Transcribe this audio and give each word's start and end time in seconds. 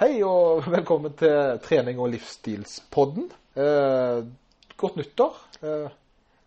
Hei 0.00 0.22
og 0.26 0.64
velkommen 0.74 1.12
til 1.18 1.58
trening- 1.62 2.00
og 2.02 2.10
livsstilspodden. 2.14 3.28
Eh, 3.56 4.24
godt 4.80 4.96
nyttår. 5.00 5.36
Eh, 5.62 5.92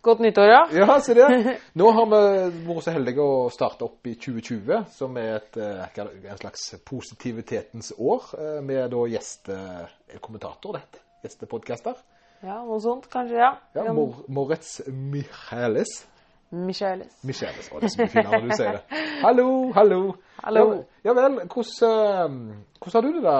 Godt 0.07 0.19
nyttår, 0.23 0.45
ja. 0.47 0.59
ja, 0.71 0.99
se 1.03 1.15
det. 1.17 1.25
Nå 1.79 1.89
har 1.91 2.05
vi 2.11 2.19
vært 2.67 2.85
så 2.85 2.93
heldige 2.95 3.23
å 3.23 3.47
starte 3.51 3.83
opp 3.87 4.07
i 4.07 4.13
2020, 4.15 4.85
som 4.93 5.17
er 5.19 5.33
et, 5.39 5.57
eh, 5.59 6.03
en 6.31 6.39
slags 6.39 6.67
positivitetens 6.87 7.89
år, 7.97 8.27
eh, 8.37 8.59
med 8.63 8.85
da 8.93 9.01
gjestekommentator, 9.11 10.77
dette. 10.77 11.01
Gjestepodcaster. 11.25 11.97
Ja, 12.45 12.59
Noe 12.61 12.77
sånt, 12.83 13.09
kanskje. 13.11 13.39
Ja. 13.41 13.49
Ja, 13.75 13.87
Mor 13.97 14.21
Moritz 14.31 14.77
Michaelis. 14.87 16.03
Michaelis. 16.51 17.13
Michaelis. 17.27 17.67
Å, 17.73 17.79
det 17.81 17.89
er 17.89 17.93
så 17.93 17.99
mye 18.01 18.11
finere 18.13 18.39
når 18.39 18.49
du 18.49 18.55
sier 18.55 18.77
det. 18.77 19.01
Hallo, 19.25 19.47
hallo. 19.75 19.99
Hallo. 20.43 20.63
Ja, 21.03 21.13
vel, 21.17 21.39
hvordan, 21.51 21.87
eh, 21.87 22.61
hvordan 22.79 22.95
har 22.97 23.07
du 23.07 23.17
det 23.17 23.23
da, 23.25 23.37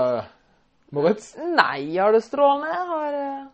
Moritz? 0.91 1.29
Nei, 1.39 1.77
jeg 1.93 2.01
har 2.03 2.11
det 2.15 2.23
strålende. 2.25 2.67
Jeg 2.73 2.87
har 2.91 3.17
uh, 3.21 3.47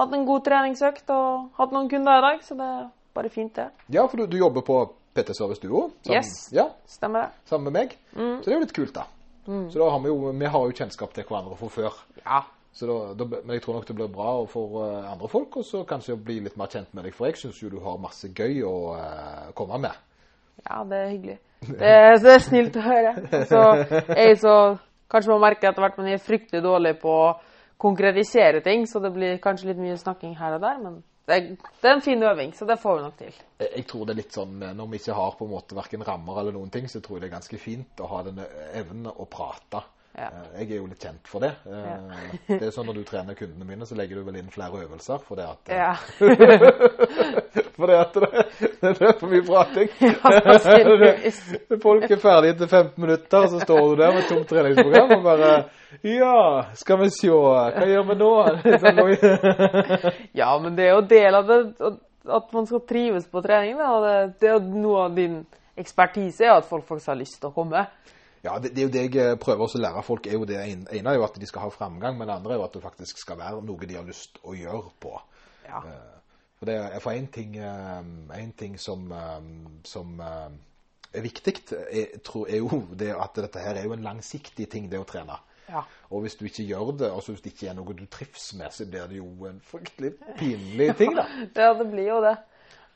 hatt 0.00 0.16
en 0.16 0.26
god 0.28 0.44
treningsøkt 0.48 1.12
og 1.16 1.48
hatt 1.60 1.72
noen 1.76 1.88
kunder 1.92 2.18
i 2.20 2.24
dag, 2.26 2.42
så 2.44 2.56
det 2.58 2.68
er 2.76 2.88
bare 3.16 3.32
fint, 3.32 3.54
det. 3.56 3.68
Ja, 3.94 4.04
for 4.08 4.20
du, 4.20 4.26
du 4.30 4.36
jobber 4.40 4.64
på 4.66 4.78
PT 5.16 5.34
Service 5.36 5.60
Duo. 5.64 5.86
sammen- 6.04 6.16
Yes. 6.20 6.48
Ja, 6.56 6.68
Stemmer 6.88 7.26
det? 7.28 7.48
sammen 7.50 7.72
med 7.72 7.80
meg. 7.80 7.96
Så 8.14 8.44
det 8.46 8.52
er 8.52 8.58
jo 8.58 8.64
litt 8.66 8.76
kult, 8.76 8.94
da. 8.96 9.06
Så 9.50 9.80
da 9.80 9.88
har 9.90 10.00
vi 10.04 10.12
jo, 10.12 10.30
vi 10.30 10.46
har 10.46 10.66
jo 10.68 10.76
kjennskap 10.76 11.12
til 11.16 11.24
hverandre 11.26 11.56
fra 11.58 11.68
før. 11.72 11.96
Ja. 12.24 12.42
Så 12.72 12.86
da, 12.86 12.96
da, 13.18 13.26
men 13.42 13.56
jeg 13.56 13.64
tror 13.64 13.80
nok 13.80 13.88
det 13.88 13.96
blir 13.98 14.10
bra 14.14 14.32
for 14.48 14.76
uh, 14.78 15.10
andre 15.10 15.28
folk, 15.28 15.56
og 15.58 15.66
så 15.66 15.82
kanskje 15.88 16.16
bli 16.16 16.38
litt 16.44 16.58
mer 16.60 16.70
kjent 16.70 16.92
med 16.94 17.08
deg. 17.08 17.16
For 17.16 17.26
jeg 17.26 17.40
syns 17.40 17.58
jo 17.62 17.72
du 17.72 17.80
har 17.82 17.98
masse 18.02 18.30
gøy 18.30 18.62
å 18.66 18.74
uh, 18.94 19.48
komme 19.58 19.80
med. 19.82 20.06
Ja, 20.62 20.84
det 20.86 21.00
er 21.00 21.10
hyggelig. 21.10 21.38
Det 21.66 21.90
det 22.22 22.34
er 22.36 22.44
snilt 22.44 22.78
å 22.78 22.84
høre. 22.84 23.14
Så 23.50 23.64
jeg 24.14 24.38
så 24.40 24.54
Kanskje 25.10 25.32
man 25.32 25.40
merker 25.42 25.72
etter 25.72 25.82
hvert 25.82 25.96
men 25.98 26.06
jeg 26.06 26.20
er 26.20 26.22
fryktelig 26.22 26.60
dårlig 26.62 26.92
på 27.00 27.10
å 27.10 27.30
konkretisere 27.82 28.60
ting, 28.62 28.84
så 28.86 29.00
det 29.02 29.10
blir 29.10 29.40
kanskje 29.42 29.72
litt 29.72 29.80
mye 29.82 29.96
snakking 29.98 30.36
her 30.38 30.54
og 30.54 30.62
der, 30.62 30.76
men 30.78 31.00
det 31.26 31.36
er, 31.36 31.48
det 31.82 31.88
er 31.88 31.96
en 31.96 32.04
fin 32.04 32.22
øving, 32.26 32.52
så 32.54 32.66
det 32.68 32.76
får 32.82 32.96
vi 32.96 33.02
nok 33.04 33.16
til. 33.18 33.32
Jeg, 33.60 33.70
jeg 33.76 33.86
tror 33.90 34.06
det 34.06 34.14
er 34.14 34.18
litt 34.20 34.36
sånn 34.36 34.62
eh, 34.66 34.74
når 34.76 34.90
vi 34.90 35.00
ikke 35.00 35.16
har 35.18 35.36
på 35.38 35.46
en 35.46 35.52
måte 35.52 35.78
verken 35.78 36.04
rammer 36.06 36.40
eller 36.42 36.56
noen 36.56 36.72
ting, 36.74 36.88
så 36.90 37.02
tror 37.02 37.18
jeg 37.18 37.24
det 37.24 37.30
er 37.30 37.36
ganske 37.36 37.60
fint 37.62 38.02
å 38.02 38.10
ha 38.10 38.22
denne 38.26 38.46
evnen 38.78 39.10
å 39.10 39.26
prate. 39.30 39.82
Ja. 40.20 40.26
Eh, 40.28 40.60
Jeg 40.60 40.70
er 40.74 40.76
jo 40.82 40.86
litt 40.90 41.00
kjent 41.00 41.28
for 41.30 41.40
det. 41.40 41.50
Ja. 41.64 41.96
Det 42.60 42.66
er 42.66 42.72
sånn 42.74 42.86
Når 42.90 42.98
du 43.00 43.04
trener 43.08 43.34
kundene 43.38 43.64
mine, 43.68 43.86
så 43.88 43.96
legger 43.96 44.20
du 44.20 44.26
vel 44.26 44.36
inn 44.42 44.50
flere 44.52 44.82
øvelser. 44.84 45.22
For 45.24 45.40
det 45.40 45.46
at, 45.48 45.60
Ja. 45.72 45.94
for 47.80 47.86
det, 47.88 47.96
at 47.96 48.14
det, 48.14 48.30
det 48.82 48.90
er 49.00 49.14
for 49.20 49.28
mye 49.32 49.44
prating. 49.46 49.88
Folk 51.82 52.04
er 52.10 52.20
ferdige 52.20 52.52
etter 52.56 52.68
15 52.68 53.00
minutter, 53.04 53.38
og 53.46 53.48
så 53.54 53.60
står 53.64 53.80
du 53.88 53.94
der 54.02 54.12
med 54.18 54.28
tomt 54.28 54.48
treningsprogram 54.50 55.14
og 55.16 55.22
bare 55.24 55.50
Ja, 56.06 56.36
skal 56.78 57.00
vi 57.00 57.08
se, 57.14 57.30
hva 57.32 57.86
gjør 57.88 58.04
vi 58.12 58.18
nå? 58.20 58.30
Ja, 60.36 60.50
men 60.62 60.76
det 60.76 60.84
er 60.86 60.94
jo 60.94 61.00
del 61.10 61.34
av 61.40 61.48
det 61.50 61.60
at- 61.80 62.52
man 62.52 62.66
skal 62.68 62.80
trives 62.86 63.26
på 63.32 63.40
trening. 63.42 63.78
Da. 63.78 63.88
Det, 64.04 64.34
det 64.40 64.48
er 64.50 64.52
jo 64.58 64.80
noe 64.84 65.04
av 65.06 65.14
din 65.16 65.38
ekspertise 65.80 66.44
er 66.44 66.58
at 66.58 66.66
folk 66.68 66.84
faktisk 66.86 67.08
har 67.08 67.16
lyst 67.18 67.38
til 67.40 67.48
å 67.48 67.54
komme. 67.56 67.86
Ja, 68.44 68.54
det, 68.58 68.72
det 68.72 68.82
er 68.82 68.86
jo 68.86 68.92
det 68.94 69.02
jeg 69.04 69.40
prøver 69.40 69.66
også 69.66 69.78
å 69.78 69.82
lære 69.82 70.04
folk. 70.06 70.26
er 70.26 70.38
jo 70.38 70.46
det 70.48 70.60
ene 70.62 71.12
er 71.12 71.18
jo 71.18 71.26
at 71.26 71.36
de 71.40 71.48
skal 71.48 71.66
ha 71.66 71.74
framgang, 71.74 72.16
men 72.16 72.28
det 72.28 72.38
andre 72.38 72.54
er 72.54 72.62
jo 72.62 72.64
at 72.64 72.76
det 72.76 72.84
faktisk 72.84 73.20
skal 73.20 73.38
være 73.40 73.60
noe 73.66 73.88
de 73.88 73.98
har 73.98 74.06
lyst 74.06 74.40
å 74.44 74.56
gjøre 74.56 74.94
på. 75.02 75.12
Ja. 75.66 75.82
For 76.60 76.68
det 76.68 76.76
er 76.76 77.00
for 77.00 77.16
en 77.16 77.28
ting, 77.32 77.54
eh, 77.56 78.00
en 78.36 78.52
ting 78.52 78.80
som, 78.80 79.12
eh, 79.12 79.44
som 79.84 80.20
eh, 80.20 80.50
er 81.12 81.22
viktig, 81.24 81.54
er, 81.72 82.18
er 82.48 82.56
jo 82.58 82.82
det 83.00 83.14
at 83.16 83.40
dette 83.40 83.62
her 83.64 83.80
er 83.80 83.88
jo 83.88 83.94
en 83.96 84.04
langsiktig 84.04 84.68
ting, 84.70 84.90
det 84.90 85.00
å 85.00 85.06
trene. 85.08 85.38
Ja. 85.70 85.84
Og 86.10 86.24
hvis 86.24 86.36
du 86.36 86.44
ikke 86.44 86.66
gjør 86.66 86.92
det, 86.98 87.10
altså 87.14 87.32
hvis 87.32 87.44
det 87.44 87.52
ikke 87.54 87.70
er 87.70 87.78
noe 87.78 87.94
du 87.96 88.04
trives 88.10 88.50
med, 88.58 88.74
så 88.74 88.84
blir 88.90 89.08
det 89.08 89.20
jo 89.20 89.28
en 89.48 89.60
fryktelig 89.64 90.12
pinlig 90.36 90.90
ting, 90.98 91.14
da. 91.16 91.24
ja, 91.62 91.72
det 91.78 91.86
blir 91.92 92.08
jo 92.10 92.20
det. 92.24 92.36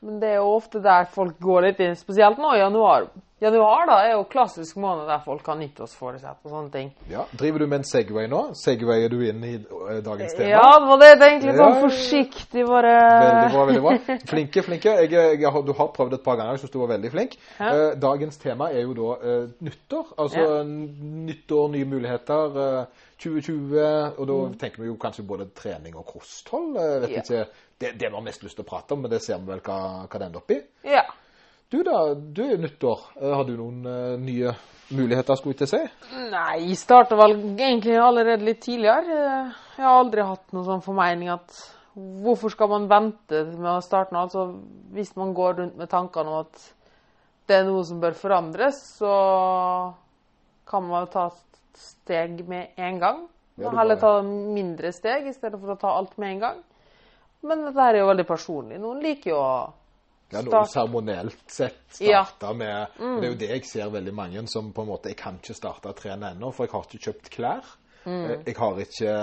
Men 0.05 0.19
det 0.21 0.29
er 0.35 0.35
jo 0.37 0.51
ofte 0.55 0.79
der 0.85 1.05
folk 1.09 1.39
går 1.41 1.61
litt 1.71 1.79
inn, 1.81 1.95
spesielt 1.97 2.37
nå 2.37 2.51
i 2.55 2.59
januar. 2.61 3.07
Januar 3.41 3.81
da 3.89 3.95
er 4.05 4.11
jo 4.13 4.21
klassisk 4.31 4.77
måned 4.79 5.09
der 5.09 5.19
folk 5.25 5.43
har 5.49 5.57
nyttårsforutsett 5.59 6.45
og 6.47 6.51
sånne 6.53 6.71
ting. 6.71 6.91
Ja, 7.11 7.25
Driver 7.35 7.59
du 7.59 7.65
med 7.67 7.81
en 7.81 7.87
Segway 7.89 8.29
nå? 8.31 8.39
Segwayer 8.55 9.09
du 9.11 9.17
inn 9.27 9.41
i 9.43 9.55
eh, 9.57 9.99
dagens 10.05 10.33
tema? 10.37 10.47
Ja, 10.53 10.69
det 10.79 10.87
var 10.87 11.01
det 11.01 11.09
jeg 11.09 11.19
tenkte 11.23 11.47
litt 11.49 11.59
sånn 11.59 11.81
forsiktig 11.83 12.63
bare 12.69 12.93
Veldig 12.95 13.49
bra. 13.57 13.65
veldig 13.71 13.83
bra. 13.83 14.17
Flinke, 14.31 14.63
flinke. 14.63 14.93
Jeg, 15.03 15.11
jeg, 15.41 15.51
har- 15.51 15.65
du 15.67 15.73
har 15.75 15.91
prøvd 15.97 16.13
et 16.13 16.23
par 16.23 16.37
ganger. 16.39 16.53
Jeg 16.55 16.63
syns 16.63 16.71
du 16.77 16.79
var 16.85 16.93
veldig 16.95 17.11
flink. 17.11 17.35
Ja. 17.59 17.73
Eh, 17.73 17.95
dagens 18.07 18.37
tema 18.45 18.69
er 18.71 18.85
jo 18.87 18.93
da 19.01 19.09
eh, 19.33 19.49
nyttår. 19.67 20.13
Altså 20.17 20.45
Ja. 20.45 20.63
nyttår, 20.63 21.67
nye 21.75 21.85
muligheter. 21.91 22.61
eh, 22.79 22.85
2020. 23.19 23.79
Og 24.19 24.27
da 24.27 24.33
Mm. 24.33 24.57
tenker 24.59 24.81
vi 24.81 24.87
jo 24.87 24.95
kanskje 24.99 25.23
både 25.27 25.45
trening 25.55 25.95
og 25.95 26.05
kosthold. 26.05 26.75
Jeg 26.75 27.01
vet 27.01 27.11
Ja. 27.11 27.21
ikke, 27.21 27.45
det, 27.77 27.91
det 27.99 28.09
vi 28.09 28.15
har 28.15 28.23
mest 28.23 28.43
lyst 28.43 28.57
til 28.59 28.65
å 28.65 28.69
prate 28.69 28.95
om, 28.95 29.03
men 29.03 29.11
det 29.11 29.21
ser 29.23 29.41
vi 29.41 29.51
vel 29.51 29.61
hva, 29.65 29.79
hva 30.05 30.19
det 30.19 30.27
ender 30.29 30.41
opp 30.41 30.55
i. 30.55 30.59
Ja. 30.87 31.03
Du 31.73 31.81
da, 31.83 31.99
du 32.15 32.43
er 32.45 32.61
nyttår. 32.61 33.05
Eh, 33.19 33.33
har 33.35 33.45
du 33.47 33.55
noen 33.57 33.85
uh, 33.89 34.15
nye 34.21 34.53
muligheter, 34.95 35.37
skulle 35.39 35.55
jeg 35.55 35.63
til 35.63 35.67
å 35.67 35.71
si? 35.73 36.19
Nei, 36.31 36.59
jeg 36.69 36.77
starta 36.79 37.17
vel 37.19 37.33
egentlig 37.55 37.97
allerede 37.99 38.45
litt 38.45 38.61
tidligere. 38.63 39.17
Jeg 39.75 39.83
har 39.83 40.03
aldri 40.03 40.27
hatt 40.27 40.53
noen 40.53 40.67
sånn 40.67 40.85
formening 40.85 41.33
at 41.33 41.57
hvorfor 41.95 42.53
skal 42.53 42.69
man 42.71 42.87
vente 42.91 43.41
med 43.55 43.71
å 43.73 43.83
starte 43.83 44.13
noe? 44.13 44.27
Altså, 44.27 44.45
hvis 44.93 45.15
man 45.19 45.33
går 45.35 45.59
rundt 45.59 45.79
med 45.79 45.91
tankene 45.91 46.31
om 46.31 46.43
at 46.43 46.67
det 47.49 47.59
er 47.59 47.67
noe 47.67 47.83
som 47.87 48.01
bør 48.01 48.15
forandres, 48.17 48.77
så 48.99 49.15
kan 50.69 50.85
man 50.85 51.09
ta 51.13 51.27
et 51.31 51.81
steg 51.81 52.45
med 52.49 52.77
en 52.81 53.01
gang. 53.01 53.25
Ja, 53.61 53.71
heller 53.77 53.99
ta 53.99 54.17
mindre 54.25 54.91
steg 54.95 55.29
i 55.29 55.35
stedet 55.35 55.59
for 55.61 55.73
å 55.73 55.79
ta 55.79 55.93
alt 55.95 56.17
med 56.21 56.35
en 56.35 56.41
gang. 56.45 56.63
Men 57.45 57.65
dette 57.67 57.87
er 57.87 57.99
jo 58.01 58.07
veldig 58.09 58.25
personlig. 58.29 58.79
Noen 58.81 59.01
liker 59.05 59.31
jo 59.35 59.39
å 59.39 59.55
Ja, 60.33 60.41
noe 60.41 60.63
seremonielt 60.67 61.43
sett 61.53 61.99
Ja. 62.01 62.23
med 62.41 62.95
mm. 62.97 63.19
Det 63.21 63.27
er 63.27 63.31
jo 63.31 63.39
det 63.43 63.49
jeg 63.51 63.65
ser 63.69 63.89
veldig 63.93 64.13
mange 64.17 64.41
som 64.49 64.71
på 64.73 64.81
en 64.81 64.89
måte 64.89 65.11
Jeg 65.13 65.19
kan 65.19 65.37
ikke 65.37 65.53
starte 65.53 65.91
å 65.91 65.97
trene 65.97 66.31
ennå, 66.33 66.49
for 66.51 66.65
jeg 66.65 66.73
har 66.73 66.87
ikke 66.89 67.03
kjøpt 67.09 67.29
klær. 67.35 67.75
Eh, 68.05 68.35
Jeg 68.45 68.55
har 68.59 68.79
ikke 68.83 69.13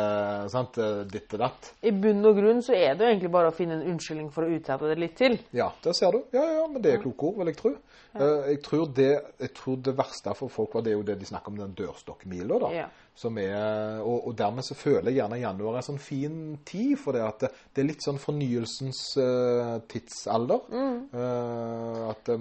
sant, 0.50 0.78
eh, 0.78 1.02
ditt 1.10 1.34
og 1.36 1.42
datt. 1.44 1.72
I 1.82 1.92
bunn 1.94 2.24
og 2.26 2.36
grunn 2.36 2.62
så 2.62 2.74
er 2.74 2.96
det 2.96 3.06
jo 3.06 3.12
egentlig 3.12 3.32
bare 3.32 3.52
å 3.52 3.54
finne 3.56 3.78
en 3.78 3.86
unnskyldning 3.94 4.30
for 4.34 4.44
å 4.46 4.54
utsette 4.56 4.90
det 4.90 4.98
litt 4.98 5.16
til. 5.16 5.38
Ja, 5.54 5.70
der 5.84 5.92
ser 5.96 6.12
du. 6.12 6.22
Ja, 6.34 6.42
ja, 6.58 6.66
men 6.66 6.82
det 6.82 6.94
er 6.96 7.02
kloke 7.04 7.30
ord, 7.30 7.38
vil 7.38 7.52
jeg 7.52 7.60
tro. 7.60 7.76
Ja. 8.12 8.26
Jeg 8.50 8.58
tror 8.66 8.90
det, 8.92 9.12
jeg 9.40 9.54
tror 9.56 9.78
det 9.80 9.94
verste 9.96 10.34
for 10.36 10.52
folk 10.52 10.74
var 10.76 10.82
det 10.84 10.92
jo 10.92 11.04
det 11.06 11.18
de 11.20 11.24
snakker 11.30 11.48
om, 11.48 11.56
den 11.62 11.72
dørstokkmila, 11.78 12.58
da. 12.60 12.72
Ja. 12.74 12.88
Som 13.16 13.38
er, 13.40 14.00
og, 14.00 14.26
og 14.28 14.36
dermed 14.36 14.64
så 14.64 14.74
føler 14.76 15.10
jeg 15.10 15.20
gjerne 15.20 15.40
januar 15.40 15.74
er 15.74 15.80
en 15.82 15.86
sånn 15.86 16.00
fin 16.00 16.36
tid, 16.64 16.94
for 17.00 17.16
det 17.16 17.22
at 17.24 17.46
det, 17.46 17.50
det 17.72 17.82
er 17.82 17.88
litt 17.88 18.04
sånn 18.04 18.20
fornyelsens 18.20 19.00
uh, 19.20 19.78
tidsalder. 19.88 20.68
Eh, 21.12 22.10
at 22.10 22.24
det 22.28 22.38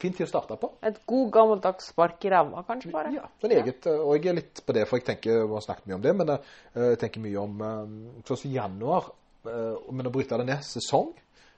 Fin 0.00 0.12
tid 0.12 0.26
å 0.26 0.30
starte 0.30 0.56
på. 0.60 0.70
Et 0.82 0.96
god 1.06 1.28
gammeldags 1.32 1.90
spark 1.92 2.24
i 2.26 2.30
ræva, 2.32 2.62
kanskje 2.68 2.92
bare. 2.92 3.12
Ja, 3.14 3.28
sånn 3.40 3.52
eget, 3.56 3.86
og 3.92 4.14
jeg 4.18 4.32
er 4.32 4.38
litt 4.40 4.62
på 4.66 4.74
det, 4.76 4.86
for 4.90 4.98
jeg 4.98 5.06
tenker, 5.06 5.44
vi 5.46 5.54
har 5.58 5.64
snakket 5.64 5.86
mye 5.90 5.98
om 5.98 6.02
det, 6.06 6.14
men 6.18 6.32
eh, 6.34 6.48
jeg 6.94 6.98
tenker 7.04 7.22
mye 7.24 7.42
om 7.44 7.62
eh, 7.68 8.24
sånn 8.28 8.40
som 8.42 8.54
januar, 8.56 9.10
eh, 9.46 9.76
men 9.94 10.10
å 10.10 10.14
bryte 10.14 10.40
det 10.42 10.48
ned, 10.52 10.64
sesong, 10.66 11.12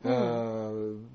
Mm. 0.07 1.07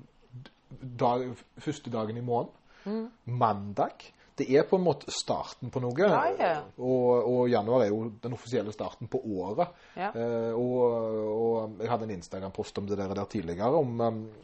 dag, 0.98 1.22
første 1.62 1.90
dagen 1.94 2.16
i 2.18 2.24
måneden, 2.26 3.06
mandag, 3.30 4.02
det 4.36 4.48
er 4.56 4.64
på 4.66 4.78
en 4.78 4.84
måte 4.84 5.12
starten 5.14 5.70
på 5.70 5.80
noe, 5.84 5.94
Ja, 6.02 6.22
ja. 6.38 6.52
Og, 6.80 7.28
og 7.30 7.48
januar 7.52 7.84
er 7.84 7.92
jo 7.92 8.08
den 8.24 8.32
offisielle 8.34 8.72
starten 8.74 9.06
på 9.12 9.20
året. 9.22 9.68
Ja. 9.96 10.08
Eh, 10.16 10.50
og, 10.56 10.82
og 11.36 11.80
jeg 11.84 11.90
hadde 11.92 12.08
en 12.08 12.14
Instagram-post 12.16 12.80
om 12.82 12.88
det 12.90 12.98
der, 12.98 13.12
der 13.14 13.28
tidligere, 13.30 13.70
om 13.78 14.00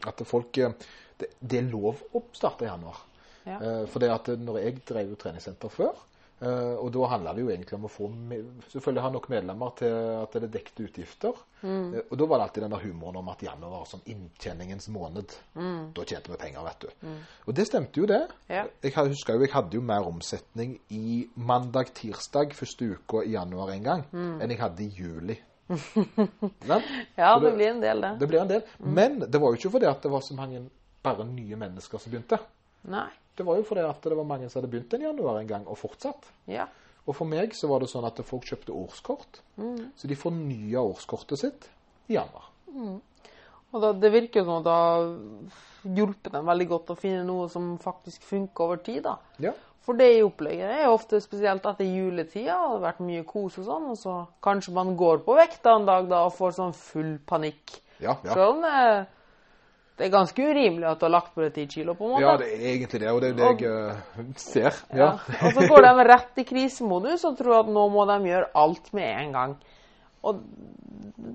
at 0.07 0.23
folk, 0.29 0.57
eh, 0.57 0.71
det, 1.19 1.33
det 1.39 1.59
er 1.61 1.69
lov 1.71 2.01
å 2.15 2.23
starte 2.33 2.65
i 2.65 2.71
januar. 2.71 3.01
Ja. 3.45 3.57
Uh, 3.61 3.85
For 3.87 3.99
det 4.03 4.11
at 4.13 4.27
når 4.39 4.61
jeg 4.63 4.81
drev 4.87 5.09
jo 5.15 5.19
treningssenter 5.25 5.69
før, 5.73 6.05
Uh, 6.39 6.77
og 6.79 6.93
da 6.95 7.03
handla 7.11 7.33
det 7.35 7.41
jo 7.43 7.49
egentlig 7.51 7.75
om 7.75 7.83
å 7.83 7.89
få 7.91 8.05
selvfølgelig 8.71 9.01
ha 9.03 9.09
nok 9.11 9.25
medlemmer 9.27 9.73
til 9.75 9.91
at 10.21 10.31
det 10.37 10.45
er 10.47 10.51
dekte 10.53 10.85
utgifter. 10.87 11.41
Mm. 11.67 11.89
Uh, 11.97 11.97
Og 12.05 12.13
da 12.21 12.27
var 12.31 12.39
det 12.39 12.45
alltid 12.45 12.63
denne 12.63 12.79
humoren 12.79 13.17
om 13.19 13.31
at 13.33 13.43
januar 13.43 13.73
var 13.73 13.89
sånn 13.89 14.05
inntjeningens 14.07 14.87
måned. 14.95 15.35
Da 15.97 16.05
tjente 16.07 16.31
vi 16.31 16.37
penger, 16.39 16.63
vet 16.63 16.85
du. 16.85 17.09
Og 17.43 17.57
det 17.59 17.65
stemte 17.67 17.99
jo, 17.99 18.07
det. 18.07 18.21
Mm. 18.47 18.53
Ja. 18.55 18.63
Jeg 18.87 18.95
husker 19.11 19.35
jo 19.35 19.43
jeg 19.43 19.51
hadde 19.57 19.75
jo 19.81 19.83
mer 19.91 20.07
omsetning 20.07 20.77
i 20.95 21.25
mandag-tirsdag 21.35 22.55
første 22.55 22.87
uka 22.95 23.25
i 23.27 23.35
januar 23.35 23.75
en 23.75 23.83
gang 23.89 24.07
Mm. 24.13 24.39
enn 24.39 24.55
jeg 24.55 24.61
hadde 24.63 24.87
i 24.87 24.89
juli. 24.95 25.35
Ja, 27.19 27.39
det, 27.39 27.49
det 27.49 27.55
blir 27.55 27.67
en 27.73 27.81
del, 27.83 28.01
det. 28.01 28.15
Det 28.19 28.27
blir 28.31 28.39
en 28.41 28.47
del. 28.55 28.63
Men 28.79 29.19
det 29.27 29.39
var 29.43 29.51
jo 29.51 29.59
ikke 29.59 29.71
fordi 29.75 29.91
at 29.91 30.01
det 30.07 30.11
var 30.15 30.23
så 30.23 30.39
mange 30.39 30.63
bare 31.05 31.25
nye 31.27 31.57
mennesker 31.59 32.01
som 32.01 32.13
begynte. 32.13 32.39
Nei. 32.89 33.07
Det 33.35 33.45
var 33.47 33.59
jo 33.59 33.65
fordi 33.67 33.85
at 33.87 34.03
det 34.03 34.17
var 34.19 34.27
mange 34.27 34.49
som 34.49 34.59
hadde 34.59 34.71
begynt 34.71 34.93
i 34.97 35.03
januar 35.05 35.39
en 35.39 35.47
gang, 35.47 35.67
og 35.67 35.79
fortsatt. 35.79 36.27
Ja. 36.51 36.67
Og 37.07 37.15
for 37.15 37.29
meg 37.29 37.55
så 37.57 37.69
var 37.71 37.81
det 37.81 37.89
sånn 37.91 38.05
at 38.05 38.19
folk 38.27 38.45
kjøpte 38.49 38.75
årskort. 38.75 39.39
Så 39.95 40.09
de 40.09 40.17
fornya 40.19 40.83
årskortet 40.83 41.39
sitt 41.41 41.69
i 42.11 42.17
januar. 42.17 42.51
Og 43.69 43.81
da, 43.81 43.93
det 43.95 44.11
virker 44.13 44.41
jo 44.41 44.49
som 44.49 44.67
har 44.67 45.07
hjulpet 45.95 46.33
dem 46.35 46.47
veldig 46.49 46.67
godt 46.69 46.93
å 46.93 46.99
finne 46.99 47.23
noe 47.25 47.47
som 47.51 47.71
faktisk 47.81 48.25
funker 48.27 48.65
over 48.65 48.81
tid, 48.83 49.03
da. 49.07 49.15
Ja. 49.41 49.55
For 49.85 49.97
det 49.97 50.09
i 50.17 50.23
opplegget 50.25 50.83
er 50.83 50.91
ofte 50.91 51.21
spesielt 51.23 51.65
etter 51.65 51.87
juletida, 51.87 52.57
det 52.57 52.73
har 52.75 52.81
vært 52.83 52.99
mye 53.05 53.23
kos 53.25 53.55
og 53.61 53.69
sånn, 53.69 53.87
og 53.93 53.97
så 53.97 54.15
kanskje 54.45 54.75
man 54.75 54.91
går 54.99 55.23
på 55.25 55.37
vekta 55.37 55.77
en 55.79 55.87
dag 55.87 56.09
da 56.11 56.25
og 56.27 56.35
får 56.35 56.57
sånn 56.59 56.75
full 56.77 57.15
panikk. 57.29 57.79
Ja, 57.97 58.17
ja. 58.25 58.35
Selv 58.35 58.57
om 58.57 58.61
det, 58.65 58.81
det 59.99 60.07
er 60.07 60.11
ganske 60.13 60.43
urimelig 60.47 60.87
at 60.87 61.01
du 61.01 61.05
har 61.05 61.11
lagt 61.11 61.33
på 61.35 61.43
deg 61.43 61.55
ti 61.57 61.65
kilo, 61.67 61.93
på 61.99 62.07
en 62.07 62.13
måte. 62.13 62.23
ja, 62.23 62.35
det 62.39 62.49
er 62.55 62.67
egentlig 62.71 63.01
det, 63.01 63.09
og 63.11 63.19
det 63.19 63.29
er 63.29 63.35
det 63.35 63.49
jeg 63.49 63.71
eh, 63.75 64.27
ser. 64.39 64.77
Ja. 64.95 65.09
Ja. 65.09 65.09
Og 65.49 65.57
så 65.57 65.65
går 65.67 65.87
de 65.87 66.05
rett 66.07 66.39
i 66.39 66.45
krisemodus 66.47 67.25
og 67.27 67.35
tror 67.39 67.57
at 67.65 67.71
nå 67.75 67.83
må 67.91 68.05
de 68.07 68.19
gjøre 68.29 68.47
alt 68.63 68.93
med 68.95 69.09
en 69.09 69.35
gang. 69.35 69.57
Og 70.29 70.39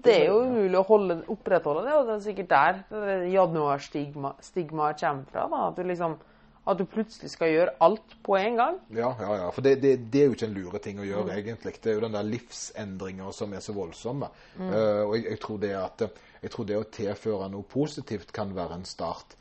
det 0.04 0.14
er 0.14 0.24
jo 0.30 0.38
umulig 0.46 0.78
å 0.80 0.86
holde, 0.88 1.18
opprettholde 1.32 1.84
det, 1.84 1.98
og 1.98 2.08
det 2.08 2.14
er 2.14 2.24
sikkert 2.24 2.54
der 2.54 3.26
januarstigmaet 3.34 4.48
stigma 4.48 4.92
kommer 4.96 5.28
fra. 5.28 5.44
da, 5.52 5.60
At 5.68 5.76
du 5.76 5.84
liksom 5.88 6.16
at 6.64 6.80
du 6.80 6.84
plutselig 6.88 7.28
skal 7.34 7.50
gjøre 7.52 7.74
alt 7.84 8.14
på 8.24 8.36
en 8.38 8.56
gang. 8.56 8.78
Ja, 8.96 9.10
ja, 9.20 9.36
ja. 9.42 9.48
For 9.52 9.64
det, 9.64 9.76
det, 9.82 9.94
det 10.12 10.22
er 10.22 10.30
jo 10.30 10.36
ikke 10.36 10.48
en 10.48 10.56
lure 10.56 10.80
ting 10.84 11.00
å 11.02 11.06
gjøre, 11.06 11.36
egentlig. 11.36 11.74
Det 11.76 11.92
er 11.92 11.98
jo 11.98 12.04
den 12.06 12.16
der 12.16 12.28
livsendringa 12.28 13.32
som 13.36 13.52
er 13.52 13.64
så 13.64 13.74
voldsomme. 13.76 14.30
Eh, 14.56 15.02
og 15.04 15.16
jeg, 15.18 15.26
jeg, 15.28 15.40
tror 15.44 15.60
det 15.60 15.72
at, 15.76 16.06
jeg 16.40 16.54
tror 16.54 16.68
det 16.70 16.78
å 16.80 16.86
tilføre 16.98 17.50
noe 17.52 17.68
positivt 17.68 18.32
kan 18.36 18.54
være 18.56 18.80
en 18.80 18.88
start. 18.88 19.36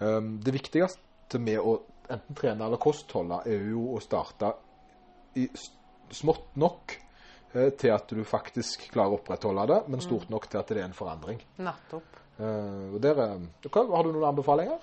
Um, 0.00 0.34
det 0.42 0.56
viktigste 0.56 1.38
med 1.38 1.62
å 1.62 1.78
enten 2.10 2.36
trene 2.36 2.66
eller 2.66 2.82
kostholde, 2.82 3.38
er 3.46 3.70
jo 3.70 3.92
å 3.94 4.02
starte 4.02 4.50
i 5.38 5.46
smått 6.14 6.58
nok 6.60 6.96
uh, 7.54 7.70
til 7.70 7.94
at 7.94 8.10
du 8.10 8.24
faktisk 8.26 8.88
klarer 8.90 9.14
å 9.14 9.20
opprettholde 9.20 9.68
det, 9.70 9.80
men 9.94 10.02
stort 10.02 10.26
nok 10.32 10.50
til 10.50 10.60
at 10.60 10.74
det 10.74 10.82
er 10.82 10.88
en 10.88 10.98
forandring. 10.98 11.38
Nettopp. 11.62 12.20
Uh, 12.34 12.96
og 12.96 12.98
der, 12.98 13.20
eh, 13.22 13.70
har 13.70 14.02
du 14.02 14.10
noen 14.10 14.26
anbefalinger? 14.32 14.82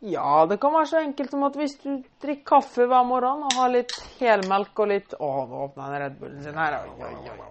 Ja, 0.00 0.46
det 0.48 0.56
kan 0.56 0.72
være 0.72 0.88
så 0.88 1.00
enkelt 1.04 1.32
som 1.34 1.42
at 1.44 1.56
hvis 1.60 1.74
du 1.82 1.90
drikker 2.22 2.44
kaffe 2.54 2.86
hver 2.88 3.04
morgen 3.04 3.42
og 3.44 3.52
har 3.52 3.68
litt 3.74 3.92
helmelk 4.16 4.78
og 4.80 4.88
litt 4.88 5.12
Å, 5.12 5.28
nå 5.44 5.58
åpna 5.66 5.88
den 5.90 6.00
Red 6.00 6.14
Bullen 6.22 6.38
sin 6.46 6.56
her. 6.56 6.76
Oi, 6.80 7.04
oi, 7.04 7.32
oi. 7.34 7.48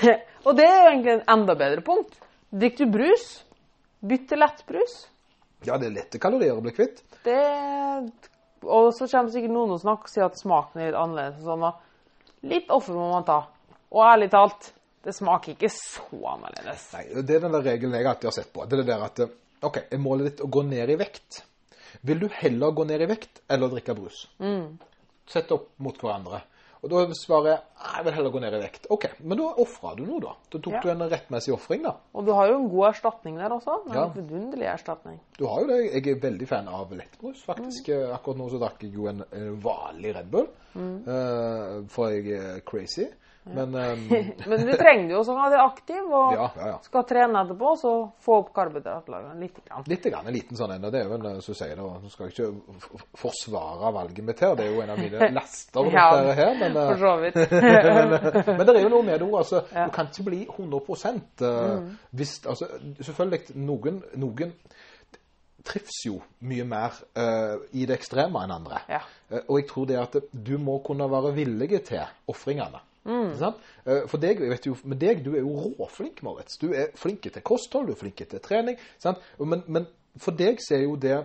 Er 0.00 0.22
og 0.46 0.56
det 0.56 0.64
er 0.64 0.78
jo 0.78 0.86
egentlig 0.94 1.12
en 1.18 1.26
enda 1.34 1.56
bedre 1.60 1.84
punkt. 1.84 2.16
Drikker 2.62 2.88
du 2.88 2.94
brus, 2.94 3.26
bytt 4.00 4.24
til 4.30 4.40
lettbrus. 4.40 4.94
Ja, 5.68 5.76
det 5.76 5.90
er 5.90 5.96
lette 5.98 6.20
kalorier 6.22 6.56
å 6.56 6.64
bli 6.64 6.72
kvitt. 6.72 7.02
Det 7.26 7.36
Og 8.64 8.88
så 8.96 9.04
kommer 9.10 9.28
sikkert 9.34 9.52
noen 9.52 9.76
og 9.76 9.82
snakker 9.84 10.08
og 10.08 10.14
sier 10.14 10.26
at 10.30 10.40
smaken 10.40 10.80
er 10.80 10.90
litt 10.90 10.98
annerledes. 11.02 11.44
og 11.44 11.60
Sånn, 11.60 12.48
litt 12.54 12.72
offer 12.72 12.96
må 12.96 13.10
man 13.12 13.28
ta. 13.28 13.42
Og 13.92 14.06
ærlig 14.06 14.30
talt, 14.32 14.72
det 15.04 15.12
smaker 15.12 15.58
ikke 15.58 15.72
så 15.76 16.24
annerledes. 16.38 16.88
Nei, 16.96 17.04
det 17.20 17.36
er 17.36 17.44
den 17.44 17.58
der 17.58 17.68
regelen 17.68 18.00
jeg 18.00 18.08
alltid 18.08 18.32
har 18.32 18.38
sett 18.40 18.52
på. 18.56 18.64
Det 18.64 18.80
er 18.80 18.84
det 18.86 18.90
der 18.94 19.06
at 19.10 19.24
OK, 19.68 19.82
er 19.92 20.00
målet 20.00 20.30
ditt 20.30 20.44
å 20.44 20.48
gå 20.48 20.64
ned 20.64 20.96
i 20.96 20.96
vekt? 20.96 21.42
Vil 22.06 22.18
du 22.22 22.28
heller 22.32 22.70
gå 22.72 22.86
ned 22.88 23.02
i 23.04 23.06
vekt 23.10 23.42
eller 23.50 23.68
drikke 23.68 23.94
brus? 23.98 24.26
Sett 25.30 25.50
opp 25.52 25.68
mot 25.78 25.98
hverandre. 26.00 26.42
Og 26.80 26.88
da 26.88 27.02
svarer 27.12 27.50
jeg 27.50 27.58
jeg 27.80 28.04
vil 28.06 28.14
heller 28.16 28.32
gå 28.32 28.40
ned 28.40 28.54
i 28.56 28.60
vekt. 28.62 28.86
OK, 28.88 29.04
men 29.20 29.36
da 29.36 29.50
ofra 29.60 29.90
du 29.98 30.06
noe, 30.06 30.20
da. 30.24 30.30
Da 30.50 30.58
tok 30.64 30.72
Ja. 30.72 30.80
du 30.80 30.88
en 30.94 31.02
rettmessig 31.10 31.52
ofring, 31.52 31.82
da. 31.84 31.92
Og 32.14 32.24
du 32.24 32.32
har 32.32 32.48
jo 32.48 32.54
en 32.56 32.70
god 32.72 32.86
erstatning 32.94 33.36
der 33.36 33.50
også. 33.52 33.74
En 33.86 33.92
Ja. 33.94 34.06
vidunderlig 34.08 34.64
erstatning. 34.66 35.20
Du 35.38 35.44
har 35.46 35.60
jo 35.60 35.66
det. 35.66 35.92
Jeg 35.92 36.06
er 36.08 36.20
veldig 36.20 36.48
fan 36.48 36.68
av 36.68 36.90
lettbrus, 36.90 37.42
faktisk. 37.44 37.90
Akkurat 38.14 38.36
nå 38.38 38.48
så 38.50 38.58
drakk 38.58 38.80
jeg 38.82 38.94
jo 38.94 39.06
en, 39.08 39.22
en 39.32 39.60
vanlig 39.60 40.14
Red 40.16 40.30
Bull, 40.30 40.48
eh, 40.74 41.84
for 41.88 42.08
jeg 42.08 42.32
er 42.32 42.60
crazy. 42.60 43.04
Men 43.42 43.74
um... 43.74 44.08
Men 44.46 44.66
du 44.66 44.72
trenger 44.76 45.14
jo 45.14 45.20
også 45.22 45.32
å 45.32 45.46
du 45.48 45.54
er 45.56 45.62
aktiv, 45.62 46.00
og 46.04 46.34
ja, 46.36 46.46
ja, 46.56 46.66
ja. 46.74 46.74
skal 46.84 47.06
trene 47.08 47.40
etterpå, 47.40 47.70
så 47.80 47.92
få 48.20 48.36
opp 48.42 48.50
karbohydratlagene 48.56 49.40
litt. 49.40 49.62
Grann. 49.64 49.86
Litt 49.88 50.08
grann, 50.10 50.28
en 50.28 50.36
liten 50.36 50.58
sånn 50.58 50.74
en. 50.76 50.84
Det 50.92 51.00
er 51.00 51.08
jo 51.08 51.16
en, 51.16 51.28
eh, 51.30 51.38
som 51.44 51.56
sier 51.56 51.72
det, 51.78 51.86
Nå 52.04 52.12
skal 52.12 52.28
jeg 52.28 52.36
ikke 52.36 53.00
forsvare 53.22 53.92
valget 53.96 54.26
mitt 54.28 54.42
her, 54.44 54.52
det 54.58 54.66
er 54.66 54.74
jo 54.74 54.84
en 54.84 54.92
av 54.92 55.00
mine 55.00 55.30
laster. 55.38 55.88
Ja, 55.94 56.06
her, 56.36 56.52
men, 56.60 56.76
eh, 56.76 56.92
For 56.92 57.06
så 57.06 57.14
vidt. 57.24 57.40
men, 57.56 58.14
eh, 58.18 58.52
men 58.52 58.62
det 58.66 58.76
er 58.76 58.84
jo 58.84 58.92
noe 58.92 59.08
med 59.08 59.16
det 59.16 59.28
òg. 59.30 59.38
Altså. 59.40 59.64
Du 59.72 59.96
kan 59.96 60.12
ikke 60.12 60.28
bli 60.28 60.42
100 60.44 60.84
uh, 61.40 61.88
hvis 62.16 62.36
altså, 62.44 62.68
Selvfølgelig, 63.00 63.56
noen, 63.56 64.02
noen 64.20 64.52
trives 65.66 66.04
jo 66.06 66.20
mye 66.48 66.64
mer 66.68 67.00
uh, 67.16 67.56
i 67.72 67.88
det 67.88 67.96
ekstreme 67.96 68.44
enn 68.44 68.54
andre. 68.54 68.84
Ja. 68.90 69.00
Uh, 69.32 69.40
og 69.40 69.58
jeg 69.62 69.68
tror 69.72 69.88
det 69.88 69.98
at 70.00 70.20
du 70.30 70.54
må 70.60 70.78
kunne 70.84 71.08
være 71.10 71.32
villig 71.40 71.82
til 71.88 72.04
ofringene. 72.30 72.84
Sant? 73.04 73.56
Eh, 73.86 74.06
For 74.08 74.20
deg, 74.20 74.40
jo, 74.66 74.76
med 74.84 75.00
deg, 75.00 75.24
du 75.24 75.34
er 75.34 75.40
jo 75.40 75.54
råflink, 75.78 76.22
Marit. 76.22 76.56
Du 76.60 76.72
er 76.72 76.92
flink 76.94 77.22
til 77.22 77.42
kosthold, 77.42 77.86
du 77.86 77.92
er 77.92 78.00
flink 78.00 78.16
til 78.16 78.40
trening. 78.40 78.76
Sant? 78.98 79.18
Men, 79.38 79.62
men 79.66 79.86
for 80.20 80.36
deg 80.36 80.60
så 80.60 80.76
er 80.76 80.84
jo 80.84 80.96
det 80.96 81.24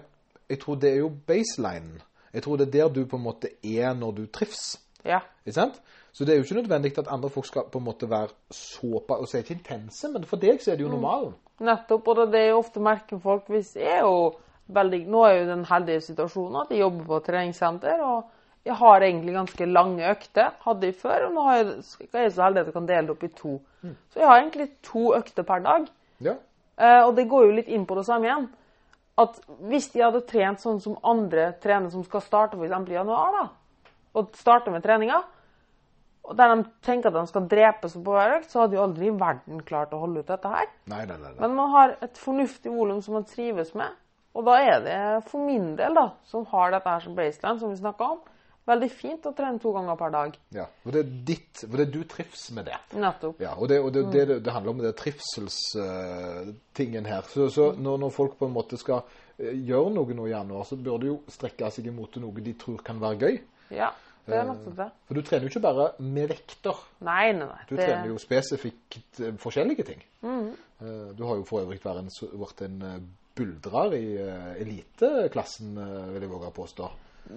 Jeg 0.50 0.60
tror 0.62 0.76
det 0.76 0.92
er 0.92 1.00
jo 1.02 1.10
baselinen. 1.10 2.02
Jeg 2.34 2.44
tror 2.44 2.58
det 2.58 2.68
er 2.68 2.72
der 2.72 2.90
du 2.94 3.06
på 3.10 3.18
en 3.18 3.24
måte 3.24 3.50
er 3.64 3.94
når 3.94 4.12
du 4.12 4.26
trives. 4.28 4.76
Ja. 5.06 5.20
Ikke 5.46 5.56
sant? 5.56 5.82
Så 6.14 6.26
det 6.26 6.34
er 6.34 6.38
jo 6.38 6.46
ikke 6.46 6.62
nødvendig 6.62 6.98
at 6.98 7.10
andre 7.12 7.30
folk 7.30 7.48
skal 7.48 7.66
på 7.72 7.80
en 7.82 7.84
måte 7.84 8.10
være 8.10 8.30
såpass 8.52 9.20
Og 9.20 9.28
så 9.28 9.38
ikke 9.38 9.58
intense, 9.58 10.08
men 10.14 10.24
for 10.24 10.38
deg 10.38 10.62
så 10.62 10.72
er 10.72 10.76
det 10.78 10.86
jo 10.86 10.92
normalen. 10.92 11.34
Nettopp. 11.60 12.08
Og 12.08 12.32
det 12.32 12.40
er 12.40 12.50
jo 12.54 12.62
ofte 12.62 12.80
merker 12.80 13.20
folk 13.20 13.50
hvis 13.50 13.76
er 13.76 14.04
jo 14.06 14.36
veldig 14.68 15.02
Nå 15.12 15.26
er 15.26 15.36
jo 15.40 15.50
den 15.50 15.66
heldige 15.66 16.02
situasjonen 16.02 16.62
at 16.62 16.72
jeg 16.72 16.80
jobber 16.86 17.06
på 17.10 17.20
treningssenter. 17.26 18.02
og 18.02 18.32
jeg 18.66 18.76
har 18.80 19.04
egentlig 19.06 19.36
ganske 19.36 19.66
lange 19.70 20.10
økter. 20.10 20.56
Hadde 20.66 20.90
jeg 20.90 20.98
før. 20.98 21.28
Og 21.28 21.36
nå 21.36 21.46
har 21.46 21.58
jeg, 21.60 21.74
skal 21.86 22.24
jeg 22.24 22.34
så 22.34 22.48
heldig 22.48 22.64
at 22.64 22.70
jeg 22.72 22.78
kan 22.78 22.90
dele 22.90 23.08
det 23.08 23.14
opp 23.14 23.26
i 23.28 23.34
to. 23.38 23.56
Så 24.10 24.22
jeg 24.22 24.30
har 24.30 24.40
egentlig 24.40 24.70
to 24.86 25.12
økter 25.14 25.46
per 25.46 25.62
dag. 25.66 25.90
Ja. 26.26 26.34
Eh, 26.76 27.02
og 27.04 27.14
det 27.16 27.28
går 27.30 27.46
jo 27.46 27.58
litt 27.60 27.70
inn 27.70 27.86
på 27.86 27.98
det 28.00 28.06
samme 28.08 28.30
igjen. 28.30 28.48
At 29.22 29.38
hvis 29.70 29.92
de 29.94 30.02
hadde 30.04 30.26
trent 30.28 30.64
sånn 30.64 30.82
som 30.84 30.98
andre 31.06 31.52
trener 31.64 31.94
som 31.94 32.04
skal 32.04 32.24
starte 32.26 32.58
f.eks. 32.58 32.74
i 32.90 32.98
januar, 32.98 33.38
da, 33.38 33.92
og 34.18 34.36
starte 34.36 34.74
med 34.74 34.84
treninga, 34.84 35.22
og 36.26 36.34
der 36.40 36.56
de 36.56 36.66
tenker 36.84 37.12
at 37.12 37.20
de 37.20 37.30
skal 37.30 37.46
drepes 37.48 37.94
på 38.02 38.16
hver 38.16 38.40
økt, 38.40 38.50
så 38.50 38.64
hadde 38.64 38.80
jo 38.80 38.84
aldri 38.84 39.12
i 39.12 39.16
verden 39.16 39.62
klart 39.68 39.94
å 39.94 40.02
holde 40.02 40.24
ut 40.24 40.32
dette 40.32 40.50
her. 40.50 40.68
Nei, 40.90 41.04
nei. 41.06 41.20
nei. 41.22 41.36
Men 41.38 41.54
man 41.54 41.70
har 41.76 41.96
et 42.02 42.18
fornuftig 42.18 42.74
volum 42.74 43.04
som 43.06 43.20
man 43.20 43.28
trives 43.30 43.76
med. 43.78 43.94
Og 44.36 44.44
da 44.48 44.58
er 44.60 44.82
det 44.84 45.02
for 45.30 45.46
min 45.46 45.76
del, 45.78 45.94
da, 45.96 46.10
som 46.28 46.48
har 46.50 46.74
dette 46.74 46.92
her 46.92 47.06
som 47.06 47.16
baseline, 47.16 47.60
som 47.62 47.72
vi 47.72 47.78
snakka 47.80 48.10
om, 48.16 48.24
veldig 48.70 48.90
fint 48.94 49.26
å 49.30 49.34
trene 49.38 49.60
to 49.62 49.70
ganger 49.76 49.96
per 50.00 50.12
dag. 50.16 50.38
Ja. 50.56 50.66
For 50.84 50.90
det 50.96 51.02
er 51.04 51.10
ditt 51.30 51.54
For 51.66 51.76
det 51.78 51.86
er 51.88 51.94
du 51.94 52.02
trives 52.10 52.44
med 52.56 52.64
det. 52.70 52.80
Nettopp. 52.98 53.36
Ja, 53.44 53.52
og 53.56 53.66
det, 53.72 53.78
og 53.82 53.90
det, 53.96 54.02
mm. 54.06 54.12
det, 54.16 54.24
det 54.46 54.56
handler 54.56 54.72
om 54.74 54.82
det 54.86 54.94
trivselstingen 55.02 57.06
her. 57.10 57.24
Så, 57.32 57.42
så 57.54 57.64
når, 57.78 57.96
når 58.06 58.12
folk 58.16 58.34
på 58.40 58.46
en 58.50 58.56
måte 58.56 58.76
skal 58.82 59.00
uh, 59.06 59.54
gjøre 59.54 59.94
noe 59.96 60.12
nå 60.18 60.24
i 60.30 60.34
januar, 60.34 60.64
så 60.68 60.76
bør 60.80 60.98
de 61.04 61.08
jo 61.14 61.18
strekke 61.32 61.66
seg 61.74 61.84
imot 61.92 62.12
noe 62.24 62.46
de 62.46 62.54
tror 62.60 62.80
kan 62.86 62.98
være 63.02 63.22
gøy. 63.22 63.36
Ja, 63.76 63.90
det 64.26 64.36
er 64.40 64.46
nettopp 64.50 64.76
det. 64.80 64.90
For 65.06 65.14
du 65.18 65.22
trener 65.26 65.46
jo 65.46 65.52
ikke 65.54 65.66
bare 65.66 65.86
med 66.02 66.26
vekter. 66.34 66.78
Nei, 67.06 67.26
nei, 67.38 67.48
nei. 67.50 67.64
Du 67.70 67.76
trener 67.78 68.08
jo 68.10 68.18
spesifikt 68.22 69.20
eh, 69.22 69.36
forskjellige 69.42 69.84
ting. 69.86 70.02
Eh, 70.26 71.10
Du 71.18 71.22
har 71.26 71.36
jo 71.40 71.46
for 71.48 71.58
øvrig 71.62 71.80
vært 71.84 72.00
en, 72.02 72.10
vært 72.42 72.60
en 72.66 72.78
eh, 72.86 73.00
buldrer 73.38 73.90
i 73.98 74.06
eh, 74.24 74.52
eliteklassen, 74.64 75.70
eh, 75.78 76.08
vil 76.16 76.26
jeg 76.26 76.32
våge 76.32 76.50
å 76.50 76.56
påstå. 76.56 76.86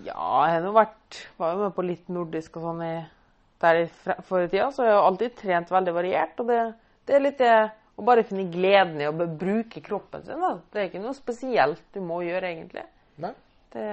Ja, 0.05 0.29
jeg 0.45 0.59
har 0.59 0.67
jo 0.67 0.75
vært 0.77 1.21
Var 1.41 1.55
jo 1.55 1.61
med 1.63 1.75
på 1.77 1.85
litt 1.87 2.11
nordisk 2.13 2.59
og 2.61 2.67
sånn 2.69 2.83
i, 2.85 2.95
der 3.63 3.81
i 3.81 3.87
forrige 4.29 4.53
tida, 4.53 4.69
så 4.75 4.85
jeg 4.87 4.95
har 4.95 5.09
alltid 5.09 5.37
trent 5.41 5.73
veldig 5.73 5.95
variert. 5.97 6.41
Og 6.43 6.51
det, 6.51 6.61
det 7.09 7.17
er 7.17 7.25
litt 7.25 7.41
det 7.41 7.55
å 7.99 8.05
bare 8.07 8.27
finne 8.27 8.47
gleden 8.53 9.01
i 9.03 9.09
å 9.09 9.15
bruke 9.17 9.83
kroppen 9.83 10.23
sin. 10.27 10.43
Da. 10.45 10.53
Det 10.71 10.81
er 10.81 10.91
ikke 10.91 11.03
noe 11.03 11.17
spesielt 11.17 11.83
du 11.97 12.03
må 12.05 12.21
gjøre, 12.27 12.53
egentlig. 12.53 12.85
Nei. 13.25 13.33
Det, 13.73 13.85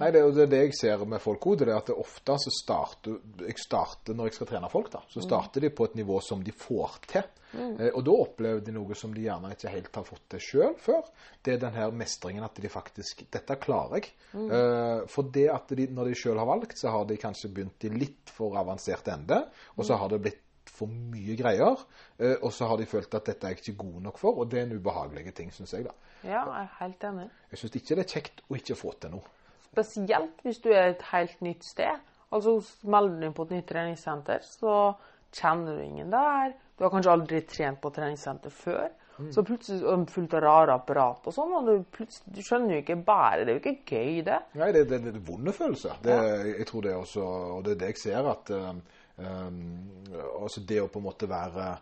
Nei, 0.00 0.08
det 0.14 0.20
er 0.20 0.24
jo 0.24 0.46
det, 0.48 0.60
jeg 0.64 0.76
ser 0.78 1.02
med 1.08 1.20
folk 1.20 1.44
òg. 1.50 1.58
Det 1.60 1.68
er 1.68 1.76
at 1.76 1.90
det 1.90 1.96
ofte 2.00 2.38
så 2.40 2.52
starter 2.54 3.44
jeg 3.44 3.58
starter, 3.60 4.16
Når 4.16 4.30
jeg 4.30 4.38
skal 4.38 4.50
trene 4.54 4.70
folk, 4.72 4.88
da, 4.94 5.02
så 5.12 5.24
starter 5.24 5.66
de 5.66 5.72
på 5.74 5.90
et 5.90 5.98
nivå 6.00 6.20
som 6.24 6.44
de 6.44 6.54
får 6.56 6.96
til. 7.10 7.28
Eh, 7.52 7.88
og 7.90 8.04
da 8.06 8.14
opplever 8.14 8.62
de 8.64 8.74
noe 8.74 8.96
som 8.98 9.12
de 9.14 9.24
gjerne 9.26 9.52
ikke 9.54 9.72
helt 9.72 9.96
har 9.98 10.06
fått 10.06 10.26
til 10.34 10.44
sjøl 10.46 10.76
før. 10.80 11.02
Det 11.42 11.54
er 11.54 11.62
den 11.64 11.76
her 11.76 11.94
mestringen 11.94 12.46
at 12.46 12.60
de 12.62 12.70
faktisk 12.70 13.24
Dette 13.32 13.56
klarer 13.60 14.00
jeg. 14.00 14.12
Eh, 14.34 15.06
for 15.10 15.32
det 15.34 15.48
at 15.52 15.74
de, 15.76 15.88
når 15.90 16.10
de 16.10 16.20
sjøl 16.20 16.40
har 16.40 16.48
valgt, 16.48 16.78
så 16.78 16.94
har 16.94 17.08
de 17.08 17.18
kanskje 17.20 17.52
begynt 17.54 17.88
i 17.88 17.92
litt 17.92 18.32
for 18.32 18.56
avansert 18.60 19.10
ende. 19.12 19.42
Og 19.76 19.88
så 19.88 19.98
har 20.00 20.12
det 20.12 20.22
blitt 20.24 20.46
for 20.68 20.86
mye 20.86 21.36
greier. 21.36 21.76
eh, 22.18 22.36
og 22.42 22.52
så 22.52 22.66
har 22.66 22.76
de 22.76 22.86
følt 22.86 23.14
at 23.14 23.26
dette 23.26 23.46
er 23.46 23.54
jeg 23.54 23.58
ikke 23.58 23.78
god 23.84 24.00
nok 24.02 24.18
for. 24.18 24.38
Og 24.38 24.50
det 24.50 24.60
er 24.60 24.62
en 24.68 24.76
ubehagelig 24.76 25.34
ting, 25.34 25.52
syns 25.52 25.72
jeg. 25.72 25.84
da. 25.84 25.90
ja, 26.24 26.44
jeg 26.44 26.62
er 26.62 26.76
helt 26.80 27.04
enig. 27.04 27.28
Jeg 27.50 27.58
syns 27.58 27.76
ikke 27.76 27.94
det 27.94 28.04
er 28.04 28.12
kjekt 28.14 28.42
å 28.48 28.54
ikke 28.60 28.74
få 28.76 28.94
til 29.00 29.10
noe. 29.10 29.36
Spesielt 29.70 30.42
hvis 30.42 30.58
du 30.58 30.70
er 30.70 30.90
et 30.90 31.02
helt 31.12 31.40
nytt 31.40 31.64
sted. 31.64 32.00
Altså 32.32 32.60
melder 32.86 33.26
du 33.26 33.32
på 33.34 33.42
et 33.42 33.50
nytt 33.56 33.66
treningssenter, 33.66 34.38
så 34.46 34.92
kjenner 35.34 35.76
du 35.78 35.82
ingen 35.82 36.10
der. 36.12 36.52
Du 36.78 36.84
har 36.84 36.90
kanskje 36.90 37.12
aldri 37.12 37.40
trent 37.46 37.80
på 37.82 37.90
treningssenter 37.90 38.50
før. 38.54 38.88
Så 39.30 39.42
plutselig 39.44 39.82
det 39.84 40.10
fullt 40.14 40.34
av 40.38 40.40
rare 40.40 40.74
apparat 40.78 41.26
og 41.28 41.34
sånn, 41.34 41.50
og 41.58 41.66
du, 41.66 42.06
du 42.32 42.40
skjønner 42.40 42.78
jo 42.78 42.80
ikke 42.80 42.96
bæret. 43.04 43.44
Det 43.44 43.52
er 43.52 43.58
jo 43.58 43.60
ikke 43.60 43.96
gøy, 43.98 44.22
det. 44.24 44.38
Nei, 44.56 44.70
det, 44.72 44.86
det, 44.88 45.00
det 45.04 45.12
er 45.18 45.26
vonde 45.26 45.52
følelser. 45.52 45.98
Det, 46.04 46.16
Jeg 46.54 46.66
tror 46.70 46.86
det 46.86 46.94
også, 46.96 47.26
og 47.58 47.66
det 47.66 47.74
er 47.74 47.80
det 47.82 47.90
jeg 47.92 48.00
ser, 48.00 48.30
at 48.30 48.52
um, 48.56 48.80
um, 48.80 48.80
altså 49.20 50.60
det 50.66 50.80
å 50.82 50.88
på 50.90 50.98
en 51.00 51.08
måte 51.10 51.28
være 51.30 51.78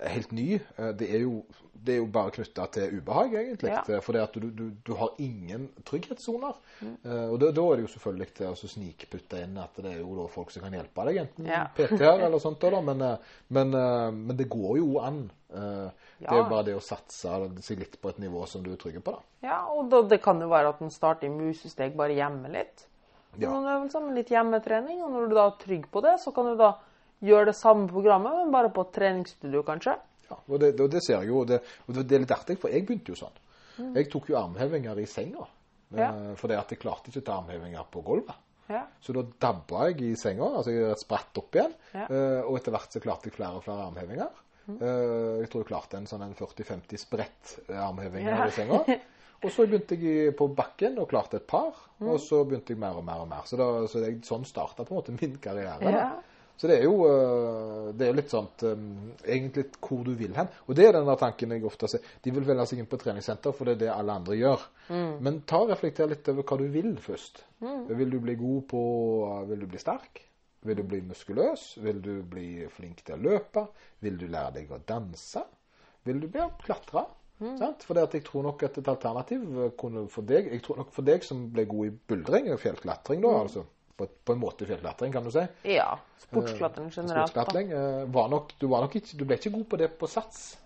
helt 0.00 0.30
ny. 0.32 0.54
Eh, 0.78 0.92
Det 0.96 1.08
er 1.14 1.20
jo, 1.24 1.42
det 1.74 1.94
er 1.94 1.98
jo 1.98 2.06
bare 2.12 2.30
knytta 2.32 2.66
til 2.72 2.98
ubehag, 3.00 3.34
egentlig. 3.34 3.70
Ja. 3.72 4.00
For 4.00 4.12
det 4.16 4.22
at 4.22 4.36
du, 4.40 4.46
du, 4.50 4.70
du 4.86 4.92
har 4.96 5.10
ingen 5.18 5.68
trygghetssoner. 5.84 6.54
Eh, 6.82 7.26
Og 7.30 7.38
da, 7.40 7.50
da 7.56 7.64
er 7.72 7.76
det 7.80 7.84
jo 7.86 7.92
selvfølgelig 7.94 8.28
til 8.38 8.46
å 8.52 8.70
snikputte 8.74 9.42
inn 9.44 9.58
at 9.60 9.76
det 9.82 9.92
er 9.96 10.00
jo 10.00 10.28
folk 10.32 10.50
som 10.54 10.62
kan 10.64 10.72
hjelpe 10.78 11.04
deg, 11.10 11.20
enten 11.26 11.46
Ja. 11.50 11.66
PT-er 11.76 12.26
eller 12.28 12.38
sånt. 12.42 12.60
Da, 12.60 12.80
men, 12.80 13.02
eh, 13.02 13.16
men, 13.48 13.74
eh, 13.74 14.10
men 14.12 14.36
det 14.36 14.48
går 14.48 14.78
jo 14.78 14.98
an. 15.00 15.30
Eh, 15.52 15.90
Det 16.20 16.28
er 16.28 16.36
jo 16.36 16.48
bare 16.50 16.64
det 16.64 16.74
å 16.76 16.82
satse 16.84 17.32
seg 17.64 17.78
litt 17.80 18.00
på 18.00 18.08
et 18.10 18.18
nivå 18.20 18.46
som 18.46 18.62
du 18.62 18.72
er 18.72 18.76
trygg 18.76 19.02
på, 19.02 19.12
da. 19.16 19.20
Ja, 19.42 19.58
og 19.72 19.88
da, 19.90 20.02
det 20.02 20.20
kan 20.22 20.38
jo 20.40 20.48
være 20.48 20.68
at 20.68 20.80
en 20.84 20.90
starter 20.92 21.26
i 21.26 21.30
musesteg 21.32 21.96
bare 21.96 22.12
hjemme 22.14 22.50
litt. 22.52 22.86
Ja. 23.38 23.50
Noen 23.50 23.68
øvelser 23.70 24.00
men 24.04 24.14
litt 24.18 24.28
hjemmetrening, 24.32 25.02
og 25.04 25.10
når 25.14 25.28
du 25.28 25.34
da 25.36 25.46
er 25.46 25.58
trygg 25.62 25.86
på 25.92 26.02
det, 26.02 26.16
så 26.20 26.32
kan 26.34 26.44
du 26.50 26.56
da 26.58 26.72
gjøre 27.22 27.46
det 27.52 27.56
samme 27.56 27.86
programmet, 27.88 28.32
men 28.40 28.50
bare 28.50 28.70
på 28.74 28.84
treningsstudio, 28.92 29.62
kanskje. 29.62 29.94
Ja, 30.30 30.36
og 30.48 30.60
det, 30.60 30.72
og 30.80 30.90
det 30.90 31.02
ser 31.04 31.20
jeg 31.20 31.28
jo, 31.28 31.40
og 31.40 31.46
det, 31.48 31.60
og 31.86 31.94
det 31.94 32.12
er 32.16 32.24
litt 32.24 32.30
artig, 32.34 32.58
for 32.58 32.70
jeg 32.70 32.86
begynte 32.86 33.12
jo 33.14 33.18
sånn. 33.20 33.38
Jeg 33.94 34.10
tok 34.12 34.28
jo 34.28 34.36
armhevinger 34.40 34.98
i 35.00 35.06
senga, 35.06 35.46
Mm. 35.90 35.98
Ja. 35.98 36.08
eh, 36.14 36.34
fordi 36.38 36.54
at 36.54 36.68
jeg 36.70 36.78
klarte 36.78 37.08
ikke 37.10 37.18
å 37.18 37.24
ta 37.26 37.32
armhevinger 37.40 37.84
på 37.90 38.02
gulvet. 38.06 38.34
Ja. 38.68 38.84
Så 39.02 39.12
da 39.12 39.24
dabba 39.42 39.88
jeg 39.88 40.02
i 40.02 40.14
senga, 40.14 40.44
altså 40.60 40.70
jeg 40.70 40.94
spratt 41.02 41.36
opp 41.38 41.50
igjen, 41.58 41.72
Ja. 41.92 42.04
eh, 42.04 42.42
og 42.46 42.56
etter 42.60 42.70
hvert 42.70 42.92
så 42.92 43.00
klarte 43.02 43.24
jeg 43.26 43.32
flere 43.34 43.56
og 43.58 43.64
flere 43.64 43.88
armhevinger. 43.88 44.28
Mm. 44.68 44.76
Eh, 44.80 45.40
Jeg 45.40 45.50
tror 45.50 45.64
jeg 45.64 45.66
klarte 45.66 45.96
en 45.96 46.06
sånn 46.06 46.32
40-50 46.34 46.96
spredt 46.96 47.58
armhevinger 47.70 48.46
i 48.46 48.50
senga. 48.50 48.84
Og 49.42 49.50
så 49.54 49.64
begynte 49.66 49.96
jeg 49.96 50.34
på 50.36 50.48
bakken 50.52 50.98
og 51.00 51.08
klarte 51.08 51.36
et 51.40 51.46
par, 51.48 51.86
Mm. 52.00 52.08
og 52.14 52.20
så 52.20 52.44
begynte 52.48 52.72
jeg 52.72 52.78
mer 52.80 52.96
og 52.96 53.04
mer 53.04 53.20
og 53.20 53.28
mer. 53.28 53.42
Så, 53.44 53.56
da, 53.60 53.86
så 53.86 54.00
jeg, 54.00 54.22
sånn 54.24 54.44
starta 54.48 54.84
på 54.88 54.94
en 54.94 54.98
måte 55.02 55.12
min 55.20 55.34
karriere. 55.36 55.90
Ja. 55.92 56.06
Så 56.56 56.68
det 56.68 56.78
er 56.78 56.84
jo 56.84 57.06
øh, 57.08 57.90
det 57.96 58.06
er 58.08 58.16
litt 58.16 58.30
sånt 58.32 58.62
um, 58.68 59.12
egentlig 59.24 59.66
hvor 59.80 60.02
du 60.04 60.10
vil 60.16 60.32
hen. 60.36 60.48
Og 60.68 60.76
det 60.76 60.86
er 60.86 60.92
den 60.96 61.06
der 61.08 61.16
tanken 61.20 61.52
jeg 61.52 61.64
ofte 61.64 61.88
ser. 61.88 62.00
De 62.24 62.32
vil 62.36 62.44
velge 62.44 62.66
seg 62.68 62.80
inn 62.82 62.88
på 62.88 62.98
treningssenter, 63.00 63.52
for 63.56 63.64
det 63.68 63.74
er 63.76 63.80
det 63.84 63.90
alle 63.94 64.16
andre 64.20 64.36
gjør. 64.36 64.64
Men 65.24 65.38
ta 65.48 65.60
og 65.64 65.70
reflekter 65.72 66.08
litt 66.10 66.28
over 66.32 66.42
hva 66.48 66.58
du 66.60 66.66
vil 66.72 66.96
først. 67.00 67.44
Vil 67.96 68.10
du 68.12 68.18
bli 68.20 68.34
god 68.40 68.62
på 68.72 68.82
Vil 69.48 69.60
du 69.60 69.66
bli 69.72 69.78
sterk? 69.80 70.20
Vil 70.68 70.76
du 70.76 70.82
bli 70.84 71.00
muskuløs? 71.00 71.78
Vil 71.80 72.00
du 72.04 72.22
bli 72.28 72.66
flink 72.68 73.04
til 73.04 73.16
å 73.16 73.22
løpe? 73.28 73.66
Vil 74.00 74.18
du 74.20 74.26
lære 74.28 74.52
deg 74.58 74.72
å 74.72 74.80
danse? 74.88 75.44
Vil 76.04 76.20
du 76.20 76.28
bli 76.28 76.44
klatre? 76.64 77.06
Sant? 77.40 77.82
For 77.88 77.96
jeg 77.96 78.24
tror 78.26 78.42
nok 78.44 78.62
at 78.68 78.78
et 78.78 78.88
alternativ 78.92 79.44
eh, 79.64 79.70
kunne 79.80 80.06
for 80.12 80.22
deg 80.28 80.50
Jeg 80.52 80.62
tror 80.62 80.76
nok 80.82 80.90
for 80.92 81.02
deg 81.06 81.24
som 81.24 81.46
ble 81.54 81.64
god 81.70 81.86
i 81.86 81.92
buldring 82.12 82.50
og 82.52 82.60
fjellklatring, 82.60 83.22
da, 83.24 83.34
altså 83.40 83.64
på, 83.96 84.06
på 84.24 84.32
en 84.32 84.40
måte 84.40 84.64
fjellklatring, 84.68 85.12
kan 85.12 85.24
du 85.24 85.30
si. 85.34 85.42
ja. 85.74 85.90
Sportsklatring 86.20 86.90
generelt. 86.94 87.28
Sportsklatring. 87.32 87.72
eh, 87.72 88.04
Var 88.14 88.28
nok, 88.32 88.52
du, 88.60 88.66
var 88.70 88.84
nok 88.86 88.94
ikke, 89.00 89.16
du 89.18 89.24
ble 89.26 89.36
ikke 89.40 89.50
god 89.56 89.64
på 89.72 89.76
det 89.80 89.88
på 89.98 90.06
sats. 90.08 90.56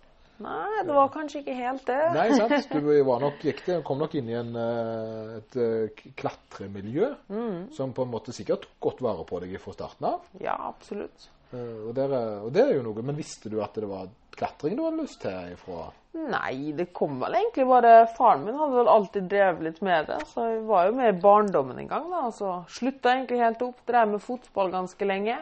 Nei, 0.43 0.83
det 0.83 0.91
var 0.95 1.09
kanskje 1.15 1.41
ikke 1.45 1.55
helt 1.55 1.85
det. 1.87 1.99
Nei, 2.15 2.27
sant? 2.35 2.67
Du 2.75 2.89
var 3.07 3.21
nok, 3.23 3.39
det, 3.47 3.77
kom 3.87 4.01
nok 4.03 4.15
inn 4.19 4.29
i 4.29 4.35
en, 4.39 4.51
eh, 4.59 5.37
et 5.39 6.03
klatremiljø 6.19 7.13
mm. 7.31 7.61
som 7.77 7.93
på 7.95 8.03
en 8.03 8.11
måte 8.13 8.35
sikkert 8.35 8.67
tok 8.67 8.75
godt 8.89 9.03
vare 9.07 9.25
på 9.29 9.41
deg 9.45 9.55
fra 9.63 9.75
starten 9.77 10.09
av. 10.11 10.27
Ja, 10.43 10.57
absolutt. 10.69 11.29
Eh, 11.53 11.87
Og, 11.89 11.95
der, 11.97 12.11
er- 12.19 12.43
og 12.49 12.53
det 12.55 12.65
er 12.67 12.75
jo 12.79 12.83
noe. 12.87 13.03
Men 13.07 13.17
visste 13.19 13.51
du 13.53 13.61
at 13.63 13.75
det 13.79 13.89
var 13.91 14.11
klatring 14.39 14.77
du 14.79 14.85
hadde 14.85 15.03
lyst 15.03 15.21
til 15.23 15.55
ifra? 15.55 15.89
Nei, 16.15 16.71
det 16.79 16.93
kom 16.95 17.17
vel 17.19 17.35
egentlig 17.35 17.65
bare 17.67 18.05
Faren 18.15 18.45
min 18.47 18.55
hadde 18.55 18.77
vel 18.77 18.91
alltid 18.93 19.25
drevet 19.33 19.65
litt 19.67 19.81
med 19.83 20.07
det, 20.07 20.21
så 20.31 20.47
jeg 20.53 20.61
var 20.69 20.87
jo 20.87 20.95
med 20.95 21.11
i 21.11 21.21
barndommen 21.25 21.81
en 21.83 21.91
gang, 21.91 22.07
da. 22.13 22.29
Så 22.35 22.53
slutta 22.71 23.17
egentlig 23.17 23.41
helt 23.43 23.65
opp. 23.67 23.83
Drev 23.89 24.13
med 24.13 24.23
fotball 24.23 24.71
ganske 24.75 25.09
lenge. 25.11 25.41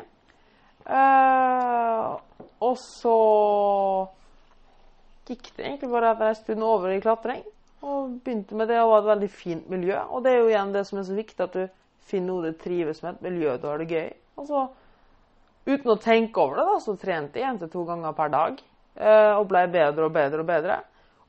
Uh, 0.86 2.16
og 2.64 2.78
så 2.80 3.16
gikk 5.28 5.52
det 5.58 5.66
egentlig 5.66 5.92
bare 5.92 6.14
etter 6.14 6.32
en 6.32 6.40
stund 6.40 6.66
over 6.66 6.94
i 6.94 7.02
klatring. 7.04 7.44
Og 7.82 8.16
begynte 8.24 8.56
med 8.56 8.70
det 8.72 8.80
og 8.80 8.94
var 8.94 9.04
et 9.04 9.12
veldig 9.12 9.30
fint 9.34 9.70
miljø. 9.70 10.00
Og 10.08 10.24
det 10.24 10.32
er 10.32 10.40
jo 10.40 10.50
igjen 10.50 10.74
det 10.74 10.86
som 10.88 11.02
er 11.02 11.08
så 11.08 11.18
viktig, 11.18 11.40
at 11.44 11.56
du 11.58 11.64
finner 12.08 12.32
noe 12.32 12.50
du 12.50 12.58
trives 12.58 13.04
med, 13.04 13.18
et 13.18 13.28
miljø 13.28 13.56
du 13.60 13.68
har 13.68 13.82
det 13.82 13.92
gøy. 13.92 14.10
Og 14.40 14.48
så, 14.48 14.66
uten 15.68 15.94
å 15.94 16.00
tenke 16.00 16.42
over 16.42 16.58
det, 16.58 16.68
da, 16.70 16.82
så 16.82 16.96
trente 16.98 17.42
jeg 17.42 17.50
én 17.50 17.60
til 17.60 17.70
to 17.72 17.84
ganger 17.88 18.16
per 18.16 18.32
dag. 18.32 18.62
Eh, 18.96 19.32
Og 19.38 19.46
ble 19.50 19.66
bedre 19.72 20.04
og 20.08 20.12
bedre 20.14 20.40
og 20.44 20.46
bedre. 20.46 20.78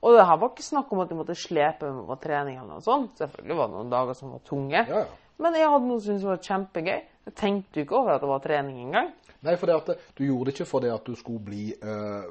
Og 0.04 0.18
det 0.18 0.26
her 0.28 0.38
var 0.42 0.50
ikke 0.52 0.66
snakk 0.68 0.92
om 0.92 1.00
at 1.00 1.10
jeg 1.14 1.18
måtte 1.18 1.36
slepe 1.40 1.88
meg 1.96 2.08
på 2.10 2.20
trening 2.26 2.58
eller 2.60 2.74
noe 2.76 2.84
sånt. 2.84 3.14
Selvfølgelig 3.22 3.56
var 3.58 3.70
det 3.72 3.78
noen 3.78 3.92
dager 3.94 4.18
som 4.20 4.34
var 4.36 4.42
tunge. 4.50 4.82
Ja, 4.90 5.04
ja. 5.06 5.20
Men 5.40 5.56
jeg 5.58 5.70
hadde 5.72 5.88
noe 5.88 6.00
som 6.04 6.12
syntes 6.12 6.28
var 6.28 6.42
kjempegøy. 6.44 6.98
Jeg 7.24 7.36
tenkte 7.40 7.80
jo 7.80 7.86
ikke 7.86 7.96
over 8.02 8.18
at 8.18 8.22
det 8.22 8.30
var 8.30 8.42
trening 8.44 8.82
engang. 8.84 9.14
Nei, 9.44 9.56
for 9.60 9.68
det 9.68 9.76
at 9.76 10.04
du 10.16 10.22
gjorde 10.24 10.46
det 10.50 10.54
ikke 10.58 10.68
for 10.70 10.84
det 10.84 10.92
at 10.94 11.04
du 11.08 11.16
skulle 11.20 11.42
bli 11.44 11.64
eh, 11.76 12.28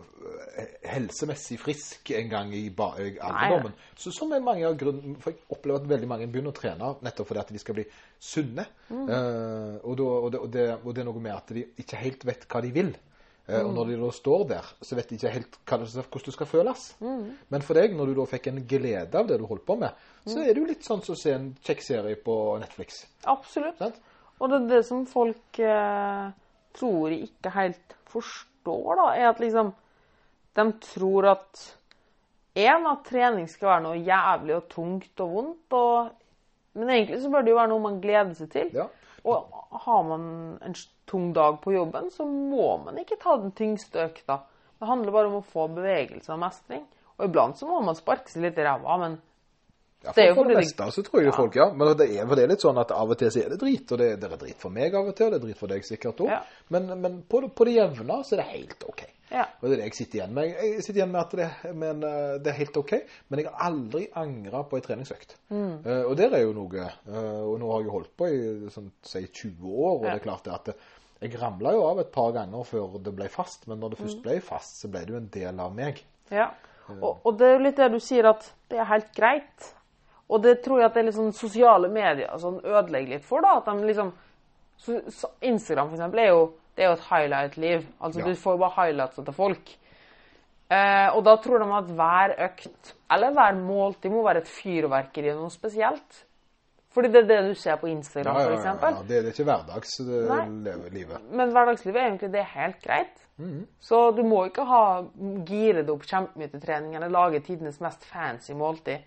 helsemessig 0.92 1.58
frisk 1.60 2.10
en 2.16 2.28
gang 2.30 2.52
i 2.56 2.70
ba- 2.72 2.94
i 3.00 3.18
alderdommen. 3.20 3.74
Så 3.96 4.12
som 4.16 4.30
mange 4.32 4.64
av 4.68 4.76
grunnen, 4.80 5.16
for 5.20 5.32
Jeg 5.32 5.40
opplever 5.52 5.80
at 5.82 5.88
veldig 5.90 6.08
mange 6.08 6.26
begynner 6.32 6.52
å 6.52 6.56
trene 6.56 6.92
nettopp 7.04 7.28
fordi 7.28 7.40
at 7.40 7.52
de 7.52 7.58
skal 7.60 7.74
bli 7.74 7.84
sunne. 8.20 8.64
Eh, 8.90 9.76
og, 9.84 9.96
da, 9.96 10.04
og, 10.04 10.30
det, 10.32 10.40
og, 10.40 10.50
det, 10.52 10.66
og 10.84 10.94
det 10.94 11.02
er 11.02 11.08
noe 11.10 11.20
med 11.20 11.34
at 11.36 11.52
de 11.56 11.66
ikke 11.84 12.00
helt 12.00 12.24
vet 12.28 12.46
hva 12.48 12.62
de 12.64 12.72
vil. 12.72 12.94
Eh, 13.49 13.58
Og 13.66 13.72
når 13.75 13.88
de 13.90 13.96
da 13.99 14.11
står 14.14 14.44
der, 14.49 14.68
så 14.82 14.94
vet 14.96 15.08
de 15.11 15.16
ikke 15.18 15.32
helt 15.34 15.56
hvordan 15.66 16.22
det 16.26 16.34
skal 16.37 16.46
føles. 16.46 16.84
Men 17.02 17.62
for 17.66 17.75
deg, 17.75 17.96
når 17.99 18.06
du 18.12 18.14
da 18.20 18.26
fikk 18.30 18.46
en 18.52 18.61
glede 18.70 19.18
av 19.18 19.26
det 19.26 19.38
du 19.40 19.46
holdt 19.50 19.66
på 19.66 19.76
med, 19.80 19.90
så 20.26 20.38
er 20.44 20.52
det 20.54 20.62
jo 20.62 20.68
litt 20.68 20.87
sånn 20.87 21.02
som 21.02 21.16
å 21.16 21.18
se 21.18 21.32
en 21.34 21.49
kjekk 21.66 21.82
serie 21.82 22.16
på 22.22 22.37
Netflix. 22.62 23.02
Absolutt. 23.26 23.78
Sånn? 23.82 23.96
Og 24.38 24.50
det 24.50 24.61
er 24.61 24.68
det 24.76 24.80
som 24.87 25.02
folk 25.11 25.58
eh, 25.58 26.30
tror 26.78 27.12
ikke 27.18 27.50
helt 27.58 27.96
forstår, 28.12 28.96
da, 29.02 29.08
er 29.18 29.28
at 29.32 29.40
liksom 29.42 29.72
De 30.54 30.64
tror 30.84 31.26
at 31.30 31.61
én, 32.54 32.84
at 32.87 33.04
trening 33.08 33.46
skal 33.49 33.68
være 33.70 33.82
noe 33.87 34.00
jævlig 34.04 34.56
og 34.58 34.66
tungt 34.68 35.22
og 35.25 35.30
vondt, 35.32 35.72
og, 35.72 36.11
men 36.76 36.90
egentlig 36.92 37.22
så 37.22 37.30
bør 37.32 37.42
det 37.46 37.50
jo 37.54 37.56
være 37.56 37.70
noe 37.72 37.80
man 37.87 38.00
gleder 38.02 38.34
seg 38.37 38.50
til. 38.52 38.68
Ja. 38.76 38.84
Og 39.29 39.79
har 39.85 40.02
man 40.07 40.25
en 40.67 40.75
tung 41.11 41.31
dag 41.37 41.61
på 41.62 41.75
jobben, 41.75 42.11
så 42.11 42.26
må 42.26 42.76
man 42.83 42.99
ikke 42.99 43.21
ta 43.23 43.37
den 43.38 43.52
tyngste 43.57 44.09
økta. 44.09 44.41
Det 44.79 44.88
handler 44.88 45.14
bare 45.14 45.31
om 45.31 45.38
å 45.38 45.47
få 45.47 45.69
bevegelse 45.71 46.33
og 46.35 46.41
mestring. 46.43 46.83
Og 47.19 47.29
iblant 47.29 47.59
så 47.59 47.69
må 47.69 47.79
man 47.87 47.99
sparke 47.99 48.33
seg 48.33 48.43
litt 48.47 48.59
i 48.59 48.67
ræva, 48.67 48.97
men 48.99 49.21
Ja, 50.04 50.12
Det 50.16 50.25
er 50.25 50.28
jo 50.32 50.35
for, 50.35 50.49
det 50.50 50.56
meste 50.59 50.87
så 50.92 51.02
tror 51.06 51.21
jeg 51.23 51.30
Ja. 51.30 51.37
folk, 51.37 51.54
ja. 51.56 51.71
Men 51.73 51.97
det 51.97 52.11
er, 52.11 52.26
for 52.26 52.35
det 52.35 52.44
er 52.44 52.49
litt 52.49 52.61
sånn 52.64 52.78
at 52.80 52.90
av 52.90 53.11
og 53.11 53.18
til 53.18 53.30
så 53.30 53.44
er 53.44 53.49
det 53.50 53.59
drit, 53.61 53.92
og 53.92 53.99
det, 53.99 54.09
det 54.21 54.30
er 54.32 54.37
drit 54.37 54.56
for 54.59 54.71
meg 54.75 54.94
av 54.94 55.06
og 55.06 55.14
til, 55.16 55.26
og 55.26 55.32
det 55.32 55.40
er 55.40 55.47
drit 55.47 55.59
for 55.59 55.68
deg 55.68 55.82
sikkert 55.87 56.16
òg. 56.25 56.30
Ja. 56.32 56.40
Men, 56.75 56.88
men 57.00 57.23
på, 57.23 57.40
det- 57.40 57.54
på 57.54 57.64
det 57.68 57.75
jevne 57.76 58.23
så 58.25 58.32
er 58.35 58.42
det 58.42 58.47
helt 58.50 58.85
OK. 58.88 59.04
ja. 59.30 59.44
Og 59.62 59.68
det 59.68 59.73
er 59.73 59.76
det 59.76 59.85
jeg 59.87 59.94
sitter 60.00 60.18
igjen 60.18 60.35
med. 60.35 60.49
Jeg 60.59 60.82
sitter 60.82 60.99
igjen 61.00 61.12
med 61.12 61.21
at 61.21 61.30
det, 61.38 61.75
men, 61.75 62.02
eh, 62.04 62.38
det 62.42 62.47
er 62.52 62.59
helt 62.59 62.76
OK, 62.76 62.92
men 63.30 63.38
jeg 63.38 63.49
har 63.52 63.68
aldri 63.71 64.09
angra 64.14 64.64
på 64.64 64.76
en 64.76 64.82
treningsøkt. 64.88 65.37
Mm. 65.50 65.76
Uh, 65.87 66.02
og 66.11 66.16
der 66.16 66.35
er 66.35 66.42
jo 66.42 66.52
noe. 66.52 66.88
uh, 67.09 67.44
og 67.52 67.61
nå 67.61 67.71
har 67.73 67.82
jeg 67.87 67.90
holdt 67.94 68.16
på 68.18 68.26
i 68.28 68.71
sånn, 68.75 68.90
si 69.02 69.23
20 69.26 69.71
år, 69.71 69.92
og 70.00 70.04
Ja. 70.04 70.11
det 70.16 70.21
er 70.21 70.25
klart 70.26 70.44
det 70.44 70.52
at 70.54 70.64
det, 70.64 70.75
jeg 71.23 71.38
ramla 71.40 71.73
jo 71.73 71.85
av 71.87 72.00
et 72.00 72.11
par 72.12 72.32
ganger 72.32 72.64
før 72.66 72.99
det 73.00 73.14
ble 73.14 73.28
fast, 73.28 73.68
men 73.68 73.78
når 73.78 73.90
det 73.90 73.99
Mm. 74.00 74.06
først 74.09 74.23
ble 74.23 74.40
fast, 74.40 74.80
så 74.82 74.90
ble 74.90 75.00
det 75.06 75.11
jo 75.14 75.16
en 75.16 75.28
del 75.32 75.61
av 75.61 75.73
meg. 75.75 76.02
Ja, 76.30 76.50
og, 77.00 77.21
og 77.25 77.38
det 77.38 77.47
er 77.47 77.52
jo 77.59 77.62
litt 77.62 77.76
det 77.76 77.92
du 77.92 78.00
sier, 78.00 78.26
at 78.28 78.50
det 78.68 78.78
er 78.80 78.85
helt 78.90 79.14
greit. 79.14 79.75
Og 80.32 80.40
det 80.44 80.56
tror 80.64 80.80
jeg 80.80 80.88
at 80.88 80.94
det 80.96 81.02
er 81.02 81.08
litt 81.10 81.18
sånn 81.18 81.34
sosiale 81.36 81.90
medier 81.92 82.32
som 82.40 82.56
ødelegger 82.64 83.18
litt 83.18 83.24
for, 83.28 83.44
da. 83.44 83.58
At 83.60 83.68
de 83.68 83.84
liksom 83.90 84.12
så, 84.80 84.96
så 85.12 85.28
Instagram, 85.44 85.90
for 85.92 85.98
eksempel, 85.98 86.22
er 86.24 86.30
jo, 86.32 86.42
det 86.76 86.84
er 86.84 86.88
jo 86.90 86.96
et 86.96 87.06
highlight-liv. 87.10 87.86
Altså, 88.00 88.20
Ja. 88.22 88.26
du 88.32 88.40
får 88.40 88.56
jo 88.56 88.62
bare 88.64 88.76
highlights 88.78 89.18
av 89.20 89.32
folk. 89.36 89.74
Eh, 90.72 91.08
og 91.16 91.22
da 91.26 91.36
tror 91.36 91.60
de 91.60 91.68
at 91.76 91.90
hver 91.98 92.34
økt, 92.46 92.94
eller 93.12 93.34
hver 93.36 93.58
måltid, 93.60 94.10
må 94.10 94.22
være 94.24 94.40
et 94.42 94.48
fyrverkeri 94.48 95.30
av 95.34 95.42
noe 95.42 95.52
spesielt. 95.52 96.22
Fordi 96.92 97.08
det 97.12 97.22
er 97.22 97.28
det 97.28 97.40
du 97.50 97.54
ser 97.60 97.76
på 97.80 97.88
Instagram, 97.88 98.36
Ja, 98.36 98.40
ja, 98.40 98.46
for 98.48 98.88
ja, 98.88 98.90
ja. 98.96 99.02
Det, 99.02 99.08
det 99.08 99.28
er 99.28 99.32
ikke 99.32 99.44
Nei. 99.44 99.54
hverdagslivet. 99.54 101.30
Men 101.32 101.52
hverdagslivet 101.52 101.96
er 102.00 102.08
egentlig 102.08 102.32
det 102.32 102.40
er 102.40 102.50
helt 102.56 102.82
greit. 102.84 103.22
Så 103.80 104.10
du 104.14 104.22
må 104.22 104.44
ikke 104.46 104.64
ha 104.68 104.82
gire 105.48 105.82
det 105.82 105.90
opp 105.90 106.04
kjempemye 106.06 106.50
til 106.52 106.60
trening 106.62 106.94
eller 106.94 107.10
lage 107.10 107.40
tidenes 107.42 107.80
mest 107.82 108.04
fancy 108.04 108.52
måltid. 108.54 109.02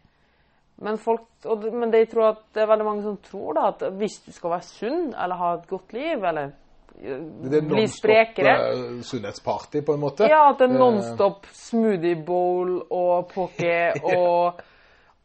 Men, 0.83 0.97
folk, 0.99 1.29
og, 1.47 1.63
men 1.71 1.91
de 1.93 2.01
tror 2.11 2.33
at 2.33 2.41
det 2.55 2.65
er 2.65 2.67
veldig 2.67 2.85
mange 2.85 3.03
som 3.05 3.15
tror 3.23 3.55
da, 3.55 3.69
at 3.71 3.83
hvis 3.95 4.17
du 4.25 4.31
skal 4.35 4.57
være 4.57 4.67
sunn 4.67 5.05
eller 5.13 5.39
ha 5.39 5.53
et 5.55 5.67
godt 5.69 5.93
liv 5.95 6.23
eller 6.31 6.51
Det 6.95 7.59
er 7.59 7.65
bli 7.67 7.85
sprekere 7.91 8.55
eh, 8.71 9.01
sunnhetsparty, 9.03 9.81
på 9.87 9.95
en 9.95 10.03
måte. 10.03 10.27
Ja, 10.31 10.49
at 10.51 10.59
det 10.59 10.69
er 10.69 10.75
Eh, 10.75 10.79
nonstop 10.79 11.47
smoothie 11.55 12.19
bowl 12.27 12.77
og 12.89 13.27
poke 13.31 13.77
og, 14.15 14.61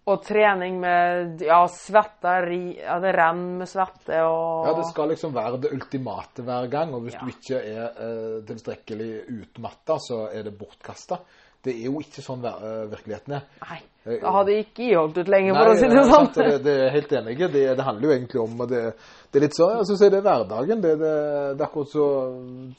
og 0.06 0.24
trening 0.26 0.80
med 0.82 1.42
ja, 1.46 1.60
svette 1.70 2.36
Ja, 2.78 2.98
det 3.02 3.12
renner 3.18 3.60
med 3.64 3.70
svette 3.70 4.22
og 4.26 4.66
Ja, 4.66 4.74
det 4.78 4.86
skal 4.90 5.14
liksom 5.14 5.34
være 5.34 5.62
det 5.66 5.74
ultimate 5.74 6.46
hver 6.46 6.70
gang, 6.70 6.94
og 6.94 7.06
hvis 7.06 7.18
Ja. 7.18 7.26
du 7.26 7.34
ikke 7.34 7.62
er 7.62 7.90
uh, 7.98 8.40
tilstrekkelig 8.46 9.12
utmatta, 9.40 9.98
så 9.98 10.28
er 10.30 10.46
det 10.46 10.58
bortkasta. 10.58 11.18
Det 11.64 11.74
er 11.74 11.86
jo 11.90 12.00
ikke 12.00 12.24
sånn 12.24 12.44
eh, 12.48 12.68
virkeligheten 12.92 13.36
er. 13.36 13.44
Nei, 13.66 13.78
da 14.22 14.32
hadde 14.38 14.54
jeg 14.54 14.66
ikke 14.66 14.88
holdt 14.96 15.20
ut 15.20 15.30
lenger, 15.34 15.58
for 15.58 15.72
å 15.72 15.76
si 15.76 15.90
det 15.92 16.04
sånn. 16.08 16.30
det, 16.36 16.48
det 16.64 16.76
er 16.86 16.94
helt 16.94 17.12
enig. 17.20 17.36
Det, 17.40 17.64
det 17.76 17.86
handler 17.86 18.08
jo 18.08 18.14
egentlig 18.16 18.40
om 18.40 18.64
det, 18.70 18.82
det 19.28 19.40
er 19.40 19.46
litt 19.46 19.58
sånn, 19.58 19.76
jeg 19.76 19.90
synes 19.90 20.02
det 20.06 20.20
er 20.22 20.26
hverdagen. 20.26 20.82
Det, 20.86 20.96
det, 21.04 21.14
det 21.58 21.60
er 21.60 21.68
akkurat 21.68 21.92
så 21.92 22.08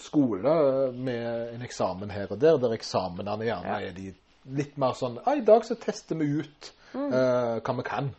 skole 0.01 0.57
med 0.97 1.55
en 1.55 1.65
eksamen 1.69 2.13
her 2.13 2.33
og 2.33 2.41
der, 2.41 2.57
der 2.63 2.77
eksamenene 2.77 3.47
gjerne 3.47 3.79
er 3.85 3.95
de 3.95 4.11
litt 4.57 4.77
mer 4.81 4.97
sånn 4.97 5.19
«Ah, 5.21 5.35
I 5.37 5.45
dag 5.45 5.61
så 5.67 5.77
tester 5.77 6.17
vi 6.17 6.31
ut 6.41 6.71
Mm. 6.91 7.07
uh, 7.07 7.59
hva 7.63 7.73
vi 7.77 7.83
kan. 7.87 8.09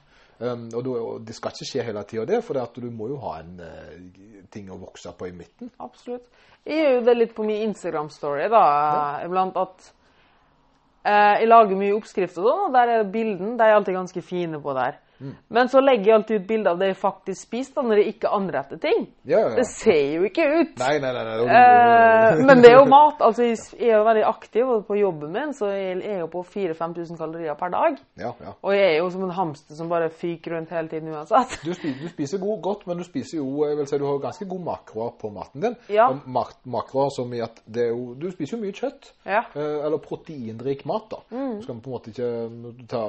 Um, 0.41 0.63
og, 0.75 0.79
du, 0.85 0.91
og 0.97 1.25
det 1.27 1.35
skal 1.37 1.53
ikke 1.53 1.67
skje 1.69 1.83
hele 1.87 2.03
tida, 2.09 2.25
det, 2.25 2.39
for 2.47 2.57
at 2.57 2.79
du 2.81 2.87
må 2.91 3.11
jo 3.11 3.19
ha 3.21 3.35
en 3.43 3.59
uh, 3.61 4.47
ting 4.51 4.71
å 4.73 4.79
vokse 4.81 5.13
på 5.19 5.29
i 5.29 5.35
midten. 5.37 5.69
Absolutt. 5.85 6.25
Jeg 6.65 6.79
gjør 6.81 6.95
jo 6.97 7.03
det 7.05 7.15
litt 7.19 7.35
på 7.37 7.45
min 7.47 7.67
Instagram-story, 7.69 8.47
da, 8.49 8.63
iblant 9.27 9.59
at 9.61 9.85
eh, 9.85 9.93
jeg 11.05 11.49
lager 11.49 11.79
mye 11.79 11.95
oppskrifter 11.97 12.45
og 12.45 12.49
sånn, 12.49 12.67
og 12.69 12.77
der 12.77 12.93
er 12.97 13.09
bilden, 13.11 13.57
de 13.59 13.67
er 13.67 13.75
alltid 13.77 13.97
ganske 13.97 14.23
fine 14.23 14.61
på 14.63 14.75
der. 14.77 15.01
Mm. 15.23 15.35
Men 15.57 15.71
så 15.71 15.81
legger 15.81 16.11
jeg 16.11 16.17
alltid 16.17 16.41
ut 16.41 16.47
bilder 16.49 16.75
av 16.75 16.81
det 16.83 16.91
jeg 16.91 16.99
faktisk 16.99 17.47
spiser, 17.47 17.77
da, 17.77 17.85
når 17.87 18.01
jeg 18.03 18.15
ikke 18.17 18.33
anretter 18.35 18.81
ting. 18.83 19.07
Ja, 19.23 19.39
ja, 19.39 19.53
ja. 19.53 19.57
Det 19.61 19.67
ser 19.71 20.17
jo 20.17 20.27
ikke 20.27 20.47
ut. 20.51 20.75
Nei, 20.83 20.97
nei, 21.03 21.13
nei. 21.15 21.25
nei. 21.29 21.61
Eh, 21.61 22.43
men 22.49 22.65
det 22.65 22.73
er 22.73 22.79
jo 22.81 22.89
mat. 22.91 23.23
Altså, 23.23 23.47
jeg 23.47 23.89
er 23.89 23.97
jo 23.97 24.05
veldig 24.09 24.25
aktiv 24.29 24.73
på 24.89 24.99
jobben 24.99 25.33
min, 25.37 25.55
så 25.57 25.71
jeg 25.73 26.01
er 26.03 26.23
jo 26.25 26.29
på 26.33 26.45
4000-5000 26.55 27.21
kalorier 27.21 27.59
per 27.59 27.75
dag. 27.75 28.01
ja, 28.19 28.33
ja. 28.43 28.57
Og 28.63 28.75
jeg 28.77 28.89
er 28.89 28.99
jo 28.99 29.11
som 29.15 29.25
en 29.27 29.35
hamster 29.37 29.79
som 29.79 29.91
bare 29.91 30.11
fyker 30.11 30.57
rundt 30.57 30.73
hele 30.75 30.91
tiden 30.91 31.13
uansett. 31.15 31.59
Du 31.63 31.73
spiser, 31.75 31.99
du 32.03 32.09
spiser 32.11 32.43
god, 32.43 32.59
godt, 32.65 32.87
men 32.91 33.01
du 33.01 33.07
spiser 33.07 33.39
jo 33.39 33.63
jeg 33.69 33.79
vil 33.79 33.89
si, 33.89 33.99
du 34.01 34.07
har 34.09 34.21
ganske 34.23 34.47
god 34.49 34.65
makroer 34.67 35.15
på 35.21 35.31
maten 35.35 35.67
din. 35.67 35.77
Og 36.03 36.27
mak 36.33 36.55
makroer 36.69 37.13
som 37.15 37.31
i 37.35 37.41
at 37.45 37.63
det 37.67 37.89
jo, 37.91 38.13
Du 38.19 38.29
spiser 38.33 38.57
jo 38.57 38.63
mye 38.63 38.75
kjøtt. 38.77 39.13
Ja. 39.27 39.45
Eh, 39.55 39.79
eller 39.87 40.01
proteinrik 40.03 40.85
mat, 40.89 41.09
da. 41.13 41.21
Mm. 41.31 41.63
Skal 41.63 41.81
på 41.83 41.91
en 41.91 41.97
måte 41.97 42.13
ikke 42.13 42.31
ta, 42.91 43.03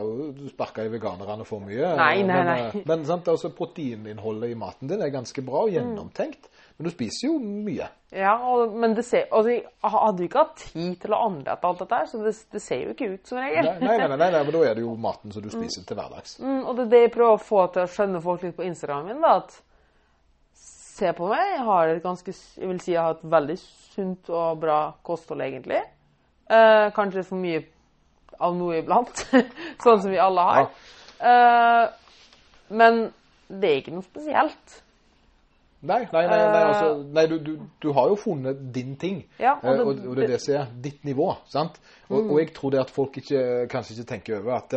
sparke 0.53 0.85
i 0.87 0.91
veganerne 0.93 1.47
for 1.47 1.63
mye. 1.63 1.93
Nei, 1.99 2.02
nei, 2.03 2.23
men, 2.27 2.45
nei. 2.47 2.61
Men, 2.73 2.85
Men 2.91 3.05
sant, 3.07 3.29
altså, 3.31 3.51
proteininnholdet 3.55 4.53
i 4.53 4.57
maten 4.59 4.91
din 4.91 5.01
er 5.01 5.13
ganske 5.13 5.45
bra 5.45 5.65
og 5.67 5.73
gjennomtenkt. 5.73 6.49
Men 6.77 6.87
du 6.87 6.93
spiser 6.93 7.27
jo 7.27 7.35
mye. 7.39 7.87
Ja, 8.13 8.33
og, 8.49 8.73
men 8.77 8.95
det 8.97 9.05
ser, 9.05 9.27
altså, 9.31 9.51
jeg 9.53 9.91
hadde 9.93 10.23
jo 10.23 10.29
ikke 10.29 10.41
hatt 10.41 10.63
tid 10.71 10.95
til 11.03 11.13
å 11.13 11.19
anlete 11.27 11.69
alt 11.69 11.83
dette 11.83 11.99
her, 11.99 12.07
så 12.09 12.21
det, 12.23 12.33
det 12.53 12.61
ser 12.63 12.81
jo 12.81 12.95
ikke 12.95 13.09
ut 13.13 13.29
som 13.29 13.41
regel. 13.41 13.69
Nei, 13.69 13.75
nei, 13.83 13.97
nei, 14.01 14.17
nei, 14.17 14.29
nei, 14.35 14.41
men 14.41 14.55
da 14.55 14.63
er 14.69 14.79
det 14.79 14.85
jo 14.85 14.95
maten 15.01 15.33
som 15.33 15.45
du 15.45 15.51
spiser 15.53 15.85
til 15.87 15.99
hverdags. 15.99 16.39
Mm, 16.41 16.63
og 16.63 16.77
det 16.77 16.87
er 16.87 16.91
det 16.95 17.03
jeg 17.03 17.13
prøver 17.17 17.37
å 17.37 17.43
få 17.43 17.67
til 17.75 17.85
å 17.85 17.91
skjønne 17.93 18.23
folk 18.25 18.45
litt 18.45 18.57
på 18.57 18.65
Instagramen 18.65 19.13
min, 19.13 19.21
da, 19.21 19.35
at 19.43 19.59
se 20.93 21.13
på 21.17 21.29
meg, 21.29 21.43
jeg 21.55 21.67
har 21.69 21.93
et 21.93 22.03
ganske, 22.03 22.35
jeg 22.57 22.69
vil 22.69 22.81
si 22.81 22.93
jeg 22.93 23.01
har 23.01 23.17
et 23.17 23.29
veldig 23.35 23.59
sunt 23.61 24.33
og 24.33 24.59
bra 24.61 24.79
kosthold 25.05 25.45
egentlig. 25.45 25.81
Eh, 26.49 26.87
kanskje 26.95 27.25
for 27.27 27.41
mye 27.41 27.63
av 28.43 28.57
noe 28.57 28.81
iblant, 28.81 29.25
sånn 29.83 30.01
som 30.03 30.11
vi 30.11 30.21
alle 30.21 30.49
har. 30.49 30.67
Eh, 31.23 31.85
men 32.69 33.03
det 33.49 33.69
er 33.69 33.81
ikke 33.81 33.93
noe 33.95 34.03
spesielt. 34.07 34.79
Nei, 35.83 35.99
nei, 36.13 36.21
nei, 36.27 36.37
nei, 36.37 36.59
Eh. 36.61 36.67
altså, 36.69 36.91
nei 37.13 37.25
du, 37.27 37.37
du, 37.43 37.57
du 37.83 37.89
har 37.91 38.07
jo 38.07 38.15
funnet 38.15 38.61
din 38.75 38.95
ting. 38.95 39.23
Ja, 39.39 39.57
og 39.57 39.65
Eh, 39.67 39.77
det- 39.77 39.85
og, 39.87 40.05
og 40.09 40.15
det 40.15 40.23
er 40.23 40.27
det 40.35 40.41
som 40.41 40.55
er 40.55 40.67
ditt 40.81 41.03
nivå, 41.03 41.33
sant? 41.51 41.79
Og, 42.09 42.29
og 42.31 42.39
jeg 42.39 42.53
tror 42.55 42.71
det 42.71 42.79
at 42.79 42.89
folk 42.89 43.17
ikke, 43.17 43.67
kanskje 43.69 43.97
ikke 43.97 44.07
tenker 44.13 44.37
over 44.39 44.55
at, 44.61 44.73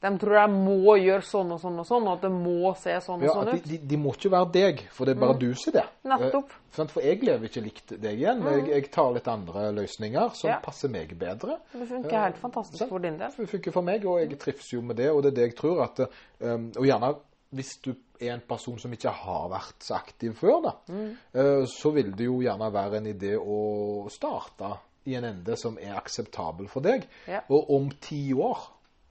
De 0.00 0.10
tror 0.18 0.34
jeg 0.38 0.50
må 0.54 0.94
gjøre 1.02 1.22
sånn 1.26 1.48
og 1.52 1.58
sånn 1.60 1.78
og 1.82 1.86
sånn, 1.88 2.04
og 2.06 2.12
at 2.12 2.20
det 2.22 2.30
må 2.30 2.72
se 2.78 2.92
sånn 3.02 3.22
og 3.26 3.32
sånn 3.34 3.48
ut. 3.56 3.64
de, 3.66 3.78
de, 3.90 3.96
må 3.98 4.12
ikke 4.14 4.30
være 4.30 4.50
deg, 4.54 4.82
for 4.94 5.04
det 5.08 5.16
er 5.16 5.20
bare 5.20 5.38
du 5.40 5.48
som 5.58 5.72
er 5.72 5.76
det. 5.80 5.84
Nettopp. 6.12 6.52
Eh, 6.78 6.86
for 6.92 7.02
jeg 7.02 7.22
lever 7.26 7.48
ikke 7.50 7.62
likt 7.64 7.94
deg 8.00 8.20
igjen. 8.20 8.42
Jeg, 8.46 8.68
jeg 8.68 8.90
tar 8.94 9.12
litt 9.16 9.28
andre 9.28 9.72
løsninger 9.74 10.34
som 10.38 10.50
Ja. 10.50 10.60
passer 10.62 10.88
meg 10.88 11.16
bedre. 11.18 11.58
Det 11.72 11.88
funker 11.88 12.22
helt 12.28 12.38
fantastisk 12.38 12.78
sånn. 12.84 12.88
for 12.88 12.98
din 13.00 13.18
del. 13.18 13.32
Det 13.36 13.48
funker 13.50 13.72
for 13.72 13.82
meg, 13.82 14.06
og 14.06 14.20
jeg 14.20 14.38
trives 14.38 14.70
jo 14.72 14.82
med 14.82 14.96
det, 14.96 15.10
og 15.10 15.22
det 15.22 15.32
er 15.32 15.36
det 15.40 15.48
jeg 15.50 15.56
tror 15.56 15.82
at 15.82 16.04
um, 16.40 16.70
Og 16.76 16.84
gjerne 16.86 17.14
hvis 17.50 17.78
du 17.82 17.94
er 18.20 18.34
en 18.34 18.40
person 18.46 18.78
som 18.78 18.92
ikke 18.92 19.08
har 19.10 19.48
vært 19.48 19.82
så 19.82 19.94
aktiv 19.96 20.34
før, 20.36 20.62
da, 20.62 20.72
Mm. 20.92 21.16
eh, 21.34 21.64
så 21.66 21.90
vil 21.94 22.12
det 22.14 22.26
jo 22.26 22.38
gjerne 22.40 22.70
være 22.72 22.96
en 22.98 23.06
idé 23.06 23.34
å 23.40 24.06
starte 24.10 24.76
i 25.06 25.14
en 25.16 25.24
ende 25.24 25.56
som 25.56 25.78
er 25.80 25.94
akseptabel 25.96 26.68
for 26.68 26.80
deg. 26.82 27.06
Ja. 27.26 27.40
Og 27.48 27.70
om 27.70 27.90
ti 28.00 28.32
år 28.34 28.58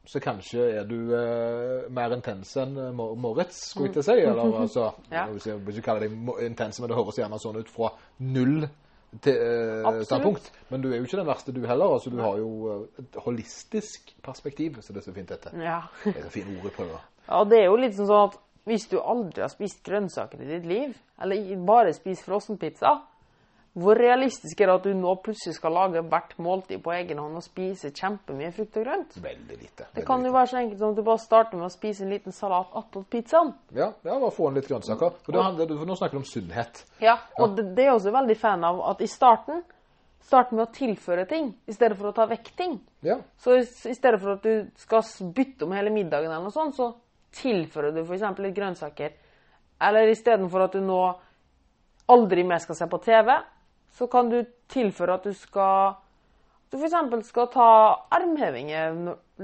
så 0.08 0.22
kanskje 0.24 0.66
er 0.80 0.86
du 0.88 0.98
eh, 1.18 1.88
mer 1.92 2.14
intens 2.16 2.54
enn 2.62 2.78
eh, 2.80 2.92
Moritz, 2.96 3.58
skulle 3.74 3.90
jeg 3.90 3.98
til 3.98 4.04
å 4.04 4.08
si. 4.08 4.18
Eller 4.24 4.60
altså, 4.64 4.86
Ja. 5.12 5.26
vil 5.28 5.42
jeg 5.44 5.60
ikke 5.76 5.86
kalle 5.90 6.06
deg 6.08 6.44
intens, 6.48 6.80
men 6.80 6.92
det 6.92 6.98
høres 7.00 7.20
gjerne 7.20 7.40
sånn 7.44 7.60
ut 7.60 7.72
fra 7.74 7.90
null 8.24 8.68
til, 9.24 9.36
eh, 9.36 10.00
standpunkt. 10.08 10.50
Men 10.72 10.82
du 10.84 10.90
er 10.92 10.98
jo 11.02 11.08
ikke 11.10 11.20
den 11.20 11.28
verste 11.28 11.54
du 11.56 11.62
heller. 11.68 11.94
altså 11.98 12.12
Du 12.14 12.22
har 12.24 12.40
jo 12.40 12.50
eh, 12.72 13.04
et 13.04 13.20
holistisk 13.26 14.14
perspektiv, 14.24 14.80
så 14.82 14.96
det 14.96 15.04
er 15.04 15.08
så 15.10 15.16
fint 15.16 15.30
dette. 15.36 15.52
Ja. 15.60 15.82
Det 16.06 16.16
er 16.16 16.28
så 16.30 16.34
fine 16.40 16.56
ord 16.60 16.72
i 16.72 16.76
prøver. 16.80 17.06
Ja, 17.28 17.42
det 17.44 17.58
er 17.60 17.66
jo 17.68 17.76
litt 17.76 17.98
sånn 17.98 18.12
at 18.16 18.38
hvis 18.68 18.86
du 18.88 19.02
aldri 19.04 19.42
har 19.44 19.52
spist 19.52 19.82
grønnsaker 19.84 20.40
i 20.44 20.48
ditt 20.48 20.66
liv, 20.68 20.94
eller 21.20 21.50
bare 21.68 21.92
spist 21.96 22.24
frossenpizza, 22.24 22.94
hvor 23.78 24.00
realistisk 24.00 24.62
er 24.62 24.72
det 24.72 24.76
at 24.80 24.86
du 24.88 24.98
nå 24.98 25.12
plutselig 25.22 25.54
skal 25.60 25.76
lage 25.78 26.02
hvert 26.10 26.32
måltid 26.42 26.82
på 26.82 26.96
egen 26.96 27.20
hånd 27.22 27.38
og 27.38 27.46
spise 27.46 27.92
kjempemye 27.94 28.50
frukt 28.56 28.80
og 28.80 28.88
grønt? 28.88 29.18
Veldig 29.22 29.58
lite. 29.60 29.86
Det 29.94 30.06
kan 30.08 30.26
jo 30.26 30.34
være 30.34 30.50
så 30.50 30.60
enkelt 30.64 30.82
som 30.82 30.96
at 30.96 30.98
du 30.98 31.04
bare 31.06 31.22
starter 31.22 31.60
med 31.60 31.68
å 31.68 31.74
spise 31.74 32.06
en 32.06 32.14
liten 32.16 32.34
salat 32.34 32.74
attåt 32.80 33.06
pizzaen. 33.14 33.54
Ja, 33.78 33.92
ja, 34.02 34.18
bare 34.18 34.34
få 34.34 34.50
inn 34.50 34.58
litt 34.58 34.70
grønnsaker. 34.72 35.20
For, 35.22 35.38
handler 35.38 35.70
for 35.76 35.90
nå 35.92 35.98
snakker 36.00 36.18
du 36.18 36.24
om 36.24 36.30
sunnhet. 36.30 36.82
Ja, 37.04 37.20
og 37.38 37.54
det, 37.58 37.68
det 37.78 37.86
er 37.86 37.92
jeg 37.92 38.00
også 38.00 38.16
veldig 38.18 38.38
fan 38.42 38.66
av 38.66 38.82
at 38.94 39.04
i 39.06 39.10
starten 39.12 39.66
Start 40.28 40.50
med 40.52 40.66
å 40.66 40.72
tilføre 40.76 41.24
ting, 41.24 41.54
i 41.70 41.72
stedet 41.72 41.96
for 41.96 42.10
å 42.10 42.16
ta 42.16 42.26
vekk 42.28 42.50
ting. 42.58 42.74
Ja, 43.06 43.16
Så 43.40 43.54
i, 43.56 43.62
i 43.64 43.94
stedet 43.96 44.18
for 44.20 44.34
at 44.34 44.44
du 44.44 44.66
skal 44.76 45.06
bytte 45.32 45.64
om 45.64 45.72
hele 45.72 45.94
middagen, 45.94 46.28
eller 46.28 46.50
noe 46.50 46.52
sånt, 46.52 46.76
så 46.76 46.90
tilfører 47.38 47.94
du 47.96 48.02
f.eks. 48.02 48.26
litt 48.44 48.56
grønnsaker. 48.58 49.14
Eller 49.88 50.12
istedenfor 50.12 50.66
at 50.66 50.76
du 50.76 50.82
nå 50.84 51.00
aldri 52.12 52.44
mer 52.48 52.60
skal 52.60 52.76
se 52.76 52.90
på 52.92 53.00
TV, 53.06 53.32
så 53.98 54.08
kan 54.12 54.30
du 54.30 54.42
tilføre 54.72 55.18
at 55.18 55.26
du 55.26 55.34
skal 55.34 55.96
Du 56.72 56.76
f.eks. 56.78 57.28
skal 57.30 57.48
ta 57.54 57.70
armhevinger 58.12 58.98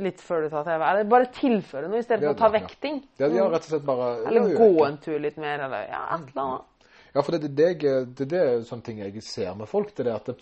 litt 0.03 0.19
før 0.21 0.43
du 0.43 0.49
tar 0.51 0.65
TV. 0.67 0.81
Eller 0.83 1.07
bare 1.07 1.29
tilføre 1.31 1.87
noe 1.87 2.01
i 2.01 2.05
stedet 2.05 2.25
for 2.25 2.35
å 2.35 2.41
ta 2.41 2.49
vekting. 2.51 2.99
ja. 3.21 3.29
de 3.31 3.39
har 3.39 3.51
rett 3.53 3.63
og 3.63 3.71
slett 3.71 3.85
bare 3.87 4.09
Eller 4.27 4.49
ja, 4.51 4.57
gå 4.59 4.85
en 4.85 4.99
tur 5.05 5.19
litt 5.23 5.39
mer, 5.39 5.63
eller 5.67 5.87
ja, 5.87 6.01
et 6.17 6.33
eller 6.33 6.43
annet. 6.43 6.89
Ja, 7.13 7.21
for 7.21 7.35
det, 7.35 7.47
det, 7.47 7.69
det, 7.79 7.93
det, 8.17 8.27
det 8.33 8.41
er 8.41 8.67
sånne 8.67 8.87
ting 8.89 8.99
jeg 9.03 9.23
ser 9.23 9.53
med 9.55 9.69
folk. 9.69 9.93
Det 9.95 10.03
er 10.03 10.15
at 10.17 10.31
det, 10.33 10.35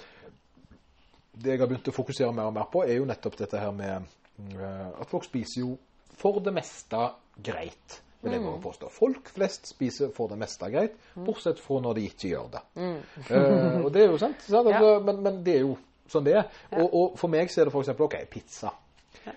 det 1.36 1.54
jeg 1.54 1.62
har 1.62 1.70
begynt 1.70 1.92
å 1.92 1.96
fokusere 1.96 2.34
mer 2.36 2.50
og 2.50 2.56
mer 2.56 2.70
på, 2.72 2.86
er 2.88 2.98
jo 2.98 3.08
nettopp 3.10 3.38
dette 3.44 3.60
her 3.60 3.74
med 3.76 4.08
eh, 4.56 4.88
at 4.90 5.12
folk 5.12 5.28
spiser 5.28 5.66
jo 5.66 5.76
for 6.22 6.40
det 6.44 6.54
meste 6.56 7.10
greit, 7.42 8.02
vil 8.22 8.36
jeg 8.36 8.44
bare 8.46 8.62
påstå. 8.64 8.90
Folk 8.94 9.30
flest 9.34 9.72
spiser 9.72 10.12
for 10.16 10.32
det 10.32 10.38
meste 10.42 10.70
greit, 10.74 10.98
bortsett 11.16 11.62
fra 11.62 11.80
når 11.82 11.98
de 11.98 12.08
ikke 12.10 12.34
gjør 12.34 12.52
det. 12.56 12.64
uh, 12.78 13.80
og 13.86 13.90
det 13.94 14.06
er 14.06 14.12
jo 14.12 14.20
sant, 14.22 14.44
sant? 14.46 14.68
Altså, 14.68 15.00
men, 15.08 15.24
men 15.26 15.40
det 15.46 15.56
er 15.60 15.66
jo 15.66 15.78
sånn 16.12 16.28
det 16.28 16.36
er. 16.42 16.60
Og, 16.78 16.88
og 16.88 17.20
for 17.20 17.32
meg 17.32 17.52
så 17.52 17.62
er 17.62 17.70
det 17.70 17.82
eksempel, 17.82 18.10
ok, 18.10 18.20
pizza. 18.32 18.74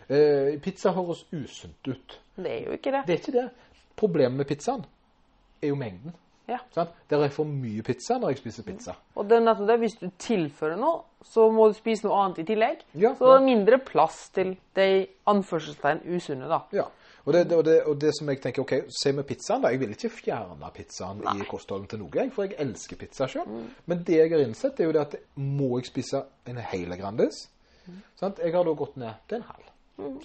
Uh, 0.09 0.57
pizza 0.64 0.92
høres 0.97 1.25
usunt 1.33 1.92
ut. 1.92 2.18
Det 2.35 2.51
er 2.51 2.68
jo 2.68 2.77
ikke 2.77 2.92
det. 2.94 3.07
Det 3.07 3.16
er 3.16 3.23
ikke 3.23 3.38
det. 3.38 3.49
Problemet 3.97 4.42
med 4.42 4.49
pizzaen 4.51 4.85
er 5.62 5.70
jo 5.70 5.79
mengden. 5.79 6.14
Ja. 6.49 6.59
Sant? 6.75 6.90
Der 7.09 7.23
er 7.25 7.31
for 7.33 7.49
mye 7.49 7.83
pizza 7.83 8.18
når 8.20 8.35
jeg 8.35 8.42
spiser 8.42 8.66
pizza. 8.66 8.94
Og 9.16 9.29
det 9.31 9.38
er 9.38 9.44
nettopp 9.47 9.70
det. 9.70 9.79
Hvis 9.81 9.94
du 10.01 10.11
tilfører 10.20 10.77
noe, 10.77 10.99
så 11.25 11.47
må 11.53 11.70
du 11.70 11.77
spise 11.79 12.05
noe 12.05 12.18
annet 12.20 12.42
i 12.42 12.47
tillegg. 12.51 12.83
Ja, 13.01 13.14
så 13.16 13.31
ja. 13.31 13.38
er 13.38 13.47
mindre 13.47 13.79
plass 13.81 14.27
til 14.35 14.53
de 14.77 14.88
anførselstegn 15.31 16.03
usunne, 16.05 16.51
da. 16.51 16.61
Ja. 16.77 16.90
Og 17.25 17.33
det, 17.33 17.43
og, 17.57 17.65
det, 17.65 17.75
og 17.89 17.95
det 18.01 18.11
som 18.19 18.29
jeg 18.29 18.41
tenker, 18.45 18.63
ok, 18.63 18.73
se 18.93 19.13
med 19.17 19.25
pizzaen 19.25 19.63
da, 19.65 19.71
jeg 19.73 19.81
vil 19.81 19.95
ikke 19.97 20.11
fjerne 20.13 20.69
pizzaen 20.77 21.23
i 21.41 21.47
kostholden 21.49 21.87
til 21.89 21.99
noe, 22.03 22.27
for 22.35 22.45
jeg 22.45 22.59
elsker 22.61 22.97
pizza 23.01 23.27
selv. 23.33 23.49
Mm. 23.49 23.71
Men 23.87 24.03
det 24.05 24.19
jeg 24.19 24.31
har 24.35 24.45
innsett 24.45 24.81
er 24.81 24.85
jo 24.91 24.93
det 24.93 25.01
at 25.07 25.17
må 25.41 25.79
jeg 25.79 25.87
spise 25.93 26.21
en 26.47 26.61
hele 26.73 26.97
Grandis, 27.01 27.47
Mm. 27.87 27.99
sant? 28.17 28.39
jeg 28.41 28.53
har 28.55 28.65
da 28.65 28.73
gått 28.73 28.95
ned 28.97 29.13
til 29.29 29.37
en 29.37 29.43
halv. 29.45 29.65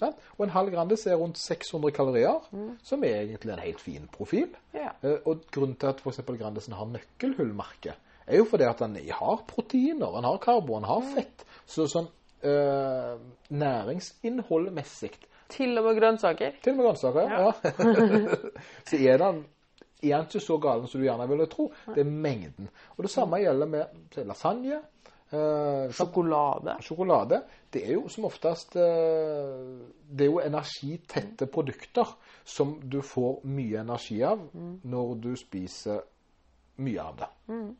Sant? 0.00 0.16
Og 0.38 0.44
en 0.46 0.52
halv 0.54 0.70
Grandis 0.72 1.02
er 1.06 1.18
rundt 1.20 1.36
600 1.38 1.92
kalorier, 1.92 2.38
som 2.82 3.04
er 3.04 3.18
egentlig 3.20 3.52
en 3.52 3.60
helt 3.60 3.80
fin 3.80 4.06
profil. 4.12 4.48
Yeah. 4.74 5.20
Og 5.26 5.42
grunnen 5.52 5.76
til 5.76 5.86
at 5.92 6.00
for 6.00 6.08
eksempel 6.10 6.38
Grandisen 6.40 6.72
har 6.72 6.88
nøkkelhullmerke, 6.88 7.92
er 8.26 8.36
jo 8.40 8.46
fordi 8.48 8.64
at 8.64 8.78
den 8.80 8.96
har 9.12 9.44
proteiner, 9.46 10.08
den 10.16 10.24
har 10.24 10.40
karbo, 10.40 10.74
den 10.80 10.88
har 10.88 11.04
fett. 11.14 11.44
Så 11.66 11.84
sånn 11.92 12.08
øh, 12.48 13.20
næringsinnholdmessig, 13.50 15.12
Til 15.50 15.78
og 15.78 15.84
med 15.88 15.98
grønnsaker. 16.00 16.58
til 16.62 16.72
og 16.72 16.76
med 16.78 16.84
grønnsaker, 16.86 17.22
ja. 17.30 17.50
så 18.88 18.96
er 19.00 19.18
den 19.24 19.42
er 20.02 20.22
ikke 20.24 20.40
så 20.40 20.56
galen 20.58 20.86
som 20.88 21.00
du 21.00 21.04
gjerne 21.04 21.26
ville 21.28 21.46
tro. 21.52 21.66
Det 21.94 22.00
er 22.00 22.08
mengden. 22.10 22.68
Og 22.96 23.04
det 23.04 23.10
samme 23.12 23.36
gjelder 23.42 23.66
med 23.68 24.16
lasagne. 24.24 24.78
eh, 25.32 25.90
Sjokolade. 25.92 26.76
Sjokolade. 26.82 27.42
Det 27.72 27.82
er 27.86 27.92
jo 27.98 28.08
som 28.08 28.24
oftest 28.24 28.76
eh, 28.76 29.76
Det 30.10 30.24
er 30.26 30.30
jo 30.30 30.40
energitette 30.40 31.46
produkter 31.46 32.16
som 32.44 32.78
du 32.82 33.00
får 33.02 33.44
mye 33.44 33.82
energi 33.84 34.22
av 34.26 34.40
når 34.82 35.14
du 35.22 35.34
spiser 35.36 36.00
mye 36.80 37.02
av 37.04 37.16
det. 37.20 37.28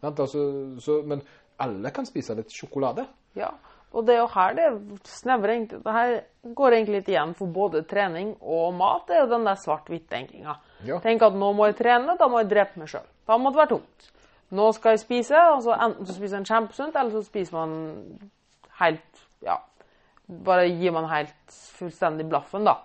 Sant? 0.02 0.20
Altså, 0.20 0.44
så, 0.78 1.00
men 1.06 1.22
alle 1.58 1.90
kan 1.90 2.06
spise 2.06 2.36
litt 2.36 2.52
sjokolade. 2.52 3.06
Ja. 3.34 3.48
Og 3.90 4.06
det 4.06 4.14
er 4.14 4.20
jo 4.20 4.28
her 4.30 4.54
det 4.54 4.66
snevrer 5.10 5.56
egentlig 5.56 5.80
Det 5.82 5.94
her 5.94 6.12
går 6.56 6.76
egentlig 6.76 7.00
litt 7.00 7.08
igjen 7.10 7.32
for 7.38 7.50
både 7.52 7.82
trening 7.90 8.36
og 8.40 8.74
mat. 8.78 9.06
Det 9.08 9.16
er 9.16 9.24
jo 9.24 9.32
den 9.32 9.48
der 9.48 9.58
svart-hvitt-tenkinga. 9.58 10.54
Ja. 10.86 11.00
Tenk 11.02 11.24
at 11.26 11.36
nå 11.36 11.50
må 11.56 11.66
jeg 11.70 11.80
trene, 11.80 12.14
da 12.18 12.28
må 12.30 12.42
jeg 12.42 12.52
drepe 12.52 12.80
meg 12.80 12.92
sjøl. 12.92 13.08
Da 13.26 13.38
må 13.38 13.50
det 13.50 13.60
være 13.60 13.72
tungt. 13.74 14.12
Nå 14.50 14.68
skal 14.74 14.94
jeg 14.94 15.02
spise, 15.04 15.40
og 15.54 15.64
så 15.66 15.74
enten 15.76 16.06
så 16.06 16.14
spiser 16.16 16.40
en 16.40 16.46
kjempesunt, 16.48 16.96
eller 16.98 17.14
så 17.14 17.22
spiser 17.26 17.58
man 17.58 17.74
helt 18.80 19.26
Ja. 19.46 19.60
Bare 20.30 20.68
gir 20.70 20.94
man 20.94 21.08
helt 21.10 21.58
fullstendig 21.78 22.28
blaffen, 22.30 22.66
da. 22.66 22.78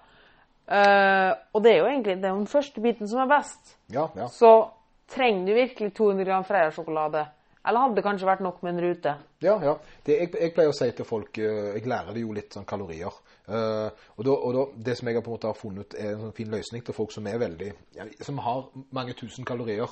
Uh, 0.66 1.38
og 1.54 1.62
det 1.62 1.76
er 1.76 1.84
jo 1.84 1.90
egentlig 1.92 2.16
det 2.18 2.26
er 2.26 2.34
den 2.34 2.50
første 2.50 2.82
biten 2.82 3.08
som 3.08 3.22
er 3.22 3.30
best. 3.30 3.76
Ja, 3.94 4.08
ja. 4.18 4.26
Så 4.34 4.72
trenger 5.14 5.46
du 5.46 5.54
virkelig 5.54 5.94
200 5.94 6.26
gram 6.26 6.46
Freia-sjokolade? 6.48 7.28
Eller 7.66 7.82
hadde 7.82 7.96
det 7.98 8.04
kanskje 8.06 8.28
vært 8.30 8.44
nok 8.46 8.62
med 8.64 8.76
en 8.76 8.82
rute? 8.86 9.14
Ja, 9.42 9.56
ja. 9.64 9.74
Det, 10.06 10.16
jeg, 10.20 10.32
jeg 10.38 10.54
pleier 10.54 10.70
å 10.70 10.76
si 10.78 10.88
til 10.98 11.06
folk 11.10 11.38
eh, 11.42 11.72
Jeg 11.76 11.88
lærer 11.90 12.14
det 12.14 12.22
jo 12.22 12.34
litt 12.38 12.54
sånn 12.54 12.68
kalorier. 12.70 13.14
Uh, 13.46 13.90
og, 14.16 14.22
da, 14.26 14.34
og 14.34 14.54
da, 14.56 14.62
det 14.88 14.96
som 14.98 15.10
jeg 15.10 15.22
på 15.22 15.30
en 15.30 15.36
måte 15.36 15.50
har 15.52 15.58
funnet, 15.60 15.94
er 16.02 16.14
en 16.16 16.24
sånn 16.24 16.34
fin 16.38 16.50
løsning 16.50 16.82
til 16.86 16.96
folk 16.98 17.12
som 17.14 17.28
er 17.30 17.38
veldig 17.42 17.68
ja, 17.98 18.08
Som 18.26 18.40
har 18.42 18.64
mange 18.96 19.14
tusen 19.18 19.46
kalorier 19.46 19.90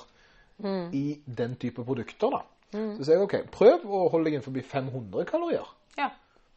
i 0.93 1.19
den 1.25 1.55
type 1.59 1.83
produkter. 1.85 2.31
da. 2.33 2.39
Så 2.73 3.03
sier 3.05 3.17
jeg 3.17 3.25
OK, 3.25 3.33
prøv 3.53 3.83
å 3.89 4.03
holde 4.13 4.29
deg 4.29 4.37
innenfor 4.39 4.55
500 4.69 5.25
kalorier. 5.29 5.65
Ja. 5.99 6.07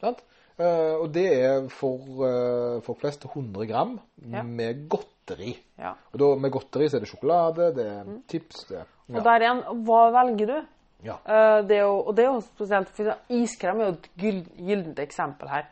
Sant? 0.01 0.21
Uh, 0.57 1.03
og 1.03 1.11
det 1.13 1.27
er 1.37 1.67
for 1.73 2.05
uh, 2.23 2.79
folk 2.85 3.01
flest 3.03 3.27
100 3.29 3.67
gram 3.69 3.97
Ja. 4.33 4.43
med 4.45 4.87
godteri. 4.89 5.57
ja. 5.81 5.93
Og 6.13 6.21
da, 6.23 6.31
med 6.41 6.53
godteri 6.55 6.89
så 6.89 6.97
er 6.97 7.05
det 7.05 7.11
sjokolade, 7.11 7.73
det 7.77 7.87
er 7.93 8.09
tips 8.29 8.65
det, 8.71 8.85
Og 9.13 9.21
der 9.25 9.45
igjen, 9.45 9.61
hva 9.85 10.07
velger 10.15 10.53
du? 10.55 10.57
Ja. 11.05 11.19
Eh, 11.27 11.63
det 11.69 11.81
jo, 11.81 11.99
og 12.07 12.15
det 12.17 12.25
er 12.25 12.33
jo 12.33 12.41
spesielt 12.41 12.89
for 12.89 13.15
Iskrem 13.29 13.81
er 13.81 13.85
jo 13.91 13.93
et 13.93 14.09
gyll- 14.19 14.49
gyllent 14.59 14.99
eksempel 14.99 15.49
her. 15.49 15.67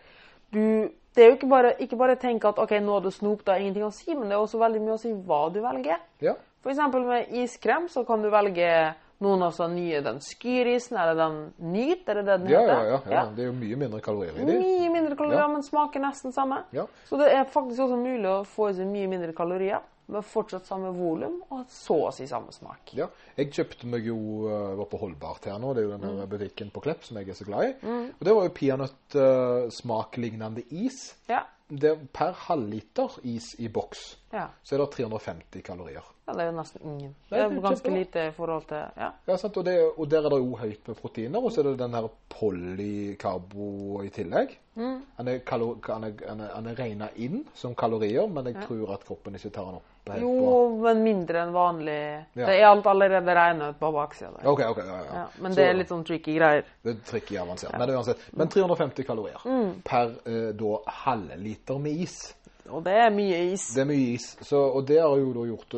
Du, 0.53 0.91
det 1.15 1.23
er 1.25 1.31
jo 1.31 1.37
ikke 1.37 1.49
bare, 1.49 1.73
ikke 1.81 1.97
bare 1.99 2.17
tenk 2.17 2.45
at 2.45 2.59
ok, 2.59 2.71
nå 2.83 2.97
er 2.99 3.01
det 3.09 3.13
snop, 3.15 3.45
det 3.45 3.53
har 3.55 3.61
ingenting 3.61 3.85
å 3.87 3.93
si, 3.93 4.15
men 4.15 4.29
det 4.29 4.33
er 4.37 4.43
også 4.45 4.59
veldig 4.59 4.81
mye 4.83 4.95
å 4.95 5.01
si 5.01 5.13
hva 5.13 5.53
du 5.53 5.61
velger. 5.65 5.97
ja. 6.21 6.35
Eksempel 6.65 7.03
med 7.05 7.27
iskrem 7.37 7.89
så 7.93 8.07
kan 8.09 8.23
du 8.23 8.31
velge 8.33 8.95
noen 9.21 9.43
av 9.45 9.51
sånne 9.53 9.75
nye, 9.77 9.99
den 10.01 10.17
skyrisen, 10.25 10.97
eller 10.97 11.15
den 11.19 11.35
nyt, 11.61 12.09
er 12.09 12.15
det 12.15 12.25
det 12.25 12.39
den 12.41 12.49
Ja, 12.49 12.61
heter? 12.61 12.75
ja, 12.75 13.01
ja, 13.05 13.13
ja. 13.13 13.25
Det 13.37 13.43
er 13.45 13.47
jo 13.51 13.53
mye 13.53 13.77
mindre 13.77 14.01
kalorier 14.01 14.33
i 14.33 14.47
det. 14.49 14.57
Mye 14.63 14.89
mindre 14.95 15.15
kalorier, 15.17 15.41
Ja. 15.43 15.49
men 15.49 15.63
smaker 15.63 16.01
nesten 16.01 16.33
samme. 16.33 16.63
Ja. 16.73 16.87
Så 17.05 17.19
det 17.21 17.29
er 17.33 17.45
faktisk 17.45 17.81
også 17.85 17.97
mulig 18.01 18.25
å 18.25 18.47
få 18.49 18.71
i 18.71 18.73
seg 18.79 18.87
mye 18.87 19.07
mindre 19.13 19.35
kalorier, 19.37 19.81
med 20.07 20.27
fortsatt 20.29 20.69
samme 20.69 20.91
volum, 20.97 21.39
og 21.55 21.65
så 21.73 21.97
å 22.09 22.13
si 22.15 22.27
samme 22.29 22.53
smak. 22.55 22.95
Ja, 22.99 23.09
jeg 23.39 23.53
kjøpte 23.55 23.89
meg 23.91 24.07
jo 24.09 24.19
uh, 24.45 24.75
var 24.81 24.91
på 24.91 25.01
Holdbart 25.01 25.49
her 25.49 25.61
nå, 25.63 25.73
det 25.75 25.85
er 25.85 25.89
jo 25.89 25.97
den 25.97 26.21
mm. 26.21 26.25
butikken 26.31 26.73
på 26.75 26.85
Klepp 26.85 27.07
som 27.07 27.21
jeg 27.21 27.33
er 27.33 27.39
så 27.39 27.49
glad 27.49 27.71
i. 27.71 27.75
Og 28.19 28.25
det 28.27 28.37
var 28.37 28.49
jo 28.49 28.57
peanøttsmaklignende 28.61 30.67
is. 30.85 31.07
Ja, 31.31 31.45
Det 31.69 31.91
er 31.91 32.03
per 32.13 32.35
halvliter 32.37 33.15
is 33.25 33.55
i 33.59 33.71
boks, 33.73 34.19
ja. 34.35 34.51
så 34.63 34.77
er 34.77 34.83
det 34.83 34.91
350 34.99 35.65
kalorier. 35.65 36.05
Ja, 36.27 36.33
det 36.33 36.45
er 36.45 36.51
jo 36.51 36.57
nesten 36.57 36.85
ingen. 36.89 37.15
Det 37.29 37.39
er 37.39 37.49
det 37.49 37.57
er 37.57 37.65
ganske 37.65 37.93
lite 37.93 38.27
i 38.29 38.35
forhold 38.37 38.67
til 38.69 38.85
Ja. 38.97 39.11
Ja, 39.27 39.37
sant? 39.37 39.57
Og, 39.57 39.65
det, 39.65 39.77
og 39.97 40.11
der 40.11 40.25
er 40.25 40.33
det 40.33 40.39
jo 40.39 40.57
høyt 40.57 40.89
med 40.89 40.97
proteiner, 40.97 41.41
og 41.41 41.53
så 41.53 41.61
er 41.61 41.71
det 41.71 41.79
den 41.79 41.95
her 41.95 42.09
polykarbo 42.33 44.03
i 44.05 44.13
tillegg. 44.13 44.55
Han 44.77 45.29
er, 45.29 45.39
kalo, 45.47 45.77
han 45.87 46.05
er, 46.05 46.15
han 46.29 46.41
er, 46.41 46.55
han 46.55 46.67
er 46.67 46.79
regnet 46.79 47.17
inn 47.17 47.45
som 47.55 47.75
kalorier, 47.75 48.27
men 48.27 48.51
jeg 48.51 48.67
tror 48.67 48.97
at 48.97 49.05
kroppen 49.07 49.37
ikke 49.37 49.53
tar 49.55 49.69
den 49.69 49.81
opp 49.81 49.94
helt 50.13 50.21
Jo, 50.23 50.33
på? 50.39 50.83
men 50.83 51.03
mindre 51.03 51.41
enn 51.43 51.53
vanlig. 51.53 51.97
Ja. 52.35 52.47
Det 52.47 52.55
er 52.61 52.67
alt 52.69 52.87
allerede 52.87 53.35
regnet 53.35 53.71
ut 53.75 53.79
på 53.81 53.93
baksida 53.93 54.31
der. 54.37 54.47
Okay, 54.51 54.67
okay, 54.69 54.87
ja, 54.87 54.97
ja. 55.05 55.15
Ja, 55.15 55.27
men 55.41 55.53
Så- 55.53 55.57
det 55.57 55.69
er 55.69 55.75
litt 55.75 55.89
sånn 55.89 56.05
tricky 56.05 56.35
greier. 56.39 56.65
Det 56.85 56.91
er 56.97 57.01
tricky 57.11 57.37
avansert. 57.37 57.73
Men, 57.79 57.89
det 57.89 57.97
uansett. 57.97 58.19
men 58.37 58.49
350 58.49 59.03
kalorier 59.05 59.41
Mm. 59.45 59.83
per 59.85 60.15
eh, 60.27 60.53
da 60.53 60.79
halvliter 60.87 61.79
med 61.81 61.93
is. 61.93 62.35
Og 62.71 62.83
det 62.85 62.93
er 62.95 63.11
mye 63.11 63.53
is. 63.53 63.75
Det 63.75 63.81
er 63.83 63.85
mye 63.87 64.15
is. 64.15 64.37
Så, 64.41 64.57
og 64.75 64.87
det 64.87 65.01
har 65.01 65.17
jo 65.17 65.33
da 65.33 65.41
gjort 65.47 65.75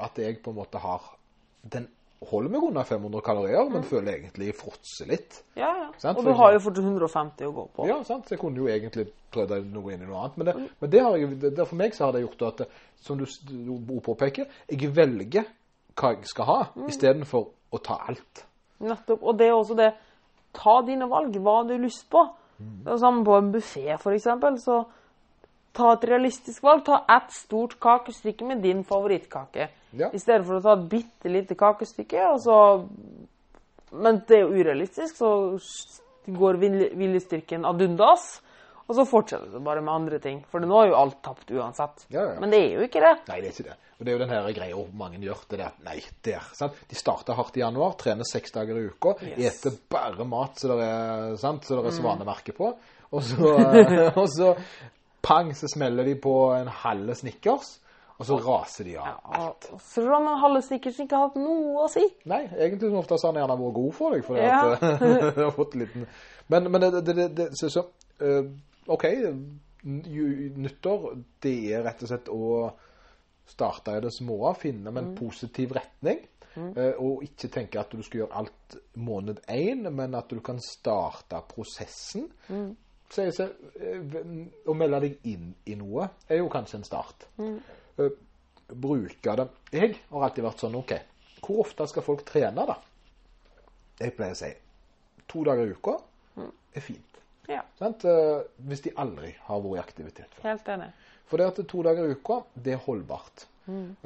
at 0.00 0.16
jeg 0.18 0.42
på 0.42 0.50
en 0.50 0.56
måte 0.56 0.78
har 0.78 1.00
Den 1.70 1.88
holder 2.28 2.52
meg 2.52 2.64
under 2.66 2.84
500 2.84 3.22
kalorier, 3.24 3.70
men 3.72 3.84
føler 3.88 4.18
egentlig 4.18 4.52
fråtser 4.58 5.08
litt. 5.08 5.38
Ja, 5.56 5.70
ja. 5.78 5.86
Sant, 5.98 6.18
Og 6.18 6.26
du 6.26 6.32
har 6.36 6.52
jo 6.52 6.58
eksempel. 6.58 6.64
fortsatt 6.66 6.90
150 6.90 7.46
å 7.48 7.54
gå 7.56 7.64
på. 7.76 7.86
Ja, 7.88 7.96
sant? 8.04 8.26
Så 8.28 8.34
jeg 8.34 8.42
kunne 8.42 8.60
jo 8.60 8.68
egentlig 8.68 9.06
prøvd 9.32 9.70
noe 9.72 9.94
inn 9.94 10.04
i 10.04 10.08
noe 10.08 10.20
annet. 10.20 10.36
Men, 10.36 10.50
det, 10.50 10.68
men 10.82 10.92
det 10.92 11.00
har 11.06 11.16
jeg, 11.16 11.38
det, 11.46 11.66
for 11.66 11.80
meg 11.80 11.96
så 11.96 12.04
har 12.04 12.12
det 12.16 12.22
gjort 12.26 12.44
at, 12.50 12.62
som 13.00 13.16
du, 13.18 13.24
du 13.48 13.72
påpeker, 14.04 14.52
jeg 14.68 14.92
velger 14.96 15.48
hva 15.96 16.12
jeg 16.14 16.28
skal 16.28 16.48
ha, 16.48 16.60
istedenfor 16.88 17.48
å 17.72 17.80
ta 17.84 17.96
alt. 18.10 18.44
Nettopp. 18.84 19.24
Og 19.24 19.40
det 19.40 19.48
er 19.48 19.56
også 19.56 19.76
det 19.78 19.90
Ta 20.56 20.80
dine 20.82 21.06
valg. 21.06 21.36
Hva 21.38 21.60
har 21.60 21.68
du 21.68 21.76
lyst 21.78 22.08
på? 22.10 22.24
Mm. 22.58 22.80
Det 22.82 22.90
er 22.90 22.96
samme 22.98 23.20
på 23.24 23.36
en 23.38 23.52
buffé, 23.54 23.84
f.eks. 23.94 24.24
Så 24.64 24.80
ta 25.72 25.92
et 25.94 26.04
realistisk 26.10 26.62
valg. 26.66 26.84
Ta 26.86 27.04
ett 27.16 27.32
stort 27.32 27.78
kakestykke 27.80 28.44
med 28.48 28.62
din 28.62 28.84
favorittkake. 28.84 29.68
Ja. 29.98 30.10
I 30.14 30.18
stedet 30.22 30.46
for 30.46 30.58
å 30.58 30.62
ta 30.62 30.72
et 30.78 30.88
bitte 30.90 31.28
lite 31.32 31.54
kakestykke. 31.58 32.28
Og 32.34 32.40
så 32.44 32.58
Men 33.92 34.20
det 34.28 34.36
er 34.36 34.44
jo 34.44 34.52
urealistisk, 34.54 35.16
så 35.18 35.58
går 36.30 36.54
vilje- 36.62 36.92
viljestyrken 36.94 37.64
ad 37.66 37.80
undas. 37.82 38.40
Og 38.86 38.94
så 38.94 39.04
fortsetter 39.06 39.50
det 39.52 39.62
bare 39.62 39.80
med 39.82 39.92
andre 39.94 40.18
ting. 40.22 40.44
For 40.50 40.60
nå 40.62 40.78
er 40.82 40.88
jo 40.90 40.94
alt 40.98 41.16
tapt 41.22 41.50
uansett. 41.50 42.04
Ja, 42.10 42.22
ja. 42.32 42.40
Men 42.42 42.50
det 42.50 42.58
er 42.58 42.72
jo 42.76 42.86
ikke 42.86 43.00
det. 43.02 43.12
Nei, 43.28 43.40
det 43.40 43.48
er 43.48 43.54
ikke 43.54 43.68
det. 43.70 43.76
Og 44.00 44.04
det 44.06 44.08
er 44.12 44.16
jo 44.16 44.22
den 44.24 44.30
her 44.34 44.46
greia 44.56 44.84
mange 44.98 45.18
gjør. 45.22 45.42
det 45.50 45.58
der, 45.58 45.72
Nei, 45.84 46.00
der. 46.24 46.46
sant? 46.54 46.72
De 46.88 46.94
starter 46.98 47.34
hardt 47.34 47.56
i 47.56 47.60
januar, 47.60 47.92
trener 47.98 48.24
seks 48.24 48.50
dager 48.54 48.78
i 48.78 48.86
uka, 48.88 49.14
Yes. 49.36 49.60
eter 49.64 49.76
bare 49.90 50.24
mat 50.24 50.54
så 50.58 50.68
det 50.68 50.86
er, 50.86 51.36
sant? 51.36 51.64
Så 51.66 51.76
det 51.82 51.86
er 51.92 51.98
svanemerke 52.00 52.52
på. 52.56 52.72
Og 53.12 53.22
så, 53.22 53.54
og 54.22 54.28
så 54.28 54.54
pang, 55.22 55.52
så 55.56 55.68
smeller 55.70 56.04
de 56.08 56.16
på 56.20 56.34
en 56.56 56.68
halve 56.82 57.14
Snickers, 57.18 57.76
og 58.20 58.26
så 58.28 58.36
raser 58.44 58.84
de 58.84 58.98
av 59.00 59.20
alt. 59.32 59.70
Og 59.72 59.80
så 59.80 60.04
har 60.04 60.20
man 60.24 60.40
halve 60.42 60.60
Snickers 60.66 60.98
ikke 61.00 61.20
hatt 61.22 61.38
noe 61.40 61.86
å 61.86 61.88
si. 61.88 62.02
Nei, 62.28 62.42
egentlig 62.52 62.90
som 62.90 62.98
ofte 63.00 63.16
har 63.16 63.32
han 63.32 63.40
gjerne 63.40 63.56
vært 63.62 63.78
god 63.78 63.94
for 63.96 64.16
deg, 64.16 64.26
for 64.26 64.40
Ja. 64.40 64.58
at, 64.74 64.84
du 65.38 65.42
har 65.46 65.54
fått 65.56 65.76
en 65.78 65.84
liten... 65.86 66.06
Men, 66.52 66.68
men 66.72 66.84
det, 66.84 66.90
det, 67.06 67.14
det, 67.16 67.28
det 67.38 67.48
så, 67.56 67.70
så, 67.72 67.86
uh, 68.20 68.50
ok, 68.92 69.06
nyttår, 69.84 71.06
det 71.42 71.54
er 71.72 71.84
rett 71.86 72.02
og 72.04 72.10
slett 72.10 72.28
å 72.34 72.50
starte 73.50 73.96
i 73.96 74.02
det 74.04 74.12
små, 74.14 74.52
finne 74.58 74.92
med 74.92 75.02
en 75.02 75.14
positiv 75.18 75.72
retning, 75.74 76.20
eh, 76.54 76.92
og 77.00 77.24
ikke 77.26 77.48
tenke 77.50 77.80
at 77.80 77.90
du 77.90 78.02
skal 78.06 78.22
gjøre 78.22 78.42
alt 78.42 78.76
måned 79.00 79.40
1, 79.50 79.88
men 79.90 80.14
at 80.14 80.30
du 80.30 80.38
kan 80.44 80.60
starte 80.62 81.40
prosessen. 81.50 82.28
Så, 82.46 82.60
jeg 83.16 83.32
ser, 83.34 83.50
eh, 83.80 84.00
å 84.70 84.74
melde 84.74 85.00
deg 85.00 85.18
inn 85.24 85.54
i 85.66 85.74
noe 85.74 86.08
er 86.28 86.36
jo 86.38 86.48
kanskje 86.48 86.78
en 86.80 86.84
start. 86.84 87.26
Mm. 87.38 87.60
bruke 88.70 89.36
det. 89.36 89.48
Jeg 89.72 89.96
har 90.10 90.22
alltid 90.28 90.44
vært 90.44 90.60
sånn, 90.62 90.76
ok, 90.78 90.92
hvor 91.42 91.64
ofte 91.64 91.86
skal 91.90 92.02
folk 92.06 92.22
trene 92.24 92.66
da? 92.68 92.76
Jeg 93.98 94.14
pleier 94.16 94.32
å 94.36 94.38
si, 94.38 94.50
to 95.28 95.42
dager 95.44 95.66
i 95.66 95.74
uka 95.74 95.96
er 96.74 96.80
fint. 96.80 97.18
Ja, 97.50 97.64
Sant? 97.80 98.04
Eh, 98.04 98.42
Hvis 98.62 98.80
de 98.84 98.92
aldri 98.96 99.34
har 99.48 99.60
vært 99.60 99.76
i 99.76 99.80
aktivitet 99.82 100.34
før. 100.36 100.42
helt 100.52 100.68
enig. 100.68 100.92
For 101.26 101.36
det 101.38 101.46
at 101.50 101.66
to 101.68 101.82
dager 101.82 102.06
i 102.06 102.14
uka, 102.14 102.44
det 102.54 102.72
er 102.76 102.84
holdbart. 102.86 103.46
Mm. 103.66 103.96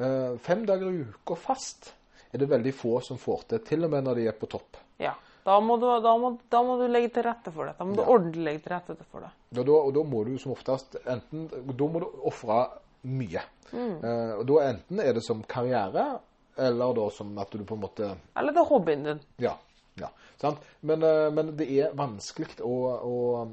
Fem 0.40 0.64
dager 0.66 0.90
i 0.90 1.04
uka 1.04 1.36
fast 1.36 1.92
er 2.32 2.38
det 2.38 2.48
veldig 2.50 2.72
få 2.74 2.98
som 3.04 3.18
får 3.20 3.44
til, 3.48 3.58
til 3.64 3.84
og 3.84 3.90
med 3.90 4.04
når 4.04 4.14
de 4.18 4.26
er 4.28 4.32
på 4.32 4.48
topp. 4.50 4.76
Ja. 4.98 5.14
Da 5.44 5.58
må, 5.60 5.76
du, 5.76 5.86
da, 6.00 6.12
må, 6.16 6.30
da 6.48 6.62
må 6.64 6.78
du 6.80 6.86
legge 6.88 7.10
til 7.18 7.26
rette 7.26 7.52
for 7.52 7.68
det. 7.68 7.74
Da 7.78 7.84
må 7.84 7.96
du 7.96 8.00
Ja. 8.02 8.08
ordentlig 8.14 8.44
legge 8.46 8.62
til 8.64 8.72
rette 8.72 8.96
for 9.10 9.20
det. 9.26 9.30
Da, 9.52 9.64
og 9.72 9.90
da 9.94 10.02
må 10.08 10.22
du 10.24 10.38
som 10.40 10.52
oftest 10.54 10.96
enten 11.04 11.48
Da 11.50 11.88
må 11.88 12.00
du 12.00 12.06
ofre 12.24 12.62
mye. 13.04 13.42
Eh, 13.74 14.32
og 14.38 14.46
da 14.48 14.54
enten 14.70 15.00
er 15.00 15.12
det 15.12 15.24
som 15.26 15.42
karriere, 15.42 16.20
eller 16.56 16.94
da 16.96 17.08
som 17.10 17.36
at 17.38 17.50
du 17.50 17.64
på 17.64 17.74
en 17.74 17.82
måte 17.82 18.16
Eller 18.36 18.52
det 18.54 18.62
er 18.62 18.70
hobbyen 18.70 19.04
din. 19.04 19.20
Ja. 19.42 19.56
ja 20.00 20.08
sant? 20.40 20.58
Men, 20.80 21.02
eh, 21.02 21.30
men 21.30 21.56
det 21.58 21.68
er 21.68 21.92
vanskelig 21.98 22.60
å, 22.62 22.76
å, 23.04 23.48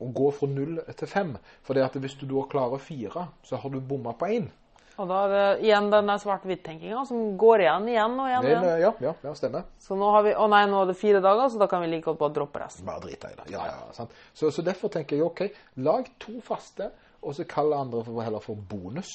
å 0.00 0.12
gå 0.12 0.30
fra 0.36 0.46
null 0.46 0.78
til 0.94 1.08
fem. 1.08 1.34
For 1.66 1.74
hvis 1.74 2.18
du 2.20 2.26
da 2.26 2.46
klarer 2.52 2.78
fire, 2.78 3.28
så 3.42 3.56
har 3.56 3.70
du 3.70 3.80
bomma 3.80 4.12
på 4.12 4.30
én. 4.30 4.48
Og 4.96 5.08
da 5.10 5.16
er 5.26 5.32
det 5.32 5.64
igjen 5.66 5.90
den 5.92 6.08
der 6.08 6.20
svart-hvitt-tenkinga 6.22 7.02
som 7.08 7.24
går 7.36 7.64
igjen 7.66 7.88
igjen 7.92 8.14
og 8.16 8.28
igjen. 8.30 8.46
igjen. 8.48 8.68
Ja, 8.80 8.92
ja, 9.04 9.12
ja, 9.26 9.32
stemmer. 9.36 9.66
Så 9.82 9.96
nå 9.98 10.08
har 10.14 10.24
vi 10.24 10.32
Å 10.32 10.46
nei, 10.48 10.62
nå 10.70 10.82
er 10.82 10.92
det 10.92 10.96
fire 10.96 11.20
dager, 11.24 11.50
så 11.52 11.60
da 11.60 11.68
kan 11.68 11.84
vi 11.84 11.90
like 11.92 12.06
godt 12.08 12.20
bare 12.22 12.36
droppe 12.38 12.62
resten. 12.62 12.86
Bare 12.88 13.02
drite 13.04 13.32
i 13.32 13.36
det. 13.36 13.48
Ja, 13.52 13.66
ja, 13.68 13.82
sant? 13.96 14.14
Så, 14.32 14.50
så 14.54 14.64
derfor 14.64 14.92
tenker 14.94 15.18
jeg 15.18 15.26
OK, 15.26 15.42
lag 15.84 16.08
to 16.22 16.38
faste, 16.44 16.88
og 17.20 17.36
så 17.36 17.44
kall 17.48 17.74
andre 17.76 18.04
for, 18.06 18.22
heller 18.24 18.40
for 18.44 18.56
bonus. 18.70 19.12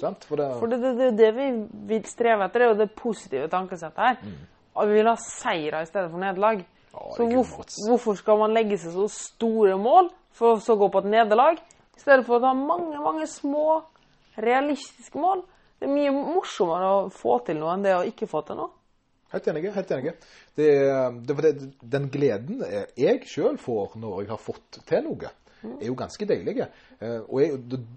Sant? 0.00 0.24
For 0.24 0.40
det, 0.40 0.48
For 0.58 0.72
det, 0.72 0.80
det, 0.82 0.94
det, 0.98 1.10
det 1.18 1.30
vi 1.36 1.50
vil 1.92 2.08
streve 2.08 2.48
etter, 2.48 2.64
er 2.64 2.72
jo 2.72 2.78
det 2.80 2.88
positive 2.96 3.50
tankesettet 3.52 4.00
her. 4.00 4.36
Og 4.80 4.88
vi 4.88 5.00
vil 5.00 5.10
ha 5.10 5.16
seire 5.20 5.82
i 5.84 5.88
stedet 5.90 6.08
for 6.10 6.22
nederlag. 6.22 6.64
Er 6.90 7.14
Så 7.16 7.26
hvorfor, 7.28 7.68
hvorfor 7.86 8.16
skal 8.18 8.40
man 8.40 8.54
legge 8.56 8.78
seg 8.80 8.94
så 8.96 9.06
store 9.12 9.76
mål 9.78 10.10
for 10.34 10.56
å 10.56 10.62
så 10.62 10.74
gå 10.78 10.88
på 10.90 11.04
et 11.04 11.10
nederlag, 11.12 11.60
i 11.60 12.00
stedet 12.02 12.24
for 12.26 12.38
å 12.38 12.42
ta 12.42 12.54
mange, 12.56 12.96
mange 13.02 13.26
små, 13.30 13.82
realistiske 14.44 15.20
mål? 15.20 15.44
Det 15.80 15.88
er 15.88 15.94
mye 15.94 16.12
morsommere 16.12 16.90
å 16.92 17.08
få 17.14 17.38
til 17.46 17.60
noe 17.60 17.72
enn 17.74 17.86
det 17.86 17.96
å 17.96 18.04
ikke 18.08 18.28
få 18.28 18.42
til 18.48 18.60
noe. 18.60 18.74
Helt 19.30 19.46
enig. 19.46 19.70
helt 19.72 19.90
enig. 19.94 20.12
Det, 20.58 20.70
det, 21.26 21.36
det, 21.44 21.68
den 21.92 22.08
gleden 22.10 22.64
jeg 22.98 23.20
sjøl 23.30 23.60
får 23.62 23.94
når 24.02 24.24
jeg 24.24 24.30
har 24.32 24.42
fått 24.42 24.80
til 24.88 25.06
noe, 25.06 25.30
er 25.70 25.86
jo 25.86 25.96
ganske 25.98 26.26
deilig. 26.26 26.56
Eh, 26.98 27.20
Og, 27.28 27.40
jeg, 27.42 27.54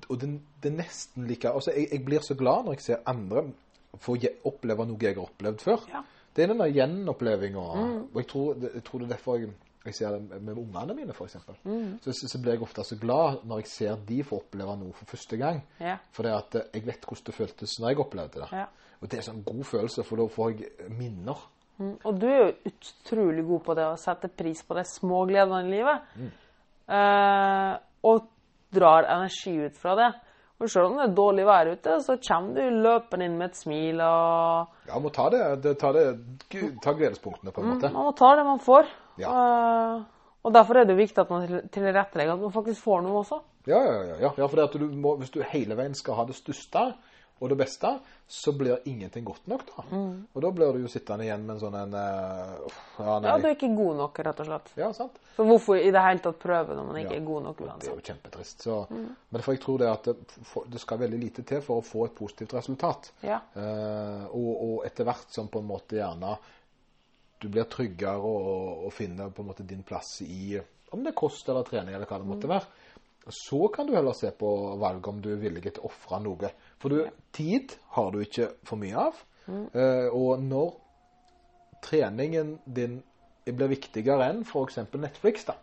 og 0.10 0.18
det, 0.22 0.30
er 0.70 0.78
nesten 0.78 1.28
like 1.28 1.50
altså 1.50 1.74
jeg, 1.74 1.90
jeg 1.92 2.06
blir 2.06 2.24
så 2.26 2.38
glad 2.40 2.68
når 2.68 2.78
jeg 2.78 2.86
ser 2.86 3.06
andre 3.10 3.48
få 4.02 4.18
oppleve 4.50 4.86
noe 4.90 5.02
jeg 5.02 5.18
har 5.18 5.26
opplevd 5.26 5.64
før. 5.64 5.88
Ja. 5.92 6.04
Det 6.36 6.44
er 6.44 6.50
den 6.54 6.60
der 6.64 6.72
gjenopplevinga. 6.74 7.64
Og 8.14 8.18
jeg 8.18 8.28
tror, 8.28 8.56
jeg 8.74 8.84
tror 8.84 9.00
det 9.04 9.08
er 9.08 9.14
derfor 9.16 9.38
jeg, 9.38 9.50
jeg 9.86 9.96
ser 9.98 10.16
det 10.16 10.42
med 10.42 10.58
ungene 10.58 10.96
mine, 10.98 11.14
f.eks. 11.14 11.36
Mm. 11.64 12.00
Så, 12.02 12.14
så, 12.16 12.30
så 12.32 12.42
blir 12.42 12.56
jeg 12.56 12.64
ofte 12.66 12.86
så 12.88 12.98
glad 13.02 13.44
når 13.46 13.64
jeg 13.64 13.68
ser 13.74 14.06
de 14.08 14.22
få 14.24 14.40
oppleve 14.42 14.78
noe 14.80 14.94
for 14.98 15.06
første 15.14 15.38
gang. 15.38 15.62
Ja. 15.80 15.98
For 16.16 16.30
eh, 16.30 16.62
jeg 16.74 16.86
vet 16.88 17.06
hvordan 17.06 17.28
det 17.28 17.36
føltes 17.38 17.80
når 17.80 17.94
jeg 17.94 18.04
opplevde 18.06 18.42
det. 18.46 18.50
Ja. 18.52 18.66
Og 19.02 19.12
det 19.12 19.20
er 19.20 19.26
sånn 19.28 19.44
god 19.44 19.66
følelse, 19.68 20.06
for 20.08 20.22
da 20.22 20.30
får 20.32 20.54
jeg 20.56 20.92
minner. 20.96 21.42
Mm, 21.82 21.96
Og 22.06 22.20
du 22.22 22.28
er 22.30 22.38
jo 22.40 22.52
utrolig 22.70 23.44
god 23.48 23.64
på 23.66 23.76
det 23.76 23.88
å 23.90 23.98
sette 24.00 24.30
pris 24.32 24.62
på 24.64 24.78
de 24.78 24.84
små 24.88 25.26
gledene 25.28 25.66
i 25.66 25.74
livet. 25.74 26.14
Eh, 26.88 27.74
og 28.08 28.30
drar 28.74 29.08
energi 29.12 29.58
ut 29.66 29.76
fra 29.80 29.96
det. 30.00 30.10
Og 30.62 30.70
selv 30.70 30.86
om 30.88 30.98
det 31.00 31.06
er 31.10 31.16
dårlig 31.18 31.46
vær 31.48 31.72
ute, 31.74 31.96
så 32.06 32.16
kommer 32.24 32.56
du 32.56 32.82
løpende 32.86 33.26
inn 33.28 33.38
med 33.40 33.52
et 33.52 33.58
smil 33.60 34.02
og 34.06 34.68
Ja, 34.88 34.94
man 34.94 35.06
må 35.08 35.12
ta 35.16 35.30
det, 35.34 35.42
det, 35.64 35.74
ta, 35.82 35.92
det 35.96 36.06
ta 36.84 36.94
gledespunktene, 36.94 37.52
på 37.52 37.64
en 37.64 37.72
måte. 37.74 37.90
Man 37.92 38.08
må 38.08 38.14
ta 38.16 38.36
det 38.38 38.46
man 38.48 38.62
får. 38.64 38.92
Ja. 39.20 39.32
Eh, 39.34 40.04
og 40.44 40.54
derfor 40.56 40.78
er 40.78 40.86
det 40.86 40.96
jo 40.96 41.02
viktig 41.02 41.24
at 41.24 41.34
man 41.34 41.48
til- 41.48 41.68
tilrettelegger 41.74 42.34
at 42.38 42.46
man 42.46 42.56
faktisk 42.56 42.84
får 42.84 43.02
noe 43.04 43.24
også. 43.24 43.42
Ja, 43.68 43.80
ja, 43.80 43.98
ja. 44.04 44.16
ja. 44.28 44.32
ja 44.38 44.48
for 44.48 44.78
du 44.78 44.88
må, 44.88 45.16
hvis 45.18 45.34
du 45.34 45.42
hele 45.42 45.78
veien 45.80 45.96
skal 45.96 46.20
ha 46.20 46.26
det 46.28 46.36
største 46.36 46.94
og 47.40 47.50
det 47.50 47.58
beste, 47.60 47.90
så 48.28 48.54
blir 48.56 48.86
ingenting 48.88 49.26
godt 49.28 49.48
nok, 49.52 49.66
da. 49.68 49.84
Og 50.34 50.42
da 50.46 50.52
blir 50.56 50.78
du 50.78 50.86
jo 50.86 50.92
sittende 50.92 51.26
igjen 51.26 51.42
med 51.44 51.58
en 51.58 51.62
sånn 51.64 51.76
en 51.76 51.96
uh, 51.98 52.78
Ja. 53.00 53.18
Ja, 53.26 53.34
du 53.42 53.48
er 53.50 53.56
ikke 53.58 53.72
god 53.76 53.98
nok, 54.00 54.22
rett 54.24 54.40
og 54.40 54.48
slett. 54.48 54.72
Ja, 54.80 54.90
sant. 54.96 55.18
Så 55.36 55.44
hvorfor 55.48 55.76
i 55.82 55.92
det 55.92 56.04
hele 56.06 56.24
tatt 56.24 56.40
prøve 56.40 56.78
når 56.78 56.88
man 56.88 57.00
ikke 57.02 57.18
Ja. 57.18 57.20
er 57.20 57.26
god 57.28 57.44
nok 57.50 57.58
Det 57.58 57.90
er 57.90 57.96
jo 57.96 58.06
kjempetrist. 58.08 58.64
Så, 58.64 58.78
Men 58.90 59.42
for 59.42 59.54
jeg 59.54 59.62
tror 59.66 59.78
det 59.82 59.90
at 59.92 60.04
det, 60.04 60.16
for, 60.48 60.66
det 60.72 60.80
skal 60.80 61.02
veldig 61.04 61.20
lite 61.20 61.44
til 61.44 61.62
for 61.62 61.82
å 61.82 61.86
få 61.86 62.06
et 62.06 62.16
positivt 62.16 62.54
resultat. 62.54 63.12
Ja. 63.22 63.42
Uh, 63.58 64.30
og, 64.32 64.52
og 64.70 64.86
etter 64.86 65.04
hvert 65.04 65.34
som 65.34 65.50
på 65.52 65.60
en 65.60 65.68
måte 65.68 66.00
gjerne 66.00 66.38
du 67.44 67.50
blir 67.52 67.68
tryggere 67.68 68.24
og, 68.24 68.86
og 68.88 68.94
finner 68.96 69.34
på 69.36 69.44
en 69.44 69.50
måte 69.52 69.66
din 69.68 69.84
plass 69.84 70.22
i 70.24 70.62
om 70.94 71.02
det 71.04 71.12
er 71.12 71.18
kost 71.18 71.50
eller 71.50 71.66
trening 71.68 71.96
eller 71.96 72.08
hva 72.08 72.20
det 72.22 72.28
måtte 72.30 72.48
være, 72.48 72.68
så 73.32 73.68
kan 73.68 73.88
du 73.88 73.96
heller 73.96 74.14
se 74.18 74.32
på 74.36 74.50
valget 74.82 75.08
om 75.08 75.22
du 75.24 75.30
er 75.34 75.42
villig 75.42 75.64
til 75.70 75.84
å 75.84 75.90
ofre 75.92 76.20
noe. 76.24 76.50
For 76.82 76.92
du, 76.92 77.04
tid 77.36 77.76
har 77.96 78.12
du 78.12 78.20
ikke 78.24 78.50
for 78.68 78.82
mye 78.82 79.06
av. 79.08 79.22
Eh, 79.48 80.10
og 80.12 80.44
når 80.44 80.74
treningen 81.84 82.58
din 82.66 83.02
blir 83.44 83.72
viktigere 83.72 84.30
enn 84.32 84.44
f.eks. 84.48 84.80
Netflix, 84.96 85.48
da, 85.50 85.58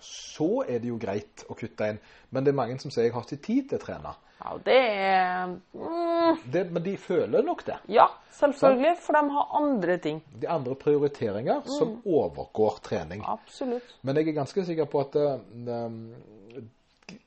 så 0.00 0.64
er 0.66 0.82
det 0.82 0.90
jo 0.90 0.98
greit 1.02 1.44
å 1.50 1.56
kutte 1.58 1.88
inn. 1.92 2.02
Men 2.30 2.46
det 2.46 2.52
er 2.52 2.60
mange 2.60 2.78
som 2.82 2.92
sier 2.94 3.08
jeg 3.08 3.14
har 3.16 3.26
ikke 3.26 3.46
tid 3.46 3.70
til 3.70 3.80
å 3.80 3.84
trene. 3.84 4.14
Ja, 4.40 4.54
det 4.64 4.76
er 4.80 5.50
mm, 5.72 6.38
Det, 6.52 6.64
men 6.72 6.82
de 6.82 6.96
føler 6.96 7.44
nok 7.44 7.64
det. 7.66 7.76
Ja, 7.92 8.06
selvfølgelig, 8.38 8.94
for 9.04 9.18
de 9.18 9.34
har 9.34 9.56
andre 9.60 9.96
ting. 10.00 10.22
De 10.40 10.48
andre 10.48 10.74
prioriteringer 10.80 11.60
som 11.68 11.98
overgår 12.06 12.80
trening. 12.86 13.24
Absolutt. 13.28 13.96
Men 14.02 14.16
jeg 14.16 14.30
er 14.30 14.38
ganske 14.40 14.64
sikker 14.64 14.88
på 14.88 15.02
at 15.04 15.18
eh, 15.20 16.62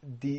de, 0.01 0.33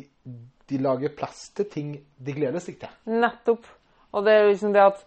de 0.69 0.79
lager 0.81 1.15
plass 1.15 1.49
til 1.55 1.69
ting 1.71 1.93
de 2.17 2.35
gleder 2.35 2.63
seg 2.63 2.79
til. 2.81 2.91
Nettopp. 3.07 3.67
Og 4.15 4.25
det 4.25 4.33
er 4.33 4.49
liksom 4.49 4.73
det 4.75 4.83
at 4.83 5.05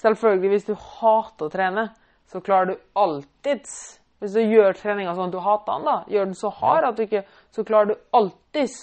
selvfølgelig, 0.00 0.50
hvis 0.54 0.66
du 0.66 0.74
hater 0.74 1.46
å 1.46 1.52
trene, 1.52 1.88
så 2.30 2.40
klarer 2.40 2.72
du 2.72 2.88
alltids 2.98 4.00
Hvis 4.22 4.32
du 4.32 4.40
gjør 4.40 4.72
treninga 4.78 5.12
sånn 5.12 5.28
at 5.28 5.34
du 5.34 5.42
hater 5.44 5.74
den, 5.76 5.84
da, 5.84 5.96
gjør 6.08 6.28
den 6.30 6.38
så 6.38 6.50
hard 6.56 6.86
at 6.88 6.96
du 6.96 7.02
ikke 7.04 7.20
Så 7.52 7.64
klarer 7.68 7.90
du 7.92 7.98
alltids 8.16 8.78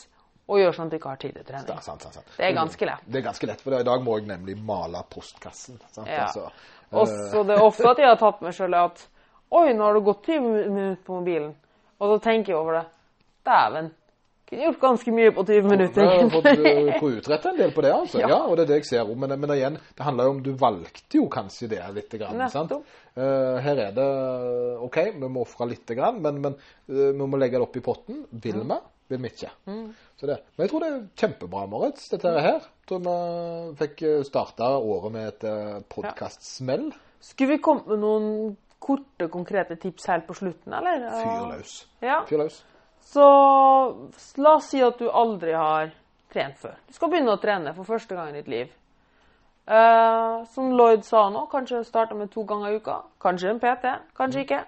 å 0.52 0.60
gjør 0.60 0.76
sånn 0.76 0.90
at 0.90 0.94
du 0.94 0.98
ikke 1.00 1.14
har 1.14 1.22
tid 1.22 1.38
til 1.38 1.48
trening. 1.48 1.70
trening. 1.70 1.86
sant, 1.86 2.04
sant, 2.06 2.20
sant. 2.20 2.36
Det 2.36 2.48
er 2.48 2.58
ganske 2.58 2.90
lett. 2.90 3.08
Det 3.08 3.22
er 3.22 3.26
ganske 3.30 3.50
lett, 3.50 3.64
for 3.64 3.78
i 3.78 3.88
dag 3.88 4.04
må 4.04 4.18
jeg 4.20 4.28
nemlig 4.30 4.58
male 4.68 5.04
postkassen. 5.10 5.80
Sant? 5.94 6.12
Ja. 6.12 6.28
Altså, 6.28 6.52
Og 6.92 7.08
så 7.08 7.44
det 7.48 7.56
er 7.56 7.64
ofte 7.64 7.88
at 7.88 8.04
jeg 8.04 8.12
har 8.12 8.20
tatt 8.20 8.44
meg 8.44 8.58
sjøl 8.58 8.78
at 8.82 9.08
Oi, 9.52 9.74
nå 9.76 9.84
har 9.84 9.98
det 9.98 10.06
gått 10.08 10.28
20 10.32 10.46
minutter 10.48 11.02
på 11.04 11.18
mobilen. 11.18 11.50
Og 12.00 12.14
så 12.14 12.20
tenker 12.24 12.54
jeg 12.54 12.60
over 12.62 12.78
det. 12.78 12.86
Dæven. 13.44 13.90
Kunne 14.52 14.64
gjort 14.64 14.80
ganske 14.80 15.12
mye 15.16 15.32
på 15.36 15.44
20 15.48 15.68
minutter. 15.68 16.08
Har 16.08 16.30
fått 16.32 16.48
uh, 16.48 16.94
få 17.00 17.10
utrette 17.18 17.52
en 17.52 17.60
del 17.60 17.74
på 17.76 17.84
det, 17.84 17.92
altså. 17.96 18.20
Ja. 18.24 18.30
Ja. 18.32 18.40
og 18.48 18.56
det 18.58 18.64
er 18.64 18.70
det 18.72 18.78
jeg 18.82 18.88
ser. 18.90 19.12
Men, 19.16 19.36
men 19.40 19.54
igjen, 19.58 19.78
det 19.96 20.08
handler 20.08 20.28
jo 20.28 20.34
om 20.38 20.42
du 20.44 20.50
valgte 20.60 21.20
jo 21.20 21.28
kanskje 21.32 21.70
det 21.72 21.84
litt. 21.96 22.16
Grann, 22.20 22.46
sant? 22.52 22.74
Eh, 23.16 23.60
her 23.64 23.84
er 23.90 23.94
det 23.96 24.08
OK, 24.88 24.98
vi 25.20 25.30
må 25.32 25.46
ofre 25.46 25.68
litt, 25.72 25.96
grann, 25.96 26.20
men, 26.24 26.40
men 26.44 26.56
uh, 26.56 27.12
vi 27.12 27.28
må 27.28 27.40
legge 27.40 27.60
det 27.60 27.68
opp 27.68 27.80
i 27.80 27.84
potten. 27.86 28.26
Vil 28.32 28.60
vi? 28.64 28.80
Vil 29.12 29.22
vi 29.22 29.32
ikke? 29.34 29.52
Så 30.20 30.30
det. 30.30 30.40
Men 30.56 30.66
jeg 30.66 30.72
tror 30.72 30.84
det 30.84 30.90
er 30.90 31.00
kjempebra, 31.20 31.68
Moritz, 31.68 32.08
dette 32.14 32.32
her. 32.38 32.60
Jeg 32.64 32.90
tror 32.92 33.02
vi 33.06 33.78
fikk 33.82 34.04
starta 34.28 34.74
året 34.80 35.16
med 35.16 35.30
et 35.34 35.48
uh, 35.48 36.04
Ja. 36.08 36.30
Skulle 37.22 37.58
vi 37.58 37.62
kommet 37.62 37.90
med 37.92 38.02
noen 38.02 38.28
korte, 38.82 39.28
konkrete 39.30 39.76
tips 39.76 40.08
helt 40.10 40.28
på 40.28 40.36
slutten, 40.40 40.74
eller? 40.74 41.08
Fyr 41.22 41.48
løs. 41.52 41.74
Ja. 42.02 42.22
Fyr 42.30 42.46
løs. 42.46 42.62
Så 43.12 43.26
la 44.42 44.56
oss 44.56 44.70
si 44.72 44.82
at 44.86 45.00
du 45.02 45.10
aldri 45.10 45.54
har 45.58 45.92
trent 46.32 46.58
før. 46.62 46.78
Du 46.88 46.96
skal 46.96 47.12
begynne 47.12 47.36
å 47.36 47.42
trene 47.42 47.74
for 47.76 47.88
første 47.88 48.16
gang 48.18 48.32
i 48.32 48.40
ditt 48.40 48.50
liv. 48.52 48.72
Eh, 49.72 50.44
som 50.54 50.72
Lloyd 50.78 51.06
sa 51.06 51.28
nå, 51.30 51.46
kanskje 51.52 51.84
starte 51.86 52.18
med 52.18 52.32
to 52.34 52.44
ganger 52.48 52.72
i 52.72 52.80
uka. 52.82 53.02
Kanskje 53.22 53.52
en 53.54 53.62
PT, 53.62 53.92
kanskje 54.18 54.46
ikke. 54.46 54.62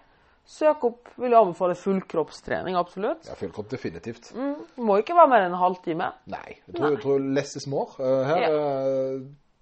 Søk 0.44 0.84
opp 0.84 1.12
vil 1.16 1.32
jeg 1.32 1.40
anbefale 1.40 1.76
fullkroppstrening, 1.80 2.76
absolutt. 2.76 3.30
Ja, 3.30 3.36
fullkropp 3.40 3.70
definitivt. 3.72 4.34
Mm, 4.36 4.58
må 4.84 4.98
ikke 5.00 5.16
være 5.16 5.32
mer 5.32 5.46
enn 5.46 5.54
en 5.54 5.62
halvtime. 5.62 6.10
Nei. 6.34 6.58
Jeg 6.68 6.76
tror, 6.76 6.90
jeg 6.92 7.04
tror 7.06 7.30
less 7.38 7.56
is 7.56 7.68
more. 7.72 7.96
uh, 8.00 8.26
her 8.28 8.44
eh, 8.50 9.22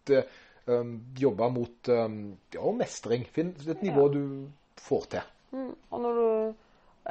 det, 0.10 0.24
um, 0.66 0.96
jobbe 1.22 1.52
mot 1.54 1.92
um, 1.94 2.18
ja, 2.56 2.74
mestring. 2.80 3.28
Finn 3.30 3.54
et 3.62 3.86
nivå 3.86 4.08
du 4.16 4.24
får 4.82 5.08
til. 5.14 5.30
Mm, 5.54 5.72
og 5.92 6.02
når 6.02 6.18
du 6.18 6.26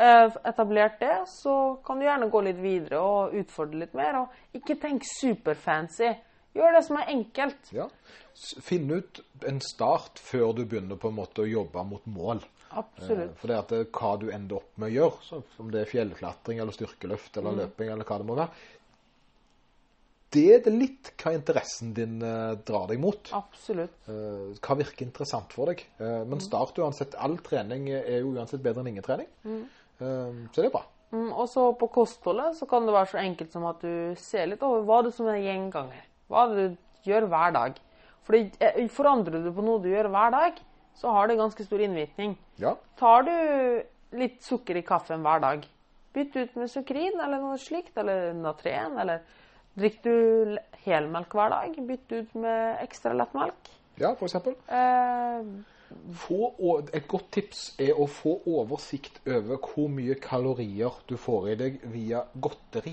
har 0.01 0.37
etablert 0.51 0.99
det, 1.01 1.15
så 1.31 1.55
kan 1.87 2.01
du 2.01 2.09
gjerne 2.09 2.31
gå 2.33 2.43
litt 2.47 2.61
videre 2.63 3.01
og 3.05 3.39
utfordre 3.39 3.85
litt 3.85 3.95
mer. 3.95 4.25
Og 4.25 4.59
ikke 4.59 4.81
tenk 4.83 5.07
superfancy. 5.07 6.11
Gjør 6.59 6.75
det 6.75 6.83
som 6.89 6.99
er 6.99 7.13
enkelt. 7.13 7.71
Ja. 7.71 7.87
Finn 8.67 8.91
ut 8.91 9.21
en 9.47 9.61
start 9.63 10.19
før 10.19 10.57
du 10.59 10.65
begynner 10.65 10.99
på 10.99 11.11
en 11.13 11.21
måte 11.21 11.45
å 11.45 11.51
jobbe 11.51 11.85
mot 11.87 12.07
mål. 12.11 12.43
Absolutt. 12.71 13.31
Eh, 13.33 13.39
For 13.41 13.49
det 13.51 13.57
at 13.59 13.69
det, 13.75 13.81
hva 13.93 14.13
du 14.21 14.29
ender 14.31 14.57
opp 14.61 14.77
med 14.79 14.91
å 14.91 14.95
gjøre, 14.95 15.23
så, 15.27 15.43
om 15.59 15.71
det 15.73 15.81
er 15.83 15.91
fjellklatring 15.91 16.61
eller 16.63 16.73
styrkeløft 16.77 17.35
Mm. 17.37 17.41
eller 17.43 17.65
løping 17.65 17.89
eller 17.91 18.05
hva 18.05 18.19
det 18.19 18.27
må 18.29 18.37
være, 18.39 18.51
det 20.31 20.45
er 20.55 20.61
det 20.63 20.73
litt 20.77 21.09
hva 21.19 21.33
interessen 21.35 21.91
din 21.97 22.21
eh, 22.23 22.53
drar 22.69 22.87
deg 22.87 23.01
mot. 23.03 23.33
Absolutt. 23.35 23.97
Eh, 24.07 24.53
hva 24.63 24.77
virker 24.79 25.03
interessant 25.09 25.51
for 25.57 25.73
deg. 25.73 25.83
Eh, 25.99 26.21
men 26.31 26.39
start 26.45 26.79
uansett. 26.79 27.17
All 27.19 27.35
trening 27.43 27.89
er 27.91 28.21
jo 28.21 28.37
uansett 28.37 28.63
bedre 28.63 28.85
enn 28.85 28.93
ingen 28.93 29.03
trening. 29.07 29.27
Eh, 29.45 30.31
så 30.55 30.61
det 30.63 30.69
er 30.69 30.75
bra. 30.77 30.85
Mm, 31.11 31.33
og 31.35 31.49
så 31.51 31.65
på 31.75 31.89
kostholdet 31.91 32.55
så 32.61 32.69
kan 32.71 32.87
det 32.87 32.95
være 32.95 33.11
så 33.11 33.19
enkelt 33.19 33.51
som 33.51 33.65
at 33.67 33.81
du 33.83 34.15
ser 34.23 34.47
litt 34.53 34.63
over 34.63 34.85
hva 34.87 35.01
det 35.03 35.11
som 35.17 35.27
er 35.27 35.41
gjenganger. 35.43 36.05
Hva 36.31 36.45
er 36.47 36.55
det 36.55 36.69
du 36.77 37.11
gjør 37.11 37.27
hver 37.33 37.57
dag. 37.57 37.81
For 38.23 38.39
forandrer 38.95 39.43
du 39.43 39.51
på 39.57 39.65
noe 39.67 39.83
du 39.83 39.89
gjør 39.91 40.13
hver 40.15 40.31
dag, 40.37 40.61
så 41.01 41.13
har 41.17 41.29
det 41.31 41.39
ganske 41.41 41.65
stor 41.65 41.81
innvirkning. 41.81 42.35
Ja. 42.61 42.75
Tar 43.01 43.25
du 43.25 43.35
litt 44.21 44.43
sukker 44.45 44.77
i 44.77 44.85
kaffen 44.85 45.23
hver 45.25 45.41
dag, 45.43 45.65
bytt 46.15 46.37
ut 46.37 46.57
med 46.59 46.71
sukrin 46.71 47.17
eller 47.23 47.41
noe 47.41 47.59
slikt, 47.63 47.97
eller 48.03 48.33
natren, 48.37 48.99
eller 49.01 49.23
drikker 49.79 50.11
du 50.11 50.57
helmelk 50.85 51.33
hver 51.39 51.53
dag, 51.55 51.77
bytt 51.89 52.13
ut 52.19 52.33
med 52.43 52.81
ekstra 52.85 53.15
lettmelk. 53.17 53.71
ja, 54.01 54.15
for 54.19 54.27
eksempel. 54.29 54.57
Eh, 54.69 55.53
Få, 56.15 56.53
et 56.95 57.07
godt 57.11 57.33
tips 57.35 57.61
er 57.83 57.97
å 57.99 58.05
få 58.07 58.37
oversikt 58.47 59.17
over 59.27 59.59
hvor 59.59 59.89
mye 59.91 60.15
kalorier 60.23 60.95
du 61.11 61.17
får 61.19 61.49
i 61.51 61.57
deg 61.59 61.81
via 61.91 62.21
godteri. 62.39 62.93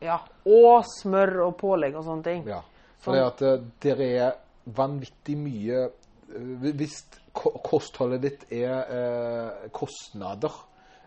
ja, 0.00 0.16
og 0.46 0.84
smør 0.88 1.42
og 1.48 1.56
pålegg 1.60 1.96
og 1.98 2.06
sånne 2.06 2.24
ting. 2.24 2.46
Ja. 2.48 2.62
For 3.04 3.12
det 3.12 3.24
at 3.26 3.42
eh, 3.44 3.60
det 3.82 3.96
er 4.06 4.32
vanvittig 4.64 5.36
mye 5.36 5.88
Hvis 6.28 7.00
kostholdet 7.32 8.24
ditt 8.24 8.44
er 8.52 8.90
eh, 8.92 9.70
kostnader, 9.72 10.52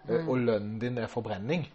mm. 0.08 0.28
og 0.28 0.38
lønnen 0.38 0.80
din 0.82 0.98
er 0.98 1.12
forbrenning, 1.12 1.68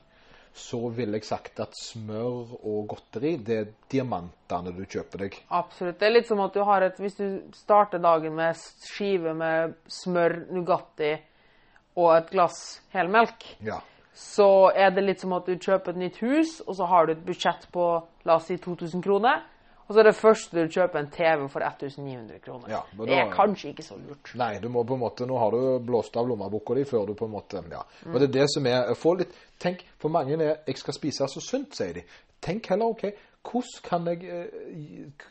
så 0.57 0.89
ville 0.89 1.19
jeg 1.19 1.29
sagt 1.29 1.61
at 1.61 1.77
smør 1.77 2.55
og 2.65 2.87
godteri, 2.89 3.35
det 3.45 3.57
er 3.57 3.73
diamantene 3.93 4.73
du 4.73 4.87
kjøper 4.89 5.27
deg. 5.27 5.37
Absolutt. 5.53 5.99
Det 6.01 6.09
er 6.09 6.15
litt 6.15 6.31
som 6.31 6.41
at 6.41 6.55
du 6.57 6.63
har 6.65 6.87
et 6.87 7.01
Hvis 7.01 7.19
du 7.19 7.27
starter 7.55 8.01
dagen 8.01 8.35
med 8.39 8.57
skive 8.81 9.35
med 9.37 9.77
smør, 9.85 10.39
Nugatti 10.57 11.13
og 11.97 12.15
et 12.17 12.33
glass 12.33 12.81
helmelk, 12.93 13.45
Ja. 13.65 13.81
så 14.15 14.73
er 14.75 14.91
det 14.91 15.05
litt 15.05 15.21
som 15.21 15.33
at 15.37 15.47
du 15.47 15.57
kjøper 15.57 15.93
et 15.93 16.01
nytt 16.07 16.17
hus, 16.25 16.61
og 16.67 16.77
så 16.77 16.89
har 16.89 17.07
du 17.07 17.13
et 17.13 17.25
budsjett 17.25 17.69
på 17.73 18.07
la 18.25 18.37
oss 18.37 18.49
si 18.49 18.57
2000 18.57 19.05
kroner. 19.05 19.45
Og 19.87 19.95
så 19.95 20.01
er 20.03 20.09
det 20.09 20.17
først 20.19 20.55
du 20.55 20.63
kjøper 20.67 20.99
en 20.99 21.11
TV 21.15 21.45
for 21.53 21.63
1900 21.63 22.41
kroner. 22.43 22.71
Ja, 22.73 22.81
da, 22.91 23.07
det 23.07 23.19
er 23.21 23.31
kanskje 23.31 23.71
ikke 23.71 23.85
så 23.87 23.99
lurt. 24.01 24.33
Nei, 24.39 24.57
du 24.63 24.67
må 24.73 24.83
på 24.87 24.97
en 24.99 25.03
måte, 25.05 25.29
nå 25.31 25.39
har 25.39 25.55
du 25.55 25.61
blåst 25.87 26.17
av 26.19 26.27
lommeboka 26.27 26.75
di 26.75 26.83
før 26.89 27.07
du 27.07 27.15
på 27.19 27.29
en 27.29 27.35
måte, 27.37 27.63
ja. 27.71 27.85
Mm. 28.03 28.13
Og 28.13 28.19
det 28.19 28.29
er 28.29 28.35
det 28.41 28.49
som 28.51 28.67
er, 28.67 28.91
få 28.99 29.15
litt, 29.21 29.37
tenk, 29.63 29.85
for 30.03 30.13
mange 30.13 30.35
er, 30.41 30.59
jeg 30.67 30.83
skal 30.83 30.99
spise 30.99 31.31
så 31.31 31.43
sunt, 31.45 31.79
sier 31.79 32.01
de. 32.01 32.05
Tenk 32.43 32.67
heller, 32.73 32.91
ok, 32.97 33.07
hvordan 33.47 33.83
kan 33.87 34.07
jeg, 34.11 34.25
eh, 34.25 35.27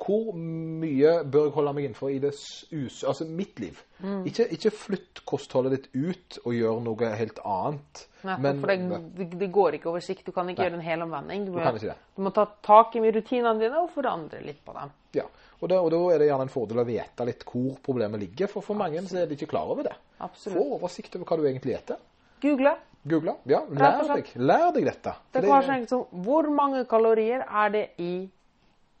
hvor 0.00 0.32
mye 0.34 1.10
bør 1.28 1.46
jeg 1.48 1.54
holde 1.54 1.72
meg 1.76 1.84
innenfor 1.86 2.10
i 2.12 2.18
det 2.22 2.32
us, 2.32 3.02
altså 3.04 3.26
mitt 3.28 3.60
liv? 3.60 3.78
Mm. 4.00 4.24
Ikke, 4.26 4.46
ikke 4.56 4.72
flytt 4.74 5.22
kostholdet 5.28 5.76
ditt 5.76 5.88
ut 5.94 6.38
og 6.44 6.56
gjør 6.56 6.80
noe 6.84 7.10
helt 7.20 7.40
annet. 7.44 8.06
Nei, 8.24 8.36
Men- 8.38 8.60
for 8.60 8.66
det, 8.66 9.28
det, 9.38 9.50
går 9.52 9.76
ikke 9.78 9.88
over 9.92 10.00
sikt. 10.00 10.24
Du 10.26 10.32
kan 10.32 10.48
ikke 10.48 10.62
Nei. 10.62 10.68
gjøre 10.70 10.80
en 10.80 10.88
hel 10.88 11.02
omvending. 11.02 11.46
Du, 11.46 11.52
Du 11.52 11.58
ikke 11.60 11.80
det. 11.92 11.96
du 12.16 12.22
må 12.22 12.32
ta 12.34 12.46
tak 12.62 12.96
i 12.96 13.00
rutinene 13.00 13.58
dine 13.60 13.80
og 13.80 13.90
forandre 13.90 14.42
litt 14.44 14.64
på 14.64 14.72
dem. 14.72 14.90
Ja, 15.14 15.24
og 15.60 15.68
da, 15.68 15.80
og 15.80 15.90
da 15.90 16.00
er 16.14 16.18
det 16.18 16.28
gjerne 16.28 16.42
en 16.48 16.48
fordel 16.52 16.78
å 16.78 16.86
vite 16.86 17.26
litt 17.26 17.44
hvor 17.44 17.78
problemet 17.84 18.20
ligger, 18.20 18.48
for 18.48 18.62
for 18.62 18.74
mange 18.74 19.00
så 19.06 19.22
er 19.22 19.26
de 19.26 19.36
ikke 19.36 19.50
klar 19.52 19.68
over 19.68 19.82
det. 19.84 19.94
Absolutt. 20.20 20.56
Få 20.58 20.78
oversikt 20.78 21.16
over 21.16 21.24
hva 21.26 21.36
du 21.36 21.46
egentlig 21.48 21.76
heter. 21.76 21.96
Google. 22.40 22.74
Google, 23.08 23.34
ja, 23.48 23.62
lær 23.70 24.02
deg, 24.14 24.26
lær 24.36 24.72
deg 24.76 24.84
dette. 24.84 25.12
Det 25.32 25.40
kan 25.42 25.50
være 25.54 25.64
så 25.66 25.72
enkelt 25.72 25.88
som 25.94 26.24
hvor 26.24 26.48
mange 26.52 26.82
kalorier 26.84 27.44
er 27.48 27.70
det 27.72 27.84
i 27.98 28.10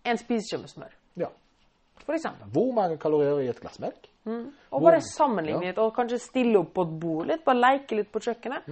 en 0.08 0.16
spiseskje 0.16 0.58
med 0.62 0.68
smør? 0.72 0.94
ja. 1.20 1.28
For 2.06 2.14
eksempel. 2.16 2.48
Hvor 2.50 2.70
mange 2.74 2.96
kalorier 2.98 3.42
i 3.44 3.48
et 3.52 3.60
glass 3.60 3.78
melk? 3.78 4.06
Og 4.24 4.82
bare 4.82 5.00
sammenligne 5.04 5.66
litt, 5.68 5.78
og 5.78 5.92
kanskje 5.94 6.18
stille 6.18 6.58
opp 6.58 6.72
på 6.74 6.82
et 6.86 6.94
bord 7.02 7.26
litt. 7.28 7.44
Bare 7.44 7.60
leke 7.60 7.98
litt 7.98 8.08
på 8.12 8.22
kjøkkenet. 8.24 8.66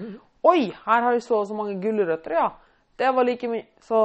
Oi, 0.49 0.71
her 0.87 1.03
har 1.05 1.13
vi 1.15 1.21
så 1.21 1.43
og 1.43 1.47
så 1.51 1.55
mange 1.55 1.77
gulrøtter, 1.83 2.33
ja. 2.39 2.49
Det 2.99 3.11
var 3.15 3.25
like 3.29 3.49
mye. 3.53 3.67
Så 3.85 4.01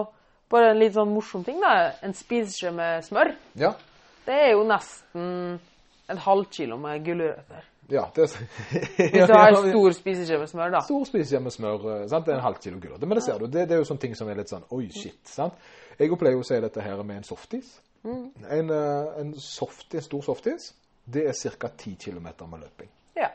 bare 0.52 0.74
en 0.74 0.80
litt 0.82 0.94
sånn 0.94 1.14
morsom 1.16 1.44
ting, 1.48 1.62
da. 1.64 1.94
En 2.04 2.14
spiseskje 2.14 2.74
med 2.76 3.04
smør. 3.08 3.32
Ja, 3.64 3.72
Det 4.26 4.34
er 4.36 4.52
jo 4.54 4.64
nesten 4.68 5.60
en 6.10 6.18
halv 6.28 6.46
kilo 6.52 6.78
med 6.78 7.04
gulrøtter. 7.08 7.64
Ja. 7.92 8.04
Det, 8.16 8.28
Hvis 8.98 9.28
du 9.28 9.34
har 9.38 9.52
en 9.52 9.70
stor 9.70 9.96
spiseskje 9.98 10.40
med 10.40 10.52
smør, 10.52 10.76
da. 10.76 10.84
Stor 10.88 11.08
spiseskje 11.10 11.40
med 11.44 11.56
smør, 11.56 11.88
eh, 11.96 12.04
sant? 12.10 12.26
det 12.26 12.34
er 12.34 12.40
en 12.40 12.46
halv 12.48 12.60
kilo 12.64 12.80
gulrøtter. 12.80 13.08
Men 13.08 13.20
det 13.20 13.26
ser 13.26 13.40
du, 13.40 13.46
det, 13.46 13.68
det 13.70 13.78
er 13.78 13.84
jo 13.84 13.90
sånne 13.90 14.06
ting 14.06 14.16
som 14.18 14.30
er 14.32 14.40
litt 14.40 14.52
sånn, 14.54 14.66
oi 14.72 14.88
shit, 14.94 15.20
sant? 15.30 15.58
Jeg 16.00 16.14
pleier 16.20 16.40
å 16.40 16.46
si 16.48 16.60
dette 16.64 16.82
her 16.82 17.04
med 17.04 17.22
en 17.22 17.28
softis. 17.28 17.76
En, 18.04 18.70
eh, 18.70 19.22
en 19.22 19.34
softis, 19.40 20.02
en 20.02 20.08
stor 20.10 20.28
softis, 20.32 20.74
det 21.06 21.28
er 21.28 21.36
cirka 21.38 21.70
10 21.78 21.96
kilometer 22.00 22.48
med 22.50 22.66
løping. 22.66 22.90
Ja. 23.16 23.30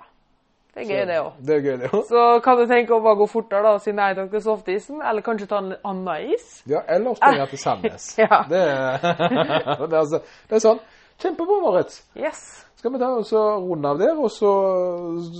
Det 0.74 0.84
er 0.84 0.90
gøy, 0.94 1.06
det 1.08 1.16
òg. 1.18 1.32
Det 1.46 1.54
er 1.56 1.62
gøy, 1.64 1.76
det 1.80 1.88
også. 1.90 2.08
Så 2.08 2.40
kan 2.44 2.58
du 2.60 2.66
tenke 2.70 2.94
å 2.94 3.00
bare 3.02 3.18
gå 3.18 3.26
fortere 3.26 3.64
da, 3.64 3.72
og 3.78 3.82
si 3.82 3.92
nei 3.96 4.12
takk 4.14 4.30
til 4.30 4.42
softisen, 4.44 5.00
eller 5.02 5.24
kanskje 5.26 5.48
ta 5.50 5.58
en 5.62 5.72
annen 5.80 6.34
is? 6.36 6.60
Ja, 6.70 6.84
eller 6.86 7.16
springe 7.18 7.48
til 7.50 7.62
Sandnes. 7.62 8.12
Ja. 8.22 8.44
Det, 8.48 8.60
er, 8.62 9.00
det, 9.80 9.90
er 9.90 9.98
altså, 10.04 10.22
det 10.50 10.58
er 10.60 10.64
sånn. 10.64 10.82
Kjempebra, 11.18 11.58
Moritz. 11.64 12.02
Yes. 12.14 12.67
Skal 12.78 12.94
vi 12.94 12.98
ta 13.02 13.08
og 13.18 13.24
så 13.26 13.40
runde 13.58 13.90
av 13.90 13.98
der, 13.98 14.14
og 14.14 14.30
så 14.30 14.50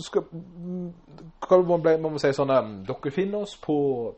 skal 0.03 0.25
må, 1.69 1.77
man 1.79 2.19
si 2.19 2.33
sånn 2.35 2.51
um, 2.51 2.73
Dere 2.87 3.13
finner 3.15 3.45
oss 3.47 3.55
på 3.63 3.77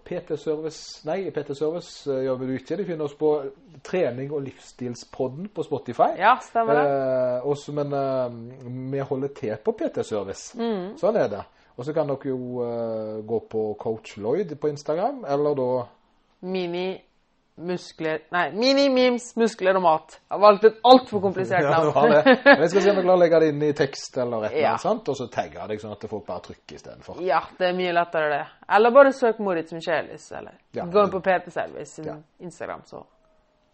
PT 0.09 0.39
Service 0.41 1.03
Nei, 1.05 1.19
PT 1.35 1.53
Service 1.59 2.09
uh, 2.09 2.17
gjør 2.25 2.41
vi 2.41 2.49
det 2.49 2.57
ikke. 2.63 2.79
De 2.81 2.87
finner 2.89 3.05
oss 3.05 3.19
på 3.21 3.35
Trening 3.85 4.33
og 4.33 4.43
livsstilspodden 4.47 5.51
på 5.55 5.65
Spotify. 5.65 6.15
Ja, 6.21 6.35
stemmer 6.45 6.81
det. 6.81 6.89
Eh, 6.89 7.47
også, 7.49 7.73
men 7.77 7.95
eh, 7.97 8.35
vi 8.93 9.05
holder 9.09 9.33
til 9.37 9.55
på 9.65 9.73
PT 9.79 10.05
Service. 10.05 10.57
Mm. 10.59 10.99
Sånn 11.01 11.17
er 11.17 11.31
det. 11.33 11.45
Og 11.77 11.87
så 11.87 11.95
kan 11.97 12.11
dere 12.11 12.33
jo 12.33 12.65
eh, 12.65 13.21
gå 13.25 13.39
på 13.53 13.63
Coach 13.81 14.19
Lloyd 14.21 14.53
på 14.61 14.73
Instagram, 14.73 15.23
eller 15.29 15.57
da 15.57 15.71
Mini 16.51 16.89
muskler 17.67 18.21
Nei, 18.33 18.47
mini 18.57 18.89
memes, 18.93 19.31
muskler 19.37 19.77
og 19.77 19.83
mat. 19.85 20.17
Jeg 20.21 20.35
har 20.35 20.41
valgt 20.43 20.65
et 20.65 20.79
altfor 20.85 21.21
komplisert 21.21 21.63
Ja, 21.63 21.71
det 21.71 21.77
navn. 21.77 21.93
har 21.95 22.09
det. 22.09 22.37
Jeg 22.61 22.71
skal 22.71 22.83
se 22.83 22.91
om 22.91 22.97
jeg 23.01 23.05
klarer 23.05 23.17
å 23.19 23.21
legge 23.23 23.41
det 23.41 23.49
inn 23.53 23.63
i 23.63 23.73
tekst 23.77 24.19
eller 24.19 24.45
et 24.49 24.53
eller 24.59 24.87
annet, 24.91 25.09
og 25.13 25.17
så 25.21 25.27
tagge 25.31 25.67
deg 25.73 25.81
sånn 25.83 25.93
at 25.97 26.07
folk 26.11 26.27
bare 26.27 26.41
trykker 26.49 26.77
istedenfor. 26.81 27.21
ja, 27.23 27.41
det 27.59 27.69
er 27.69 27.77
mye 27.79 27.93
lettere, 27.93 28.31
det. 28.33 28.43
Eller 28.77 28.91
bare 28.91 29.13
søk 29.13 29.39
Moritz 29.45 29.73
Michelis, 29.73 30.31
eller 30.33 30.53
Ja. 30.73 30.85
gå 30.85 31.05
inn 31.05 31.11
på 31.11 31.21
PT 31.21 31.51
Service 31.53 31.95
sin 31.95 32.05
Ja. 32.07 32.17
Instagram, 32.41 32.83
så 32.87 33.05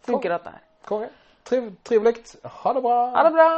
funker 0.05 0.29
dette 0.29 0.49
her. 0.49 0.61
Konge. 0.85 1.09
Triv, 1.43 1.71
trivelig. 1.83 2.23
Ha 2.43 2.73
det 2.73 2.81
bra. 2.83 2.97
Ha 3.15 3.23
det 3.23 3.33
bra! 3.33 3.49